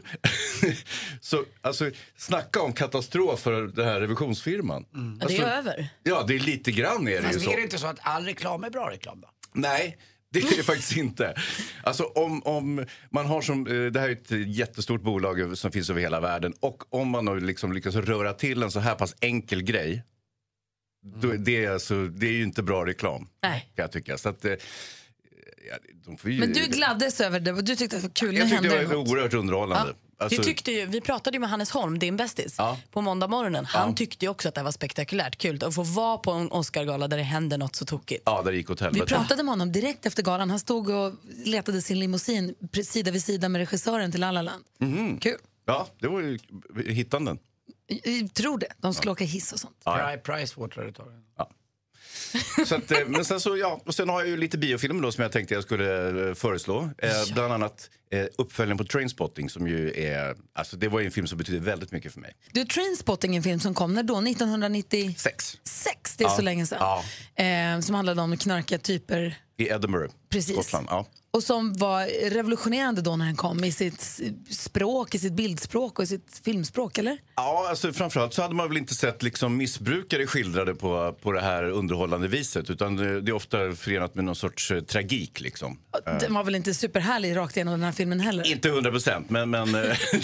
så 1.21 1.43
alltså 1.61 1.91
snacka 2.17 2.61
om 2.61 2.73
katastrof 2.73 3.39
för 3.39 3.61
den 3.61 3.85
här 3.85 3.99
revisionsfirman. 4.01 4.85
Det 5.19 5.25
Alltså, 5.25 5.41
är 5.41 5.47
över. 5.57 5.87
Ja, 6.03 6.23
det 6.27 6.35
är 6.35 6.39
lite 6.39 6.71
grann 6.71 7.07
är 7.07 7.21
det 7.21 7.31
ju 7.33 7.39
så. 7.39 7.51
är 7.51 7.55
det 7.55 7.63
inte 7.63 7.77
så 7.77 7.87
att 7.87 7.99
all 8.01 8.25
reklam 8.25 8.63
är 8.63 8.69
bra 8.69 8.89
reklam 8.91 9.21
då? 9.21 9.27
Nej, 9.53 9.97
det 10.31 10.39
är 10.39 10.57
det 10.57 10.63
faktiskt 10.73 10.97
inte. 10.97 11.35
Alltså 11.83 12.03
om, 12.03 12.43
om 12.43 12.85
man 13.09 13.25
har 13.25 13.41
som, 13.41 13.67
eh, 13.67 13.91
det 13.91 13.99
här 13.99 14.09
är 14.09 14.13
ett 14.13 14.47
jättestort 14.47 15.01
bolag 15.01 15.57
som 15.57 15.71
finns 15.71 15.89
över 15.89 16.01
hela 16.01 16.19
världen 16.19 16.53
och 16.59 16.83
om 16.95 17.07
man 17.09 17.27
har 17.27 17.39
liksom 17.39 17.73
lyckats 17.73 17.95
röra 17.95 18.33
till 18.33 18.63
en 18.63 18.71
så 18.71 18.79
här 18.79 18.95
pass 18.95 19.15
enkel 19.21 19.61
grej 19.63 20.03
är 21.23 21.37
det, 21.37 21.65
är 21.65 21.71
alltså, 21.71 22.07
det 22.07 22.27
är 22.27 22.31
ju 22.31 22.43
inte 22.43 22.63
bra 22.63 22.85
reklam. 22.85 23.27
Nej. 23.43 23.71
Kan 23.75 23.83
jag 23.83 23.91
tycka. 23.91 24.17
Så 24.17 24.29
att, 24.29 24.45
eh, 24.45 24.51
ja, 24.51 25.77
ju, 26.23 26.39
Men 26.39 26.53
du 26.53 26.65
gladdes 26.65 27.21
över 27.21 27.39
det 27.39 27.61
du 27.61 27.75
tyckte 27.75 27.95
att 27.95 28.01
det 28.01 28.07
var 28.07 28.13
kul. 28.15 28.35
Jag 28.37 28.49
tyckte 28.49 28.67
det 28.67 28.85
var 28.85 28.95
något. 28.95 29.09
oerhört 29.09 29.33
underhållande. 29.33 29.93
Alltså, 30.17 30.41
vi, 30.41 30.45
tyckte 30.45 30.71
ju, 30.71 30.85
vi 30.85 31.01
pratade 31.01 31.35
ju 31.35 31.39
med 31.39 31.49
Hannes 31.49 31.71
Holm, 31.71 31.99
din 31.99 32.17
bästis, 32.17 32.55
Ja. 32.57 32.79
på 32.91 33.01
måndag 33.01 33.27
morgonen. 33.27 33.65
Han 33.65 33.89
Ja. 33.89 33.95
tyckte 33.95 34.25
ju 34.25 34.29
också 34.29 34.47
att 34.49 34.55
det 34.55 34.63
var 34.63 34.71
spektakulärt 34.71 35.37
kul 35.37 35.63
att 35.63 35.75
få 35.75 35.83
vara 35.83 36.17
på 36.17 36.31
en 36.31 36.51
Oscargala 36.51 37.07
där 37.07 37.17
det 37.17 37.23
händer 37.23 37.57
något 37.57 37.75
så 37.75 37.85
tokigt. 37.85 38.21
Ja, 38.25 38.41
där 38.45 38.51
gick 38.51 38.69
åt 38.69 38.81
Vi 38.81 38.85
helvete. 38.85 39.05
pratade 39.05 39.43
med 39.43 39.51
honom 39.51 39.71
direkt 39.71 40.05
efter 40.05 40.23
galan. 40.23 40.49
Han 40.49 40.59
stod 40.59 40.89
och 40.89 41.13
letade 41.45 41.81
sin 41.81 41.99
limousin 41.99 42.55
sida 42.83 43.11
vid 43.11 43.23
sida 43.23 43.49
med 43.49 43.59
regissören 43.59 44.11
till 44.11 44.21
La 44.21 44.31
La 44.31 44.41
Land. 44.41 44.63
Mhm. 44.79 45.17
Kul. 45.19 45.37
Ja, 45.65 45.87
det 45.99 46.07
var 46.07 46.21
ju 46.21 46.39
hittanden. 46.87 47.37
Jag, 47.87 48.33
tror 48.33 48.57
det. 48.57 48.67
De 48.77 48.93
skulle 48.93 49.11
åka 49.11 49.23
hiss 49.23 49.53
och 49.53 49.59
sånt. 49.59 49.77
Ja, 49.85 49.99
ja. 50.11 50.17
Pri- 50.17 50.37
Pricewater 50.39 50.77
hade 50.81 50.91
tagit 50.93 51.11
den. 51.11 51.21
Så 52.67 52.75
att, 52.75 52.91
eh, 52.91 52.97
men 53.07 53.25
sen 53.25 53.39
så, 53.39 53.57
ja, 53.57 53.81
och 53.85 53.95
sen 53.95 54.09
har 54.09 54.19
jag 54.21 54.29
ju 54.29 54.37
lite 54.37 54.57
biofilmer 54.57 55.01
då 55.03 55.11
som 55.11 55.21
jag 55.21 55.31
tänkte 55.31 55.53
jag 55.53 55.63
skulle 55.63 56.27
eh, 56.29 56.33
föreslå. 56.33 56.89
Eh, 56.97 57.09
Bland 57.33 57.53
annat 57.53 57.89
eh, 58.11 58.25
uppföljaren 58.37 58.77
på 58.77 58.83
Trainspotting 58.83 59.49
som 59.49 59.67
ju 59.67 59.93
är, 60.03 60.35
alltså 60.53 60.77
det 60.77 60.87
var 60.87 60.99
ju 60.99 61.05
en 61.05 61.11
film 61.11 61.27
som 61.27 61.37
betyder 61.37 61.59
väldigt 61.59 61.91
mycket 61.91 62.13
för 62.13 62.19
mig. 62.19 62.33
Du, 62.51 62.65
Trainspotting 62.65 63.35
är 63.35 63.37
en 63.37 63.43
film 63.43 63.59
som 63.59 63.73
kom 63.73 63.93
när 63.93 64.03
då? 64.03 64.17
1996? 64.21 65.57
Sex. 65.63 66.17
Det 66.17 66.23
är 66.23 66.27
Ja. 66.27 66.35
så 66.35 66.41
länge 66.41 66.65
sedan. 66.65 66.77
Ja. 67.35 67.43
Eh, 67.43 67.79
som 67.79 67.95
handlade 67.95 68.21
om 68.21 68.37
knarkiga 68.37 68.77
typer. 68.79 69.35
I 69.57 69.67
Edinburgh, 69.69 70.13
Precis. 70.29 70.53
Skottland. 70.55 70.87
Ja. 70.89 71.05
Och 71.35 71.43
som 71.43 71.73
var 71.73 72.29
revolutionerande 72.29 73.01
då 73.01 73.15
när 73.15 73.25
den 73.25 73.35
kom 73.35 73.63
i 73.63 73.71
sitt 73.71 74.19
språk, 74.49 75.15
i 75.15 75.19
sitt 75.19 75.33
bildspråk 75.33 75.99
och 75.99 76.03
i 76.03 76.07
sitt 76.07 76.41
filmspråk, 76.43 76.97
eller? 76.97 77.17
Ja, 77.35 77.67
alltså 77.69 77.93
framförallt 77.93 78.33
så 78.33 78.41
hade 78.41 78.55
man 78.55 78.67
väl 78.67 78.77
inte 78.77 78.95
sett 78.95 79.23
liksom 79.23 79.57
missbrukare 79.57 80.27
skildrade 80.27 80.75
på, 80.75 81.15
på 81.21 81.31
det 81.31 81.41
här 81.41 81.63
underhållande 81.63 82.27
viset 82.27 82.69
utan 82.69 82.95
det, 82.95 83.21
det 83.21 83.31
är 83.31 83.33
ofta 83.33 83.71
förenat 83.75 84.15
med 84.15 84.23
någon 84.23 84.35
sorts 84.35 84.71
eh, 84.71 84.81
tragik 84.81 85.41
liksom. 85.41 85.77
Eh, 86.07 86.17
Den 86.19 86.33
var 86.33 86.43
väl 86.43 86.55
inte 86.55 86.73
superhärlig 86.73 87.35
rakt 87.35 87.57
igenom 87.57 87.71
den 87.73 87.83
här 87.83 87.91
filmen 87.91 88.19
heller? 88.19 88.51
Inte 88.51 88.69
hundra 88.69 88.91
procent, 88.91 89.29
men, 89.29 89.49
men 89.49 89.75
eh, 89.75 89.81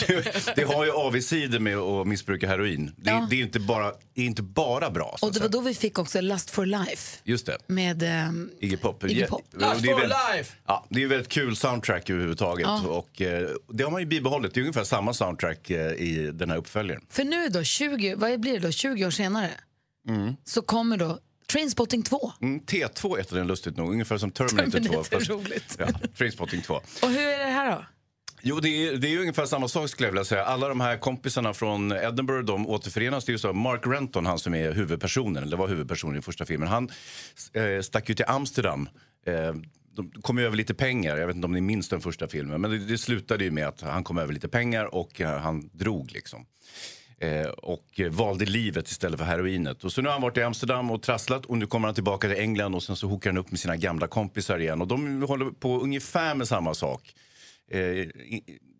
det, 0.08 0.54
det 0.56 0.64
har 0.64 0.86
ju 0.86 0.92
avigsidor 0.92 1.60
med 1.60 1.78
att 1.78 2.08
missbruka 2.08 2.48
heroin. 2.48 2.92
Det, 2.98 3.10
Ja. 3.12 3.28
det 3.30 3.36
är 3.36 3.42
inte 3.44 3.60
bara, 3.60 3.92
det 4.22 4.26
är 4.26 4.28
inte 4.28 4.42
bara 4.44 4.92
bra. 4.92 5.16
Så 5.20 5.28
Och 5.28 5.34
det 5.34 5.40
var 5.40 5.50
då 5.50 5.62
vi 5.62 5.74
fick 5.74 6.00
också 6.00 6.22
Lust 6.22 6.50
for 6.50 6.66
Life 6.66 7.20
Just 7.24 7.46
det. 7.46 7.58
med... 7.68 8.04
ehm, 8.04 8.50
Iggy 8.60 8.78
Pop. 8.78 9.04
Iggy 9.04 9.22
Ja, 9.22 9.28
Pop. 9.28 9.42
är 9.54 9.60
Lust 9.60 9.86
for 9.86 10.34
life! 10.36 10.54
Ja, 10.68 10.86
det 10.90 11.04
är 11.04 11.08
väldigt 11.08 11.30
kul 11.30 11.56
soundtrack 11.56 12.10
överhuvudtaget. 12.10 12.66
Ja. 12.68 12.82
Och, 12.88 13.22
eh, 13.22 13.50
det 13.68 13.84
har 13.84 13.92
man 13.92 14.02
ju 14.02 14.08
bibehållit. 14.08 14.54
Det 14.54 14.60
är 14.60 14.62
ungefär 14.62 14.84
samma 14.84 15.14
soundtrack 15.14 15.70
eh, 15.70 15.92
i 15.92 16.32
den 16.34 16.50
här 16.50 16.58
uppföljaren. 16.58 17.02
För 17.10 17.24
nu 17.24 17.50
då, 17.50 17.64
20, 17.64 18.16
vad 18.16 18.40
blir 18.40 18.54
det 18.54 18.60
då, 18.60 18.72
20 18.72 19.06
år 19.06 19.12
senare, 19.12 19.50
Mm. 20.08 20.34
så 20.44 20.62
kommer 20.62 20.98
då 20.98 21.20
Trainspotting 21.52 22.04
2. 22.04 22.32
Mm, 22.42 22.60
T2 22.62 23.18
heter 23.18 23.36
den 23.36 23.48
lustigt 23.48 23.78
nog, 23.78 23.92
ungefär 23.92 24.18
som 24.18 24.32
Terminator 24.32 24.70
2. 24.72 24.74
Terminator, 24.80 25.04
fast- 25.20 25.30
roligt. 25.30 25.76
Ja, 25.80 25.88
Trainspotting 26.18 26.62
2. 26.62 26.74
Och 26.74 27.10
hur 27.10 27.20
är 27.28 27.40
det 27.40 27.52
här 27.52 27.72
då? 27.72 27.86
Jo, 28.44 28.60
det 28.60 28.70
är, 28.70 28.98
det 28.98 29.14
är 29.14 29.20
ungefär 29.20 29.46
samma 29.46 29.68
sak 29.68 29.90
skulle 29.90 30.08
jag 30.08 30.12
vilja 30.12 30.26
säga. 30.26 30.46
Alla 30.46 30.68
de 30.68 30.82
här 30.82 30.98
kompisarna 30.98 31.54
från 31.54 31.92
Edinburgh, 31.92 32.46
de 32.46 32.68
återförenas. 32.68 33.26
Det 33.26 33.30
är 33.30 33.34
ju 33.34 33.40
så, 33.40 33.54
Mark 33.54 33.82
Renton, 33.88 34.26
han 34.26 34.40
som 34.40 34.56
är 34.56 34.72
huvudpersonen, 34.72 35.44
eller 35.44 35.58
var 35.58 35.68
huvudpersonen 35.68 36.20
i 36.20 36.22
första 36.22 36.46
filmen, 36.46 36.68
han 36.68 36.90
eh, 37.54 37.82
stack 37.82 38.10
ju 38.10 38.16
till 38.16 38.26
Amsterdam. 38.28 38.90
Eh, 39.26 39.54
de 39.96 40.12
kom 40.22 40.38
över 40.38 40.58
lite 40.58 40.74
pengar, 40.74 41.18
jag 41.18 41.28
vet 41.28 41.36
inte 41.36 41.46
om 41.46 41.54
ni 41.54 41.62
minns 41.62 41.90
den 41.90 42.02
första 42.02 42.28
filmen, 42.28 42.62
men 42.62 42.72
det, 42.72 42.78
det 42.78 42.98
slutade 42.98 43.44
ju 43.44 43.52
med 43.52 43.68
att 43.68 43.82
han 43.82 44.04
kom 44.04 44.18
över 44.18 44.34
lite 44.34 44.48
pengar 44.48 44.96
och 44.96 45.22
eh, 45.22 45.40
han 45.40 45.70
drog 45.74 46.12
liksom. 46.12 46.46
Eh, 47.22 47.48
och 47.48 48.00
eh, 48.00 48.10
valde 48.10 48.46
livet 48.46 48.88
istället 48.88 49.20
för 49.20 49.26
heroinet. 49.26 49.84
Och 49.84 49.92
så 49.92 50.02
nu 50.02 50.08
har 50.08 50.14
han 50.14 50.22
varit 50.22 50.38
i 50.38 50.44
Amsterdam 50.44 50.92
och 50.92 51.02
trasslat 51.02 51.46
och 51.46 51.58
nu 51.58 51.68
kommer 51.68 51.88
han 51.88 51.96
tillbaka 51.96 52.28
till 52.28 52.38
England 52.38 52.76
och 52.76 52.84
sen 52.84 52.96
så 52.96 53.08
hookar 53.08 53.30
han 53.30 53.38
upp 53.38 53.52
med 53.52 53.60
sina 53.60 53.76
gamla 53.76 54.08
kompisar 54.08 54.60
igen. 54.60 54.82
Och 54.82 54.88
de 54.88 55.24
håller 55.24 55.46
på 55.46 55.80
ungefär 55.80 56.36
med 56.36 56.48
samma 56.48 56.74
sak. 56.74 57.14
Eh, 57.72 58.08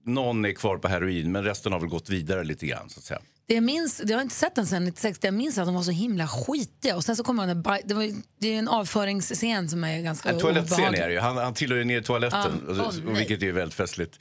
någon 0.06 0.46
är 0.46 0.52
kvar 0.52 0.78
på 0.78 0.88
heroin 0.88 1.32
men 1.32 1.44
resten 1.44 1.72
har 1.72 1.80
väl 1.80 1.90
gått 1.90 2.10
vidare 2.10 2.44
lite 2.44 2.66
grann 2.66 2.90
så 2.90 3.00
att 3.00 3.04
säga. 3.04 3.22
Det 3.48 3.54
jag 3.54 3.64
minns, 3.64 4.02
jag 4.06 4.18
har 4.18 4.22
inte 4.22 4.36
sett 4.36 4.56
den 4.56 4.68
sen 4.68 4.86
96, 4.86 5.20
det 5.20 5.28
jag 5.28 5.34
minns 5.34 5.58
att 5.58 5.66
de 5.66 5.76
var 5.76 5.84
så 5.84 5.92
himla 5.92 6.28
skitiga. 6.28 6.96
Och 6.96 7.04
sen 7.04 7.16
så 7.16 7.24
kommer 7.24 7.48
där, 7.48 7.82
det, 7.86 7.94
var, 7.94 8.12
det 8.40 8.48
är 8.48 8.60
en 8.60 8.68
avföringsscen 8.68 9.70
som 9.70 9.84
är 9.84 10.02
ganska 10.02 10.30
En 10.30 10.40
toalettscen 10.40 10.80
obehaglig. 10.80 11.00
är 11.00 11.08
det 11.08 11.14
ju. 11.14 11.20
Han, 11.20 11.38
han 11.38 11.54
trillar 11.54 11.76
ju 11.76 11.84
ner 11.84 12.00
i 12.00 12.04
toaletten, 12.04 12.68
och, 12.68 12.94
nej. 13.06 13.16
vilket 13.16 13.44
är 13.44 13.52
väldigt 13.52 13.76
festligt. 13.76 14.20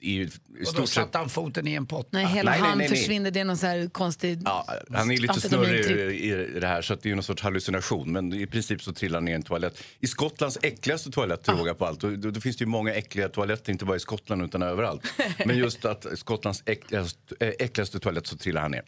I, 0.00 0.26
Och 0.26 0.74
då 0.76 0.86
satte 0.86 1.18
han 1.18 1.28
foten 1.28 1.66
i 1.68 1.74
en 1.74 1.86
pott. 1.86 2.08
Nej, 2.10 2.26
hela 2.26 2.50
Nej, 2.50 2.60
han 2.60 2.78
nej, 2.78 2.88
nej. 2.88 2.98
försvinner, 2.98 3.30
det 3.30 3.40
är 3.40 3.44
någon 3.44 3.56
så 3.56 3.66
här 3.66 3.88
konstig... 3.88 4.42
ja, 4.44 4.66
han 4.92 5.10
är 5.10 5.16
lite 5.16 5.40
snurrig 5.40 6.10
i, 6.20 6.60
det 6.60 6.66
här 6.66 6.82
så 6.82 6.94
att 6.94 7.02
det 7.02 7.10
är 7.10 7.14
någon 7.14 7.22
sorts 7.22 7.42
hallucination. 7.42 8.12
Men 8.12 8.32
i 8.32 8.46
princip 8.46 8.82
så 8.82 8.92
trillar 8.92 9.16
han 9.16 9.24
ner 9.24 9.32
i 9.32 9.34
en 9.34 9.42
toalett. 9.42 9.82
I 10.00 10.06
Skottlands 10.06 10.58
äckligaste 10.62 11.10
toalett 11.10 11.42
till 11.42 11.54
råga 11.54 11.74
på 11.74 11.86
allt. 11.86 12.04
Och 12.04 12.18
då, 12.18 12.30
då 12.30 12.40
finns 12.40 12.56
det 12.56 12.62
ju 12.62 12.68
många 12.68 12.94
äckliga 12.94 13.28
toaletter, 13.28 13.72
inte 13.72 13.84
bara 13.84 13.96
i 13.96 14.00
Skottland 14.00 14.42
utan 14.42 14.62
överallt. 14.62 15.02
Men 15.46 15.58
just 15.58 15.84
att 15.84 16.06
Skottlands 16.14 16.62
äckligaste, 16.66 17.34
äh, 17.40 17.48
äckligaste 17.58 17.98
toalett 18.00 18.26
så 18.26 18.36
trillar 18.36 18.60
han 18.62 18.70
ner. 18.70 18.82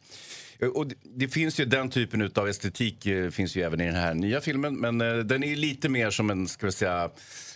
Eh, 0.59 0.68
Och 0.68 0.87
det, 0.87 0.94
det 1.16 1.29
finns 1.29 1.61
ju 1.61 1.64
den 1.64 1.90
typen 1.90 2.31
av 2.35 2.49
estetik 2.49 3.07
eh, 3.07 3.31
finns 3.31 3.57
ju 3.57 3.62
även 3.62 3.81
i 3.81 3.87
den 3.87 3.94
här 3.96 4.14
nya 4.14 4.40
filmen. 4.40 4.77
Men 4.77 5.01
eh, 5.01 5.16
den 5.16 5.44
är 5.44 5.49
ju 5.49 5.57
lite 5.57 5.88
mer 5.88 6.11
som 6.11 6.31
en, 6.31 6.49
ska 6.49 6.66
vi 6.66 6.73
säga, 6.73 7.11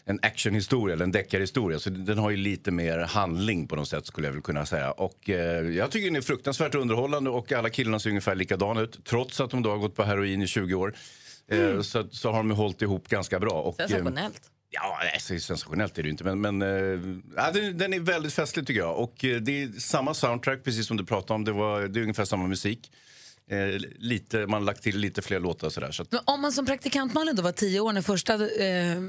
en 0.07 0.19
actionhistoria 0.23 0.95
eller 0.95 1.05
en 1.05 1.13
deckarhistoria. 1.13 1.79
Så 1.79 1.91
den 1.91 2.19
har 2.19 2.31
ju 2.31 2.37
lite 2.37 2.71
mer 2.71 2.99
handling 2.99 3.69
på 3.69 3.77
något 3.77 3.89
sätt 3.89 4.07
skulle 4.07 4.27
jag 4.27 4.33
väl 4.33 4.43
kunna 4.43 4.67
säga. 4.67 4.91
Och 4.91 5.31
eh, 5.31 5.71
jag 5.71 5.91
tycker 5.91 6.07
den 6.07 6.17
är 6.17 6.21
fruktansvärt 6.21 6.75
underhållande 6.75 7.31
och 7.31 7.53
alla 7.53 7.71
killarna 7.71 7.99
ser 7.99 8.11
ungefär 8.11 8.35
likadana 8.35 8.81
ut. 8.81 9.05
Trots 9.05 9.41
att 9.41 9.51
de 9.51 9.63
då 9.63 9.71
har 9.71 9.79
gått 9.79 9.97
på 9.97 10.03
heroin 10.03 10.43
i 10.43 10.47
20 10.47 10.75
år. 10.75 10.95
Eh, 11.49 11.81
så, 11.81 12.09
så 12.11 12.31
har 12.31 12.39
de 12.39 12.51
hållit 12.51 12.83
ihop 12.83 13.09
ganska 13.09 13.41
bra. 13.41 13.53
Och, 13.53 13.81
eh, 13.81 13.87
Sensationellt. 13.87 14.51
Ja, 14.71 14.99
nej, 15.03 15.21
så 15.21 15.39
sensationellt 15.47 15.99
är 15.99 16.03
det 16.03 16.09
inte. 16.09 16.25
Men, 16.25 16.41
men 16.41 16.63
eh, 16.63 17.01
ja, 17.37 17.51
den, 17.53 17.79
den 17.79 17.93
är 17.93 18.01
väldigt 18.01 18.33
festlig 18.33 18.67
tycker 18.67 18.81
jag. 18.81 18.99
Och 18.99 19.25
eh, 19.25 19.41
det 19.41 19.63
är 19.63 19.69
samma 19.69 20.15
soundtrack 20.15 20.65
precis 20.65 20.87
som 20.87 20.97
du 20.97 21.05
pratade 21.05 21.35
om. 21.35 21.45
Det, 21.45 21.53
var, 21.53 21.83
det 21.83 22.01
är 22.01 22.03
ungefär 22.03 22.25
samma 22.25 22.47
musik. 22.47 22.91
Eh, 23.51 23.81
lite, 23.99 24.39
man 24.39 24.53
har 24.53 24.61
lagt 24.61 24.83
till 24.83 24.99
lite 24.99 25.23
fler 25.23 25.41
låtar 25.41 25.71
sådär. 25.71 25.91
Så 25.91 26.03
att, 26.03 26.15
om 26.25 26.41
man 26.41 26.53
som 26.53 26.67
praktikant 26.67 27.15
Malin 27.15 27.37
då 27.37 27.43
var 27.43 27.53
tio 27.53 27.81
år 27.81 27.93
när 27.93 28.03
första 28.03 28.35
eh, 28.35 29.03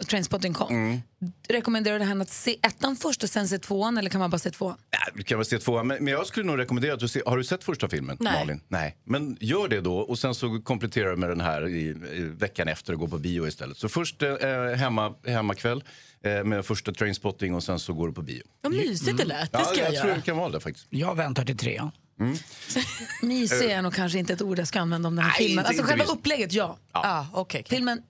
Trainspotting 0.00 0.54
kom, 0.54 0.74
mm. 0.74 1.00
rekommenderar 1.48 1.98
du 1.98 2.04
henne 2.04 2.22
att 2.22 2.30
se 2.30 2.56
ettan 2.62 2.96
först 2.96 3.22
och 3.22 3.30
sen 3.30 3.48
se 3.48 3.58
tvåan 3.58 3.98
eller 3.98 4.10
kan 4.10 4.18
man 4.20 4.30
bara 4.30 4.38
se 4.38 4.50
tvåan? 4.50 4.76
Ja, 4.90 4.98
du 5.14 5.22
kan 5.22 5.38
väl 5.38 5.44
se 5.46 5.58
tvåan, 5.58 5.86
men, 5.86 6.04
men 6.04 6.12
jag 6.12 6.26
skulle 6.26 6.46
nog 6.46 6.58
rekommendera 6.58 6.94
att 6.94 7.00
du 7.00 7.08
ser, 7.08 7.22
Har 7.26 7.36
du 7.36 7.44
sett 7.44 7.64
första 7.64 7.88
filmen, 7.88 8.16
Nej. 8.20 8.32
Malin? 8.40 8.60
Nej. 8.68 8.96
Men 9.04 9.36
gör 9.40 9.68
det 9.68 9.80
då 9.80 9.96
och 9.98 10.18
sen 10.18 10.34
så 10.34 10.60
kompletterar 10.60 11.10
du 11.10 11.16
med 11.16 11.28
den 11.28 11.40
här 11.40 11.68
i, 11.68 11.80
i 12.12 12.20
veckan 12.38 12.68
efter 12.68 12.92
och 12.92 12.98
går 12.98 13.08
på 13.08 13.18
bio 13.18 13.46
istället. 13.48 13.76
Så 13.78 13.88
först 13.88 14.22
eh, 14.22 14.34
hemma, 14.76 15.14
hemmakväll 15.26 15.84
eh, 16.24 16.44
med 16.44 16.66
första 16.66 16.92
Trainspotting 16.92 17.54
och 17.54 17.62
sen 17.62 17.78
så 17.78 17.92
går 17.92 18.08
du 18.08 18.14
på 18.14 18.22
bio. 18.22 18.42
Vad 18.60 18.72
mysigt 18.72 19.16
det 19.16 19.24
lät. 19.24 19.52
Det 19.52 19.58
Ja, 19.58 19.64
ska 19.64 19.80
jag, 19.80 19.94
jag 19.94 20.02
tror 20.02 20.14
det 20.14 20.22
kan 20.22 20.36
vara 20.36 20.48
det 20.48 20.60
faktiskt. 20.60 20.86
Jag 20.90 21.14
väntar 21.14 21.44
till 21.44 21.56
trean. 21.58 21.90
Mm. 22.20 22.36
Mysig 23.22 23.70
är 23.70 23.82
nog 23.82 23.94
kanske 23.94 24.18
inte 24.18 24.32
ett 24.32 24.42
ord 24.42 24.58
jag 24.58 24.68
ska 24.68 24.80
använda 24.80 25.08
om 25.08 25.16
den 25.16 25.24
här 25.24 25.30
Nej, 25.38 25.48
filmen. 25.48 25.62
inte- 25.62 25.68
Alltså 25.68 25.82
inte 25.82 25.90
själva 25.92 26.04
visst. 26.04 26.16
upplägget, 26.16 26.52
ja. 26.52 26.78
Ja. 26.92 27.00
Ah, 27.04 27.40
okay, 27.40 27.60
okay. 27.60 27.76
Filmen, 27.76 28.02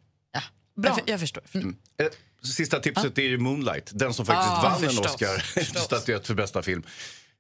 Bra. 0.77 0.97
Jag, 0.99 1.09
jag 1.15 1.21
förstår. 1.21 1.43
Mm. 1.53 1.77
Eh, 2.01 2.07
Sista 2.43 2.81
tipset 2.81 3.19
är 3.19 3.23
ju 3.23 3.39
Moonlight, 3.39 3.91
den 3.95 4.15
som 4.15 4.27
faktiskt 4.27 4.51
Ah, 4.53 4.63
vann 4.63 4.85
en 4.85 4.89
förstås, 4.91 5.07
Oscar-statyett 5.15 6.21
för 6.27 6.35
bästa 6.35 6.63
film. 6.63 6.83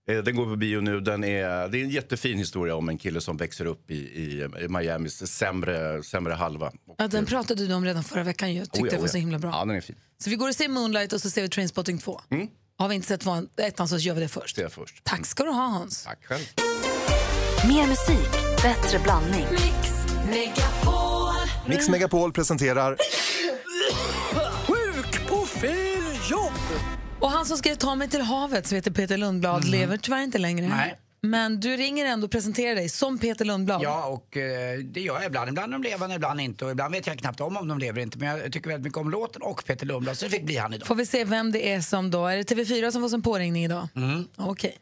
Eh, 0.09 0.19
Den 0.19 0.37
går 0.37 0.45
på 0.45 0.57
bio 0.57 0.81
nu. 0.81 1.01
Den 1.01 1.25
är, 1.25 1.69
det 1.69 1.79
är 1.79 1.83
en 1.85 1.91
jättefin 1.91 2.39
historia 2.39 2.75
om 2.77 2.89
en 2.89 2.99
kille 2.99 3.21
som 3.21 3.37
växer 3.37 3.67
upp 3.67 3.91
i, 3.91 3.95
i, 3.95 4.49
i 4.65 4.69
Miamis 4.69 5.33
sämre, 5.33 6.03
sämre 6.03 6.33
halva. 6.35 6.73
ja, 6.99 7.09
den 7.09 7.27
pratade 7.27 7.67
du 7.67 7.75
om 7.75 7.85
redan 7.85 8.05
förra 8.05 8.23
veckan. 8.23 8.55
Jag 8.55 8.65
tyckte 8.65 8.81
Oh 8.81 8.87
ja, 8.87 8.91
det 8.91 8.97
var 8.97 9.05
oh 9.05 9.11
så 9.11 9.17
ja. 9.17 9.21
himla 9.21 9.39
bra. 9.39 9.51
Ja, 9.51 9.65
den 9.65 9.77
är 9.77 9.81
fin. 9.81 9.97
Så 10.19 10.31
vi 10.31 10.37
går 10.37 10.49
och 10.49 10.55
ser 10.55 10.69
Moonlight 10.69 11.13
och 11.13 11.21
så 11.21 11.31
ser 11.31 11.43
vi 11.43 11.49
Trainspotting 11.49 11.99
2. 11.99 12.21
Mm. 12.31 12.49
Har 12.79 12.89
vi 12.89 12.95
inte 12.95 13.07
sett 13.09 13.21
tvåan, 13.21 13.49
ettan 13.57 13.89
så 13.89 13.97
gör 13.97 14.15
vi 14.15 14.21
det 14.21 14.29
först. 14.29 14.57
Det 14.57 14.63
är 14.63 14.69
först. 14.69 15.05
Tack 15.05 15.27
ska 15.27 15.45
du 15.45 15.51
ha 15.51 15.67
Hans. 15.67 16.05
Tack 16.05 16.25
själv. 16.25 16.43
Mer 17.69 17.87
musik, 17.87 18.31
bättre 18.63 18.99
blandning. 18.99 19.47
Mix 19.51 19.91
Megapol 21.67 22.33
presenterar 22.33 22.97
Sjuk 24.67 25.29
på 25.29 25.47
fel 25.47 26.03
jobb! 26.31 26.53
Och 27.21 27.31
han 27.31 27.47
som 27.47 27.57
skrev 27.57 27.75
Ta 27.75 27.95
mig 27.95 28.09
till 28.09 28.21
havet, 28.21 28.67
som 28.67 28.77
heter 28.77 28.91
Peter 28.91 29.17
Lundblad, 29.17 29.65
lever 29.65 29.97
tyvärr 29.97 30.23
inte 30.23 30.39
längre. 30.39 30.69
Nej. 30.69 30.99
Men 31.21 31.61
du 31.61 31.77
ringer 31.77 32.07
ändå 32.07 32.25
och 32.25 32.31
presenterar 32.31 32.75
dig 32.75 32.89
som 32.89 33.19
Peter 33.19 33.45
Lundblad. 33.45 33.83
Ja, 33.83 34.07
och 34.07 34.37
eh, 34.37 34.79
det 34.79 35.01
gör 35.01 35.15
jag 35.15 35.25
ibland. 35.25 35.49
Ibland 35.49 35.75
är 35.75 35.79
de 35.79 35.89
levande, 35.89 36.15
ibland 36.17 36.41
inte. 36.41 36.65
Och 36.65 36.71
ibland 36.71 36.95
vet 36.95 37.07
jag 37.07 37.19
knappt 37.19 37.41
om 37.41 37.57
om 37.57 37.69
de 37.69 37.79
lever 37.79 38.01
inte. 38.01 38.19
Men 38.19 38.29
jag 38.29 38.53
tycker 38.53 38.69
väldigt 38.71 38.85
mycket 38.85 38.99
om 38.99 39.11
låten 39.11 39.43
och 39.43 39.65
Peter 39.67 39.87
Lundblad, 39.87 40.19
så 40.19 40.25
det 40.25 40.31
fick 40.31 40.45
bli 40.45 40.57
han 40.57 40.75
idag. 40.75 40.87
Får 40.87 40.95
vi 40.95 41.07
se 41.07 41.25
vem 41.25 41.53
det 41.53 41.73
är 41.73 41.81
som 41.81 42.11
då... 42.11 42.27
Är 42.27 42.37
det 42.37 42.55
TV4 42.55 42.91
som 42.91 43.03
får 43.03 43.09
som 43.09 43.23
påringning 43.23 43.65
idag? 43.65 43.89
Mm. 43.97 44.29
Okej. 44.37 44.79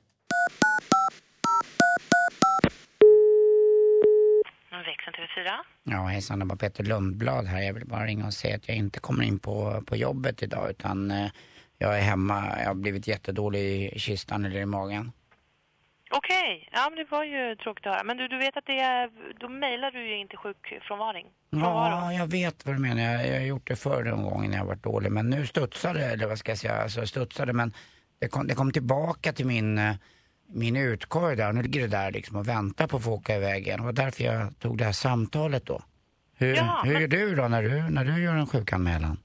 Växeln 4.71 5.15
TV4. 5.15 5.72
Ja, 5.85 6.07
hejsan, 6.07 6.39
det 6.39 6.45
var 6.45 6.57
Peter 6.57 6.85
Lundblad 6.85 7.47
här. 7.47 7.63
Jag 7.63 7.75
vill 7.75 7.87
bara 7.87 8.07
ringa 8.07 8.27
och 8.27 8.35
säga 8.35 8.57
att 8.57 8.69
jag 8.69 8.77
inte 8.77 9.01
kommer 9.01 9.25
in 9.25 9.39
på, 9.39 9.83
på 9.87 9.97
jobbet 9.97 10.43
idag 10.43 10.71
utan 10.71 11.11
eh, 11.11 11.31
jag 11.79 11.99
är 11.99 12.03
hemma. 12.03 12.59
Jag 12.61 12.67
har 12.67 12.75
blivit 12.75 13.07
jättedålig 13.07 13.93
i 13.93 13.99
kistan 13.99 14.45
eller 14.45 14.61
i 14.61 14.67
magen. 14.67 15.13
Okej, 16.15 16.69
ja 16.73 16.91
men 16.91 16.99
det 16.99 17.11
var 17.11 17.25
ju 17.25 17.57
tråkigt 17.57 17.87
att 17.87 17.93
höra. 17.93 18.05
Men 18.05 18.17
du, 18.17 18.29
du 18.29 18.39
vet 18.39 18.57
att 18.57 18.67
det 18.67 18.79
är, 18.79 19.11
då 19.41 19.49
mejlar 19.49 19.91
du 19.91 20.09
ju 20.09 20.19
inte 20.19 20.37
sjukfrånvaring. 20.37 21.27
Ja, 21.51 22.13
jag 22.13 22.27
vet 22.27 22.67
vad 22.67 22.75
du 22.75 22.79
menar. 22.79 23.03
Jag, 23.03 23.29
jag 23.29 23.35
har 23.35 23.47
gjort 23.47 23.69
det 23.69 23.77
förr 23.77 24.05
en 24.05 24.23
gång 24.23 24.51
när 24.51 24.59
jag 24.59 24.65
varit 24.65 24.83
dålig. 24.83 25.13
Men 25.13 25.31
nu 25.31 25.47
studsade 25.47 25.99
det, 25.99 26.07
eller 26.07 26.27
vad 26.27 26.39
ska 26.39 26.51
jag 26.51 26.59
säga, 26.59 26.83
alltså 26.83 27.07
studsade. 27.07 27.53
Men 27.53 27.73
det 28.19 28.29
kom, 28.29 28.47
det 28.47 28.55
kom 28.55 28.73
tillbaka 28.73 29.33
till 29.33 29.47
min, 29.47 29.79
eh, 29.79 29.95
min 30.55 30.77
utkorg 30.77 31.37
där. 31.37 31.53
Nu 31.53 31.63
ligger 31.63 31.81
det 31.81 31.87
där 31.87 32.11
liksom 32.13 32.37
och 32.37 32.48
väntar 32.48 32.87
på 32.87 32.96
att 32.96 33.05
få 33.05 33.11
åka 33.13 33.37
iväg 33.37 33.67
igen. 33.67 33.81
Och 33.81 33.87
det 33.87 33.92
var 34.00 34.05
därför 34.05 34.25
jag 34.25 34.59
tog 34.59 34.79
det 34.79 34.85
här 34.85 34.92
samtalet 34.92 35.67
då. 35.67 35.83
Hur, 36.37 36.57
Ja, 36.57 36.83
hur 36.85 36.92
men- 36.92 37.00
gör 37.03 37.09
du 37.09 37.35
då 37.35 37.48
när 37.48 37.63
du, 37.63 37.83
när 37.90 38.05
du 38.05 38.23
gör 38.23 38.35
en 38.35 38.46
sjukanmälan? 38.46 39.19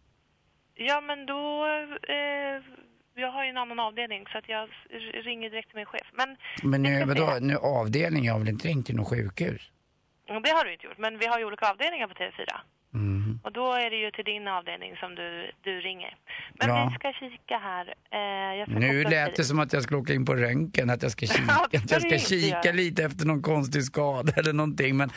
Ja 0.76 1.02
men 1.02 1.26
då, 1.26 1.66
eh, 2.10 2.64
jag 3.22 3.32
har 3.32 3.44
ju 3.44 3.50
en 3.50 3.58
annan 3.58 3.80
avdelning 3.80 4.26
så 4.32 4.38
att 4.38 4.50
jag 4.50 4.70
ringer 5.26 5.50
direkt 5.50 5.70
till 5.70 5.78
min 5.78 5.86
chef. 5.86 6.08
Men 6.14 6.38
Men 6.64 6.82
nu, 6.84 7.06
vadå, 7.06 7.38
nu 7.42 7.56
avdelning, 7.56 8.26
jag 8.26 8.34
har 8.34 8.40
väl 8.40 8.50
inte 8.50 8.68
ringt 8.68 8.86
till 8.86 8.96
något 8.96 9.10
sjukhus? 9.10 9.62
Det 10.44 10.50
har 10.50 10.66
du 10.66 10.74
inte 10.74 10.86
gjort, 10.86 10.98
men 10.98 11.18
vi 11.20 11.26
har 11.26 11.40
ju 11.40 11.46
olika 11.46 11.70
avdelningar 11.72 12.08
på 12.08 12.14
TV4. 12.14 12.46
Mm. 12.98 13.40
Och 13.44 13.52
då 13.52 13.74
är 13.74 13.90
det 13.90 13.96
ju 13.96 14.12
till 14.12 14.26
din 14.26 14.48
avdelning 14.48 14.96
som 14.96 15.16
du, 15.16 15.52
du 15.64 15.80
ringer. 15.82 16.16
Men 16.60 16.70
Ja. 16.70 16.90
vi 16.92 16.96
ska 17.00 17.14
kika 17.20 17.58
här. 17.58 17.86
Eh, 18.68 18.80
Nu 18.80 19.04
lät 19.04 19.36
det 19.36 19.44
som 19.44 19.60
att 19.60 19.74
jag 19.74 19.84
skulle 19.84 19.98
åka 20.00 20.14
in 20.14 20.26
på 20.26 20.36
röntgen, 20.36 20.90
att 20.90 21.04
jag 21.04 21.12
ska 21.12 21.26
kika, 21.36 21.44
Ja, 21.48 21.80
att 21.80 21.92
jag 21.92 22.02
ska 22.02 22.18
kika 22.18 22.72
lite 22.72 23.04
efter 23.04 23.26
någon 23.26 23.42
konstig 23.42 23.84
skada 23.84 24.34
eller 24.36 24.54
någonting. 24.54 24.98
Men 24.98 25.10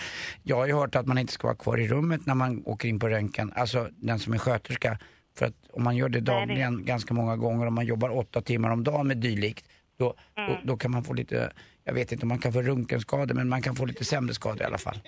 jag 0.43 0.57
har 0.57 0.67
ju 0.67 0.73
hört 0.75 0.95
att 0.97 1.07
man 1.07 1.19
inte 1.19 1.33
ska 1.33 1.47
vara 1.47 1.57
kvar 1.57 1.79
i 1.79 1.89
rummet 1.89 2.27
när 2.27 2.35
man 2.35 2.63
åker 2.67 2.89
in 2.89 2.99
på 2.99 3.09
röntgen, 3.09 3.53
alltså 3.57 3.89
den 3.97 4.19
som 4.19 4.33
är 4.33 4.39
sköterska. 4.39 4.99
För 5.39 5.47
att 5.47 5.55
om 5.73 5.85
man 5.85 5.97
gör 5.97 6.09
det 6.09 6.19
Nej, 6.19 6.25
det- 6.25 6.33
dagligen 6.33 6.85
ganska 6.85 7.15
många 7.15 7.37
gånger, 7.37 7.67
om 7.67 7.75
man 7.75 7.87
jobbar 7.87 8.11
åtta 8.19 8.41
timmar 8.43 8.71
om 8.71 8.85
dagen 8.85 9.07
med 9.07 9.17
dylikt, 9.17 9.67
då, 9.99 10.15
Mm. 10.37 10.51
då, 10.51 10.59
då 10.65 10.77
kan 10.77 10.91
man 10.91 11.05
få 11.05 11.13
lite, 11.15 11.53
jag 11.85 11.95
vet 11.95 12.13
inte 12.13 12.25
om 12.25 12.29
man 12.29 12.39
kan 12.39 12.53
få 12.53 12.63
röntgenskador, 12.63 13.35
men 13.35 13.49
man 13.49 13.63
kan 13.63 13.77
få 13.77 13.85
lite 13.85 14.05
sämre 14.05 14.35
skador 14.35 14.63
i 14.63 14.65
alla 14.65 14.79
fall. 14.79 14.99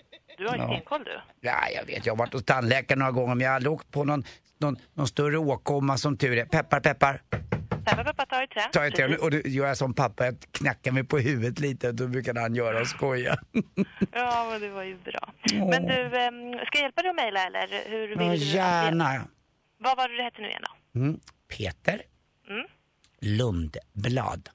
Du 0.43 0.49
har 0.49 0.57
ju 0.57 0.63
Ja. 0.63 0.69
stenkoll 0.69 1.05
du. 1.05 1.21
Ja, 1.41 1.69
jag 1.77 1.85
vet. 1.87 2.07
Jag 2.07 2.13
har 2.13 2.19
varit 2.19 2.33
hos 2.33 2.45
tandläkaren 2.45 2.99
några 2.99 3.13
gånger, 3.13 3.35
men 3.35 3.41
jag 3.41 3.51
har 3.51 3.57
aldrig 3.57 3.73
åkt 3.73 3.91
på 3.91 4.05
någon, 4.05 4.25
någon, 4.59 4.77
någon 4.95 5.07
större 5.09 5.39
åkomma 5.39 5.97
som 5.99 6.17
tur 6.17 6.39
är. 6.39 6.45
Peppar, 6.45 6.81
peppar. 6.81 7.23
Peppar, 7.85 8.05
peppar, 8.05 8.27
ta 8.27 8.43
i 8.43 8.47
trä. 8.47 9.17
Ta 9.19 9.25
och 9.25 9.31
då 9.31 9.39
gör 9.45 9.67
jag 9.67 9.77
som 9.77 9.95
pappa, 9.95 10.25
jag 10.25 10.37
knackar 10.51 10.93
mig 10.93 11.05
på 11.05 11.19
huvudet 11.19 11.59
lite, 11.61 11.93
då 11.93 12.07
brukar 12.07 12.35
han 12.35 12.55
göra 12.55 12.81
och 12.81 12.87
skoja. 12.87 13.37
Ja, 14.13 14.47
men 14.51 14.61
det 14.61 14.69
var 14.69 14.83
ju 14.83 14.97
bra. 14.97 15.33
Åh. 15.55 15.71
Men 15.71 15.83
du, 15.87 15.95
ehm, 16.19 16.53
ska 16.67 16.79
jag 16.79 16.83
hjälpa 16.83 17.03
dig 17.03 17.11
att 17.11 17.17
mejla 17.17 17.47
eller 17.47 17.91
hur 17.91 18.09
vill 18.09 18.19
Ja, 18.21 18.31
du? 18.33 18.37
gärna. 18.37 19.21
Vad 19.79 19.97
var 19.97 20.09
det 20.09 20.17
du 20.17 20.23
hette 20.23 20.41
nu 20.43 20.49
igen 20.49 20.63
då? 20.93 21.01
Mm. 21.01 21.21
Peter 21.59 22.03
Mm. 22.49 22.67
Lundblad. 23.21 24.49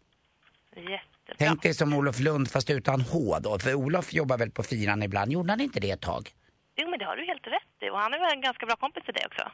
Jättebra. 1.27 1.47
Tänk 1.47 1.61
dig 1.61 1.73
som 1.73 1.93
Olof 1.93 2.19
Lund 2.19 2.51
fast 2.51 2.69
utan 2.69 3.01
H 3.01 3.39
då, 3.39 3.59
för 3.59 3.73
Olof 3.73 4.13
jobbar 4.13 4.37
väl 4.37 4.51
på 4.51 4.63
fyran 4.63 5.03
ibland, 5.03 5.31
gjorde 5.31 5.51
han 5.51 5.61
inte 5.61 5.79
det 5.79 5.91
ett 5.91 6.01
tag? 6.01 6.29
Jo, 6.75 6.89
men 6.89 6.99
det 6.99 7.05
har 7.05 7.15
du 7.15 7.25
helt 7.25 7.47
rätt 7.47 7.83
i. 7.87 7.89
Och 7.89 7.97
han 7.99 8.13
är 8.13 8.19
väl 8.19 8.31
en 8.33 8.41
ganska 8.41 8.65
bra 8.65 8.75
kompis 8.75 9.03
till 9.05 9.13
dig 9.13 9.23
också? 9.25 9.51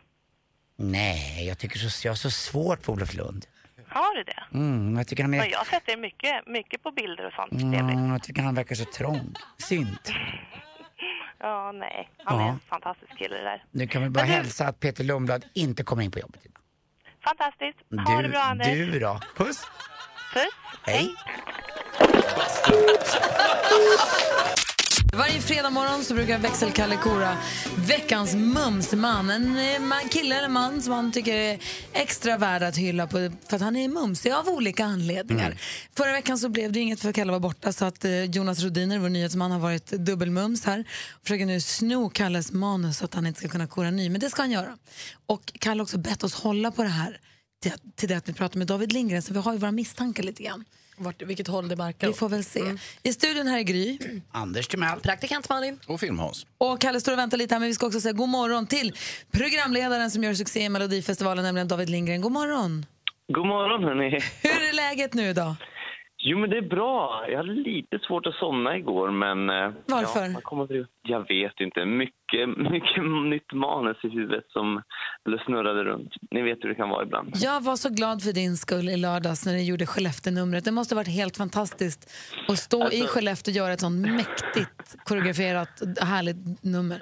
Nej, 0.75 1.47
jag 1.47 1.57
tycker 1.59 1.79
så, 1.79 2.07
jag 2.07 2.11
har 2.11 2.15
så 2.15 2.31
svårt 2.31 2.81
på 2.83 2.91
Olof 2.91 3.13
Lund. 3.13 3.45
Har 3.87 4.15
du 4.15 4.23
det? 4.23 4.43
Mm, 4.53 4.97
jag 4.97 5.07
tycker 5.07 5.23
han 5.23 5.31
Men 5.31 5.39
är... 5.39 5.45
jag 5.51 5.57
har 5.57 5.65
sett 5.65 5.89
er 5.89 5.97
mycket, 5.97 6.47
mycket 6.47 6.83
på 6.83 6.91
bilder 6.91 7.25
och 7.25 7.33
sånt. 7.33 7.51
Mm, 7.61 8.11
jag 8.11 8.23
tycker 8.23 8.41
han 8.41 8.55
verkar 8.55 8.75
så 8.75 8.85
trång. 8.85 9.33
Synd. 9.57 9.97
Ja, 11.39 11.71
nej. 11.71 12.09
Han 12.23 12.39
är 12.39 12.43
Ja. 12.45 12.49
en 12.51 12.59
fantastisk 12.59 13.17
kille 13.17 13.37
där. 13.37 13.63
Nu 13.71 13.87
kan 13.87 14.03
vi 14.03 14.09
bara 14.09 14.19
Men 14.21 14.29
du- 14.29 14.35
hälsa 14.35 14.67
att 14.67 14.79
Peter 14.79 15.03
Lundblad 15.03 15.45
inte 15.53 15.83
kommer 15.83 16.03
in 16.03 16.11
på 16.11 16.19
jobbet 16.19 16.41
idag. 16.45 16.61
Fantastiskt. 17.23 17.79
Ha 18.09 18.21
det 18.21 18.29
bra, 18.29 18.39
Anders. 18.39 18.67
du 18.67 18.99
då? 18.99 19.19
Puss! 19.35 19.63
Puss. 20.33 20.43
Hej! 20.85 21.15
Varje 25.13 25.41
fredag 25.41 25.69
morgon 25.69 26.03
så 26.03 26.13
brukar 26.13 26.37
växelkalle 26.37 26.97
kora 26.97 27.37
veckans 27.77 28.35
mumsman. 28.35 29.29
En 29.29 29.57
eh, 29.57 29.79
man, 29.79 30.09
kille 30.09 30.37
eller 30.37 30.49
man 30.49 30.81
som 30.81 30.93
han 30.93 31.11
tycker 31.11 31.35
är 31.35 31.59
extra 31.93 32.37
värd 32.37 32.63
att 32.63 32.77
hylla 32.77 33.07
på, 33.07 33.31
för 33.47 33.55
att 33.55 33.61
han 33.61 33.75
är 33.75 33.87
mumsig 33.87 34.31
av 34.31 34.49
olika 34.49 34.85
anledningar. 34.85 35.57
Förra 35.95 36.11
veckan 36.11 36.37
så 36.37 36.49
blev 36.49 36.71
det 36.71 36.79
inget 36.79 36.99
för 36.99 37.11
Kalle 37.11 37.31
var 37.31 37.39
borta 37.39 37.73
så 37.73 37.85
att 37.85 38.05
eh, 38.05 38.23
Jonas 38.23 38.63
Rodiner, 38.63 38.99
vår 38.99 39.09
nyhetsman, 39.09 39.51
har 39.51 39.59
varit 39.59 39.87
dubbelmums 39.87 40.65
här. 40.65 40.79
Och 41.11 41.27
försöker 41.27 41.45
nu 41.45 41.61
sno 41.61 42.09
Kalles 42.09 42.51
manus 42.51 42.97
så 42.97 43.05
att 43.05 43.13
han 43.13 43.27
inte 43.27 43.39
ska 43.39 43.49
kunna 43.49 43.67
kora 43.67 43.91
ny, 43.91 44.09
men 44.09 44.21
det 44.21 44.29
ska 44.29 44.41
han 44.41 44.51
göra. 44.51 44.77
Och 45.25 45.53
Kalle 45.59 45.79
har 45.79 45.83
också 45.83 45.97
bett 45.97 46.23
oss 46.23 46.33
hålla 46.33 46.71
på 46.71 46.83
det 46.83 46.89
här 46.89 47.19
till, 47.63 47.71
till 47.95 48.09
det 48.09 48.15
att 48.15 48.29
vi 48.29 48.33
pratar 48.33 48.57
med 48.57 48.67
David 48.67 48.91
Lindgren, 48.93 49.21
så 49.21 49.33
vi 49.33 49.39
har 49.39 49.53
ju 49.53 49.59
våra 49.59 49.71
misstankar 49.71 50.23
lite 50.23 50.43
grann. 50.43 50.65
Vart, 50.97 51.21
vilket 51.21 51.47
håll 51.47 51.67
det 51.67 51.75
barkar 51.75 52.07
Vi 52.07 52.13
får 52.13 52.29
väl 52.29 52.43
se. 52.43 52.61
I 53.03 53.13
studion 53.13 53.47
här 53.47 53.57
är 53.57 53.63
Gry. 53.63 53.97
Anders 54.31 54.67
Timell. 54.67 54.99
Praktikant 54.99 55.49
Malin. 55.49 55.79
Och 55.87 55.99
Filmhans. 55.99 56.45
Och 56.57 56.81
Kalle 56.81 56.99
står 56.99 57.11
och 57.11 57.17
väntar 57.17 57.37
lite 57.37 57.55
här, 57.55 57.59
men 57.59 57.67
vi 57.67 57.73
ska 57.75 57.85
också 57.85 58.01
säga 58.01 58.13
god 58.13 58.29
morgon 58.29 58.67
till 58.67 58.93
programledaren 59.31 60.11
som 60.11 60.23
gör 60.23 60.33
succé 60.33 60.59
i 60.59 60.69
Melodifestivalen, 60.69 61.43
nämligen 61.43 61.67
David 61.67 61.89
Lindgren. 61.89 62.21
God 62.21 62.31
morgon! 62.31 62.85
God 63.27 63.47
morgon 63.47 63.83
hörni. 63.83 64.19
Hur 64.41 64.69
är 64.69 64.73
läget 64.73 65.13
nu 65.13 65.33
då? 65.33 65.55
Jo 66.25 66.37
men 66.37 66.49
det 66.49 66.57
är 66.57 66.61
bra. 66.61 67.25
Jag 67.29 67.37
hade 67.37 67.51
lite 67.53 67.99
svårt 67.99 68.25
att 68.27 68.35
somna 68.35 68.77
igår 68.77 69.11
men... 69.11 69.49
eh, 69.49 69.71
Varför? 69.85 70.19
Ja, 70.25 70.29
man 70.29 70.41
kommer 70.41 70.65
väl- 70.67 70.87
jag 71.01 71.27
vet 71.27 71.59
inte. 71.59 71.85
Mycket, 71.85 72.49
mycket 72.71 73.03
nytt 73.29 73.53
manus 73.53 73.97
i 74.03 74.09
huvudet 74.09 74.45
som 74.49 74.81
eller 75.25 75.37
snurrade 75.45 75.83
runt. 75.83 76.11
Ni 76.31 76.41
vet 76.41 76.57
hur 76.63 76.69
det 76.69 76.75
kan 76.75 76.89
vara 76.89 77.03
ibland. 77.03 77.31
Jag 77.35 77.63
var 77.63 77.75
så 77.75 77.89
glad 77.89 78.21
för 78.23 78.31
din 78.33 78.55
skull 78.57 78.89
i 78.89 78.97
lördags 78.97 79.45
när 79.45 79.53
du 79.53 79.63
gjorde 79.63 79.85
Skellefteå-numret. 79.85 80.65
Det 80.65 80.71
måste 80.71 80.95
ha 80.95 80.99
varit 80.99 81.15
helt 81.15 81.37
fantastiskt 81.37 82.11
att 82.47 82.57
stå 82.57 82.79
i 82.79 82.83
Alltså- 82.83 83.07
Skellefteå 83.07 83.51
och 83.51 83.55
göra 83.57 83.73
ett 83.73 83.79
sånt 83.79 84.07
mäktigt 84.07 84.95
koreograferat, 85.05 85.81
härligt 86.01 86.63
nummer. 86.63 86.97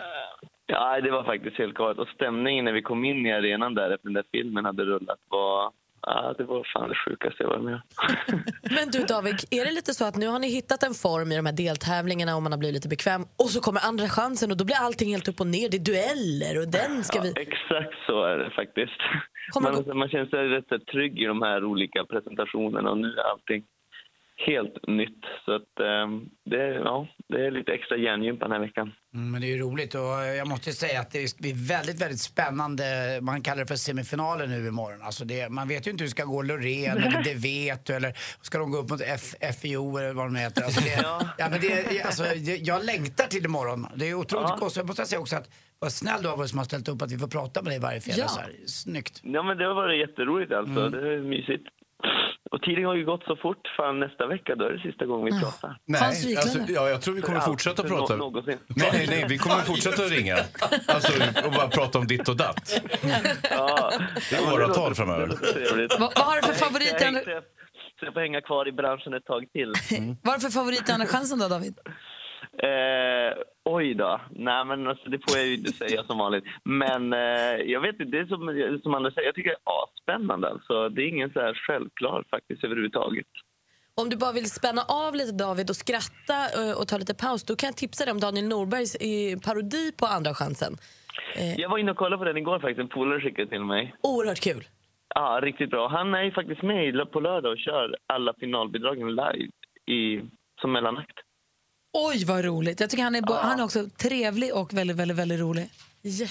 Ja, 0.65 1.01
det 1.01 1.11
var 1.11 1.23
faktiskt 1.23 1.57
helt 1.57 1.73
galet. 1.73 1.97
Och 1.97 2.07
stämningen 2.07 2.65
när 2.65 2.71
vi 2.73 2.81
kom 2.81 3.05
in 3.05 3.25
i 3.25 3.31
arenan 3.33 3.73
där 3.73 3.91
efter 3.91 4.07
den 4.07 4.13
där 4.13 4.23
filmen 4.31 4.65
hade 4.65 4.83
rullat 4.85 5.19
var... 5.29 5.71
Ja, 6.07 6.35
det 6.37 6.43
var 6.43 6.67
fan 6.73 6.89
det 6.89 6.95
sjukaste 6.95 7.43
jag 7.43 7.49
varit 7.49 7.63
med. 7.63 7.81
Men 8.75 8.89
du 8.91 8.99
David, 9.03 9.35
är 9.51 9.65
det 9.65 9.71
lite 9.71 9.93
så 9.93 10.05
att 10.05 10.15
nu 10.15 10.27
har 10.27 10.39
ni 10.39 10.47
hittat 10.47 10.83
en 10.83 10.93
form 10.93 11.31
i 11.31 11.35
de 11.35 11.45
här 11.45 11.53
deltävlingarna 11.53 12.35
och 12.35 12.43
man 12.43 12.51
har 12.51 12.59
blivit 12.59 12.75
lite 12.75 12.87
bekväm 12.87 13.21
och 13.41 13.49
så 13.49 13.61
kommer 13.61 13.81
andra 13.89 14.07
chansen 14.07 14.51
och 14.51 14.57
då 14.57 14.65
blir 14.65 14.75
allting 14.75 15.09
helt 15.09 15.27
upp 15.27 15.39
och 15.39 15.47
ner. 15.47 15.69
Det 15.69 15.77
är 15.77 15.85
dueller 15.91 16.61
och 16.61 16.67
den 16.67 17.03
ska 17.03 17.21
vi... 17.21 17.29
Exakt 17.29 17.95
så 18.07 18.23
är 18.23 18.37
det 18.37 18.49
faktiskt. 18.51 19.01
Kommer 19.53 19.71
Man, 19.71 19.97
man 19.97 20.09
känner 20.09 20.25
sig 20.25 20.47
rätt 20.47 20.87
trygg 20.91 21.21
i 21.21 21.25
de 21.25 21.41
här 21.41 21.65
olika 21.65 22.05
presentationerna 22.05 22.89
och 22.91 22.97
nu 22.97 23.07
är 23.07 23.31
allting 23.31 23.63
helt 24.47 24.87
nytt. 24.87 25.23
Så 25.45 25.51
att, 25.55 25.79
ehm, 25.79 26.25
det, 26.45 26.61
är- 26.61 26.79
ja, 26.79 27.07
det 27.29 27.45
är 27.45 27.51
lite 27.51 27.71
extra 27.71 27.97
hjärngympa 27.97 28.45
den 28.45 28.51
här 28.51 28.59
veckan. 28.59 28.91
Mm, 29.13 29.31
men 29.31 29.41
det 29.41 29.47
är 29.47 29.55
ju 29.55 29.61
roligt 29.61 29.95
och 29.95 30.01
jag 30.39 30.47
måste 30.47 30.71
säga 30.71 30.99
att 30.99 31.11
det 31.11 31.37
blir 31.39 31.67
väldigt, 31.67 32.01
väldigt 32.01 32.19
spännande. 32.19 32.83
Man 33.21 33.41
kallar 33.41 33.57
det 33.61 33.67
för 33.67 33.75
semifinaler 33.75 34.47
nu 34.47 34.67
imorgon. 34.67 35.01
Alltså 35.01 35.25
det, 35.25 35.49
man 35.49 35.67
vet 35.67 35.87
ju 35.87 35.91
inte 35.91 36.01
hur 36.03 36.07
det 36.07 36.11
ska 36.11 36.23
gå 36.23 36.41
Loreen 36.41 36.97
eller 36.97 37.23
Det 37.23 37.33
vet 37.33 37.85
du 37.85 37.93
eller 37.93 38.13
ska 38.41 38.57
de 38.57 38.71
gå 38.71 38.77
upp 38.77 38.89
mot 38.89 39.01
F, 39.01 39.55
FIO 39.61 39.97
eller 39.97 40.13
vad 40.13 40.25
de 40.25 40.35
heter. 40.35 40.63
Alltså 40.63 40.81
det, 40.81 40.99
ja. 41.37 41.49
men 41.49 41.61
det, 41.61 42.01
alltså, 42.05 42.23
det, 42.23 42.55
jag 42.57 42.85
längtar 42.85 43.27
till 43.27 43.45
imorgon. 43.45 43.87
Det 43.95 44.09
är 44.09 44.13
otroligt 44.13 44.49
Ja. 44.49 44.57
konstigt. 44.57 44.77
Jag 44.81 44.87
måste 44.87 45.05
säga 45.05 45.19
också 45.19 45.35
att 45.35 45.49
vad 45.79 45.91
snäll 45.91 46.21
du 46.21 46.27
har 46.27 46.37
varit 46.37 46.49
som 46.49 46.57
har 46.59 46.65
ställt 46.65 46.87
upp 46.89 47.01
att 47.01 47.11
vi 47.11 47.17
får 47.17 47.27
prata 47.27 47.61
med 47.61 47.71
dig 47.71 47.79
varje 47.79 48.01
fredag. 48.01 48.19
Ja. 48.19 48.27
Så 48.27 48.39
här. 48.41 48.51
Snyggt. 48.65 49.21
Ja, 49.23 49.43
men 49.43 49.57
det 49.57 49.65
har 49.65 49.73
varit 49.73 49.99
jätteroligt 50.09 50.51
alltså. 50.51 50.79
Mm. 50.79 50.91
Det 50.91 51.13
är 51.13 51.19
mysigt. 51.21 51.67
Och 52.53 52.61
tiden 52.61 52.85
har 52.85 52.95
ju 52.95 53.05
gått 53.05 53.23
så 53.23 53.35
fort. 53.35 53.67
Fan, 53.77 53.99
nästa 53.99 54.27
vecka 54.27 54.55
då 54.55 54.65
är 54.65 54.71
det 54.71 54.79
sista 54.79 55.05
gången 55.05 55.25
vi 55.25 55.41
pratar. 55.41 55.77
Nej, 55.85 56.01
alltså, 56.03 56.59
ja, 56.67 56.89
jag 56.89 57.01
tror 57.01 57.13
vi 57.15 57.21
kommer 57.21 57.39
För 57.39 57.45
fortsätta 57.45 57.81
allt, 57.81 57.91
prata. 57.91 58.15
någonsin. 58.15 58.57
Nej, 58.67 58.89
nej, 58.93 59.07
nej, 59.09 59.25
vi 59.29 59.37
kommer 59.37 59.55
fortsätta 59.71 60.01
ringa. 60.01 60.37
Alltså, 60.87 61.13
och 61.45 61.51
bara 61.51 61.67
prata 61.67 61.99
om 61.99 62.07
ditt 62.07 62.29
och 62.29 62.37
datt. 62.37 62.81
Ja. 63.51 63.91
Det 64.29 64.35
är 64.35 64.51
våra 64.51 64.67
tal 64.67 64.95
framöver. 64.95 65.27
Vad- 65.99 66.11
vad 66.15 66.25
har 66.25 66.35
du 66.35 66.41
för 66.47 66.53
favorit 66.53 66.87
i 66.87 66.91
Jag 66.91 66.99
hängde- 66.99 67.41
Så 67.99 68.05
jag 68.05 68.13
får 68.13 68.21
hänga 68.21 68.41
kvar 68.41 68.67
i 68.67 68.71
branschen 68.71 69.13
ett 69.13 69.25
tag 69.25 69.45
till. 69.53 69.73
Vad 70.23 70.33
är 70.33 70.37
det 70.37 70.41
för 70.41 70.49
favorit 70.49 70.89
i 70.89 70.91
Andra 70.91 71.07
chansen 71.07 71.39
då, 71.39 71.47
David? 71.47 71.75
Eh, 72.63 73.31
oj 73.65 73.93
då. 73.93 74.21
Nej, 74.29 74.65
men 74.65 74.87
alltså, 74.87 75.09
det 75.09 75.19
får 75.29 75.37
jag 75.37 75.47
ju 75.47 75.53
inte 75.53 75.71
säga 75.71 76.03
som 76.03 76.17
vanligt. 76.17 76.43
Men 76.63 77.13
eh, 77.13 77.55
jag 77.73 77.81
vet 77.81 77.99
inte, 77.99 78.03
det 78.05 78.19
är 78.19 78.25
som, 78.25 78.79
som 78.83 78.93
Anders 78.93 79.13
säger, 79.13 79.27
jag 79.27 79.35
tycker 79.35 79.49
det 79.49 79.55
är 79.71 79.83
asspännande. 79.83 80.49
Alltså. 80.49 80.89
Det 80.89 81.01
är 81.01 81.07
ingen 81.07 81.33
så 81.33 81.39
här 81.39 81.53
självklar 81.53 82.23
faktiskt 82.29 82.63
överhuvudtaget. 82.63 83.27
Om 83.95 84.09
du 84.09 84.17
bara 84.17 84.31
vill 84.31 84.49
spänna 84.51 84.81
av 84.81 85.15
lite 85.15 85.31
David 85.31 85.69
och 85.69 85.75
skratta 85.75 86.37
eh, 86.57 86.79
och 86.79 86.87
ta 86.87 86.97
lite 86.97 87.13
paus 87.15 87.43
då 87.43 87.55
kan 87.55 87.67
jag 87.67 87.77
tipsa 87.77 88.05
dig 88.05 88.11
om 88.11 88.19
Daniel 88.19 88.47
Norbergs 88.47 88.95
eh, 88.95 89.39
parodi 89.45 89.91
på 89.99 90.05
Andra 90.05 90.33
chansen. 90.33 90.73
Eh, 91.35 91.59
Jag 91.59 91.69
var 91.69 91.77
inne 91.77 91.91
och 91.91 91.97
kollade 91.97 92.17
på 92.17 92.23
den 92.23 92.37
igår 92.37 92.59
faktiskt. 92.59 92.79
En 92.79 92.87
polare 92.87 93.21
skickade 93.21 93.47
till 93.49 93.63
mig. 93.63 93.95
Oerhört 94.03 94.39
kul. 94.39 94.63
Ja, 95.15 95.39
riktigt 95.43 95.69
bra. 95.69 95.87
Han 95.87 96.13
är 96.13 96.23
ju 96.23 96.31
faktiskt 96.31 96.61
med 96.63 97.11
på 97.11 97.19
lördag 97.19 97.51
och 97.51 97.57
kör 97.57 97.97
alla 98.07 98.33
finalbidragen 98.39 99.07
live 99.15 99.51
i, 99.85 100.21
som 100.61 100.71
mellanakt. 100.71 101.17
Oj, 101.93 102.25
vad 102.25 102.45
roligt. 102.45 102.79
Jag 102.79 102.89
tycker 102.89 103.03
han 103.03 103.15
är, 103.15 103.21
bo- 103.21 103.33
han 103.33 103.59
är 103.59 103.63
också 103.63 103.89
trevlig 103.97 104.55
och 104.55 104.73
väldigt, 104.73 104.97
väldigt, 104.97 105.17
väldigt 105.17 105.39
rolig. 105.39 105.69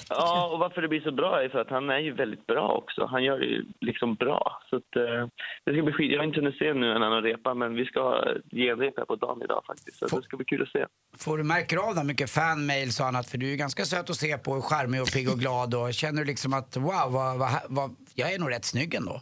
Ja, 0.09 0.51
och 0.53 0.59
varför 0.59 0.83
det 0.83 0.89
blir 0.89 1.01
så 1.01 1.13
bra 1.13 1.43
är 1.43 1.49
för 1.49 1.59
att 1.59 1.71
han 1.71 1.91
är 1.91 1.99
ju 1.99 2.13
väldigt 2.15 2.47
bra 2.47 2.69
också. 2.69 3.07
Han 3.07 3.25
gör 3.25 3.39
det 3.39 3.47
ju 3.47 3.65
liksom 3.81 4.15
bra. 4.15 4.63
Så 4.71 4.77
att, 4.77 4.97
eh, 4.97 5.29
det 5.65 5.73
ska 5.73 5.83
bli 5.83 5.93
skit. 5.93 6.13
Jag 6.13 6.19
har 6.19 6.25
inte 6.27 6.41
hunnit 6.41 6.59
se 6.59 6.75
nu 6.75 6.99
när 6.99 7.11
han 7.11 7.23
repar, 7.23 7.55
men 7.55 7.75
vi 7.75 7.85
ska 7.85 8.01
ha 8.01 8.25
genrep 8.53 8.95
här 8.97 9.05
på 9.05 9.17
dagen 9.17 9.43
idag 9.45 9.63
faktiskt. 9.67 9.99
Så 9.99 10.17
det 10.17 10.23
ska 10.23 10.37
bli 10.37 10.47
kul 10.47 10.63
att 10.63 10.69
se. 10.69 10.87
Får 11.19 11.39
du 11.39 11.45
märker 11.45 11.77
av 11.77 11.95
då 11.95 12.03
mycket 12.05 12.31
fanmails 12.31 13.01
och 13.01 13.07
annat? 13.07 13.27
För 13.31 13.39
du 13.39 13.47
är 13.47 13.51
ju 13.51 13.57
ganska 13.57 13.85
söt 13.85 14.11
att 14.11 14.17
se 14.17 14.39
på, 14.39 14.63
charmig 14.63 15.03
och 15.03 15.13
pigg 15.13 15.31
och 15.33 15.39
glad. 15.39 15.75
Och 15.75 15.95
känner 15.95 16.19
du 16.23 16.27
liksom 16.27 16.53
att 16.53 16.77
wow, 16.77 17.07
vad, 17.09 17.39
vad, 17.39 17.51
vad, 17.69 17.97
jag 18.15 18.33
är 18.33 18.39
nog 18.39 18.51
rätt 18.51 18.65
snygg 18.65 18.95
ändå? 18.95 19.21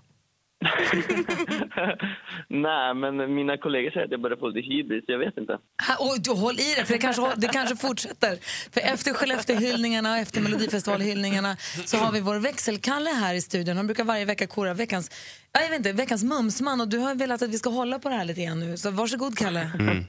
Nej, 2.49 2.95
men 2.95 3.35
mina 3.35 3.57
kollegor 3.57 3.91
säger 3.91 4.05
att 4.07 4.11
jag 4.11 4.21
börjar 4.21 4.37
få 4.37 4.49
lite 4.49 4.69
hybris. 4.69 5.05
Jag 5.07 5.19
vet 5.19 5.37
inte. 5.39 5.53
Ha, 5.89 5.97
och 6.07 6.21
du, 6.21 6.31
håll 6.31 6.55
i 6.55 6.75
det, 6.77 6.85
för 6.85 6.93
det 6.93 6.99
kanske, 6.99 7.33
det 7.37 7.49
kanske 7.49 7.77
fortsätter. 7.77 8.39
För 8.73 8.81
efter 8.81 9.13
Skellefteåhyllningarna 9.15 10.13
och 10.13 10.19
efter 10.19 10.41
Melodifestivalhyllningarna 10.41 11.57
så 11.85 11.97
har 11.97 12.13
vi 12.13 12.21
vår 12.21 12.39
växelkalle 12.39 13.11
här 13.11 13.35
i 13.35 13.41
studion. 13.41 13.77
Han 13.77 13.87
brukar 13.87 14.05
varje 14.05 14.25
vecka 14.25 14.47
kora 14.47 14.75
veckans, 14.75 15.11
ja, 15.53 15.61
jag 15.61 15.69
vet 15.69 15.79
inte, 15.79 15.93
veckans 15.93 16.25
mumsman. 16.25 16.81
Och 16.81 16.89
du 16.89 16.99
har 16.99 17.15
velat 17.15 17.43
att 17.43 17.51
vi 17.51 17.59
ska 17.59 17.71
hålla 17.71 17.99
på 17.99 18.09
det 18.09 18.15
här 18.15 18.25
lite 18.25 18.43
grann 18.45 18.61
nu. 18.61 18.77
Så 18.77 18.91
varsågod, 18.91 19.39
Kalle. 19.39 19.71
Mm. 19.79 20.05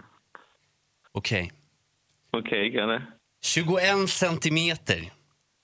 Okej. 1.12 1.52
Okej, 2.32 2.72
Kalle. 2.74 3.02
21 3.42 4.10
centimeter. 4.10 5.19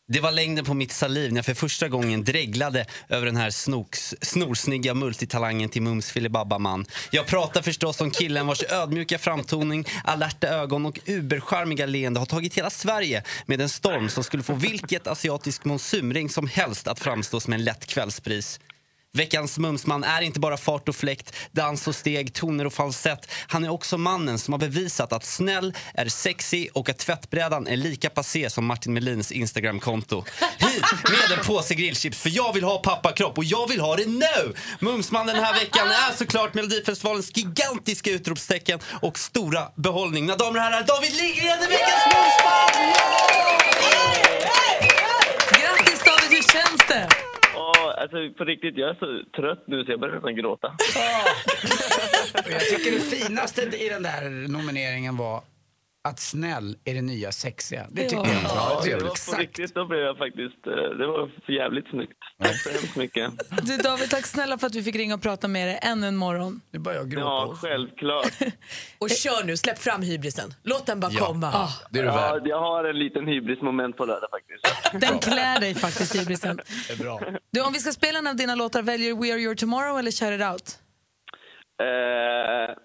Det 0.08 0.20
var 0.20 0.32
längden 0.32 0.66
på 0.66 0.74
mitt 0.74 0.92
saliv 0.92 1.32
när 1.32 1.38
jag 1.38 1.46
för 1.46 1.54
första 1.54 1.90
gången 1.90 2.24
dreglade 2.24 2.86
över 3.10 3.26
den 3.26 3.36
här 3.36 3.50
snoks, 3.50 4.16
snorsnygga 4.22 4.94
multitalangen 4.94 5.70
till 5.70 5.82
Mums 5.82 6.12
filibabba-man. 6.12 6.86
Jag 7.12 7.28
pratar 7.28 7.62
förstås 7.62 8.02
om 8.02 8.12
killen 8.12 8.48
vars 8.48 8.64
ödmjuka 8.64 9.18
framtoning, 9.18 9.86
alerta 10.04 10.48
ögon 10.48 10.86
och 10.86 11.00
uberskärmiga 11.06 11.86
leende 11.86 12.20
har 12.20 12.26
tagit 12.26 12.58
hela 12.58 12.70
Sverige 12.70 13.24
med 13.46 13.62
en 13.62 13.70
storm 13.70 14.10
som 14.10 14.24
skulle 14.24 14.44
få 14.44 14.54
vilket 14.54 15.08
asiatisk 15.08 15.66
monsumring 15.66 16.30
som 16.30 16.48
helst 16.48 16.88
att 16.88 17.00
framstå 17.00 17.40
som 17.40 17.54
en 17.54 17.64
lätt 17.64 17.86
kvällspris. 17.86 18.60
Veckans 19.16 19.58
mumsman 19.58 20.04
är 20.04 20.22
inte 20.22 20.40
bara 20.40 20.58
fart 20.58 20.90
och 20.90 20.96
fläkt, 20.96 21.36
dans 21.52 21.88
och 21.88 21.96
steg, 21.96 22.34
toner 22.34 22.66
och 22.66 22.74
falsett. 22.74 23.32
Han 23.48 23.64
är 23.64 23.70
också 23.70 23.98
mannen 23.98 24.40
som 24.40 24.54
har 24.54 24.60
bevisat 24.60 25.14
att 25.14 25.26
snäll 25.26 25.74
är 25.94 26.10
sexy 26.10 26.68
och 26.74 26.90
att 26.90 26.98
tvättbrädan 26.98 27.68
är 27.68 27.78
lika 27.78 28.10
passé 28.10 28.50
som 28.50 28.66
Martin 28.66 28.94
Melins 28.94 29.32
Instagramkonto. 29.32 30.24
Hit 30.58 30.84
med 31.04 31.38
en 31.38 31.46
påse 31.46 31.76
grillchips 31.76 32.18
för 32.18 32.30
jag 32.30 32.54
vill 32.54 32.64
ha 32.64 32.78
pappakropp 32.78 33.38
och 33.38 33.44
jag 33.44 33.70
vill 33.70 33.80
ha 33.80 33.96
det 33.96 34.06
nu! 34.06 34.54
Mumsman 34.80 35.28
den 35.28 35.44
här 35.44 35.54
veckan 35.54 35.88
är 35.88 36.18
såklart 36.18 36.54
Melodifestivalens 36.54 37.38
gigantiska 37.38 38.12
utropstecken 38.12 38.80
och 39.02 39.20
stora 39.20 39.68
behållning. 39.76 40.26
Mina 40.26 40.38
damer 40.38 40.60
och 40.60 40.64
herrar, 40.64 40.86
David 40.88 41.16
Lindgren 41.16 41.60
är 41.60 41.70
veckans 41.70 42.06
mumsman! 42.14 42.94
Grattis 45.50 46.04
David, 46.04 46.30
hur 46.30 46.54
känns 46.54 46.82
det? 46.88 47.35
Alltså 47.92 48.18
på 48.38 48.44
riktigt, 48.44 48.78
jag 48.78 48.90
är 48.90 48.94
så 48.94 49.42
trött 49.42 49.64
nu 49.68 49.86
så 49.86 49.92
jag 49.92 50.00
börjar 50.00 50.16
nästan 50.16 50.36
gråta. 50.36 50.68
Jag 52.50 52.62
tycker 52.62 52.92
det 52.92 53.00
finaste 53.00 53.62
i 53.62 53.90
den 53.90 54.04
där 54.04 54.48
nomineringen 54.48 55.18
var 55.18 55.42
att 56.06 56.20
snäll 56.20 56.78
är 56.86 56.94
det 56.94 57.02
nya 57.02 57.32
sexiga. 57.32 57.88
Det 57.92 58.04
tycker 58.04 58.16
jag 58.18 58.44
Ja, 58.44 58.82
var 58.84 58.86
det 58.86 59.04
var 59.04 59.34
på 59.34 59.40
riktigt, 59.42 59.76
då 59.76 59.86
blev 59.86 60.00
jag 60.00 60.18
faktiskt, 60.18 60.68
eh, 60.68 60.74
det 60.74 61.08
var 61.08 61.32
för 61.46 61.54
jävligt 61.54 61.88
snyggt. 61.90 62.14
Tack 62.44 62.58
så 62.62 62.70
hemskt 62.70 62.96
mycket. 62.96 63.32
Du 63.64 63.78
David, 63.78 64.10
tack 64.10 64.26
snälla 64.26 64.58
för 64.58 64.68
att 64.68 64.76
vi 64.76 64.84
fick 64.84 64.96
ringa 64.96 65.16
och 65.16 65.22
prata 65.22 65.48
med 65.48 65.68
dig 65.68 65.80
ännu 65.82 66.08
en 66.08 66.16
morgon. 66.16 66.62
Nu 66.72 66.80
börjar 66.80 67.00
jag 67.00 67.14
Ja, 67.14 67.54
självklart. 67.62 68.32
Och 69.00 69.10
kör 69.10 69.44
nu, 69.46 69.58
släpp 69.58 69.80
fram 69.80 70.02
hybrisen. 70.02 70.54
Låt 70.64 70.86
den 70.86 71.00
bara 71.00 71.12
Ja. 71.12 71.26
komma. 71.26 71.48
Ah. 71.54 71.70
Ja, 71.92 72.40
jag 72.46 72.60
har 72.60 72.84
en 72.84 73.00
liten 73.00 73.28
hybrismoment 73.28 73.98
på 73.98 74.06
lördag 74.06 74.30
faktiskt. 74.32 74.64
Den 75.10 75.20
klär 75.20 75.60
dig 75.60 75.76
faktiskt, 75.76 76.16
hybrisen. 76.16 76.60
Det 76.88 76.94
är 76.94 76.98
bra. 76.98 77.20
Du, 77.52 77.62
om 77.62 77.74
vi 77.74 77.80
ska 77.80 77.92
spela 77.92 78.20
en 78.20 78.28
av 78.28 78.36
dina 78.36 78.56
låtar, 78.56 78.82
väljer 78.82 79.14
du 79.14 79.22
We 79.22 79.34
Are 79.34 79.40
Your 79.42 79.56
Tomorrow 79.56 80.00
eller 80.00 80.12
Shout 80.12 80.34
It 80.34 80.42
Out? 80.52 80.80
Eh, 81.82 82.76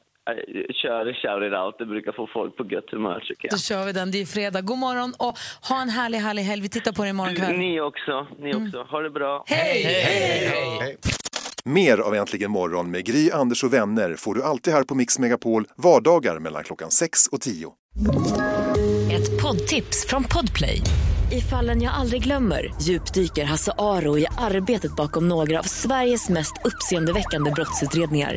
kör 0.83 1.05
shout 1.23 1.43
it 1.53 1.59
out, 1.59 1.75
det 1.79 1.87
brukar 1.87 2.12
få 2.12 2.27
folk 2.33 2.57
på 2.57 2.64
gött 2.64 2.91
humör 2.91 3.21
tycker 3.29 3.49
Då 3.49 3.55
jag. 3.55 3.61
kör 3.61 3.85
vi 3.87 3.93
den. 3.93 4.11
Det 4.11 4.21
är 4.21 4.27
fredag. 4.27 4.61
God 4.61 4.79
morgon 4.79 5.14
och 5.18 5.39
ha 5.68 5.83
en 5.83 5.89
härlig, 5.89 6.18
härlig 6.18 6.43
helg. 6.43 6.62
Vi 6.62 6.68
tittar 6.68 6.93
på 6.93 7.03
dig 7.03 7.11
imorgon 7.11 7.35
kväll. 7.35 7.57
Ni 7.59 7.81
också, 7.81 8.27
ni 8.39 8.55
också. 8.55 8.83
Ha 8.83 9.01
det 9.01 9.11
bra. 9.11 9.45
Hej! 9.47 9.83
Hej! 9.83 10.97
Mer 11.64 11.99
av 11.99 12.14
Äntligen 12.14 12.51
morgon 12.51 12.91
med 12.91 13.05
Gry, 13.05 13.31
Anders 13.31 13.64
och 13.64 13.75
vänner 13.75 14.14
får 14.16 14.35
du 14.35 14.43
alltid 14.43 14.75
här 14.75 14.85
på 14.85 14.95
Mix 14.95 15.18
Megapol 15.18 15.64
vardagar 15.77 16.39
mellan 16.39 16.64
klockan 16.64 16.91
6 16.91 17.27
och 17.27 17.41
10. 17.41 17.73
Ett 19.12 19.43
poddtips 19.43 20.07
från 20.07 20.25
Podplay. 20.25 20.83
I 21.33 21.41
fallen 21.41 21.83
jag 21.83 21.95
aldrig 21.95 22.23
glömmer 22.23 22.73
djupdyker 22.83 23.45
Hasse 23.45 23.73
Aro 23.79 24.18
i 24.18 24.27
arbetet 24.39 24.97
bakom 24.97 25.29
några 25.29 25.59
av 25.59 25.62
Sveriges 25.62 26.29
mest 26.29 26.53
uppseendeväckande 26.64 27.51
brottsutredningar. 27.51 28.37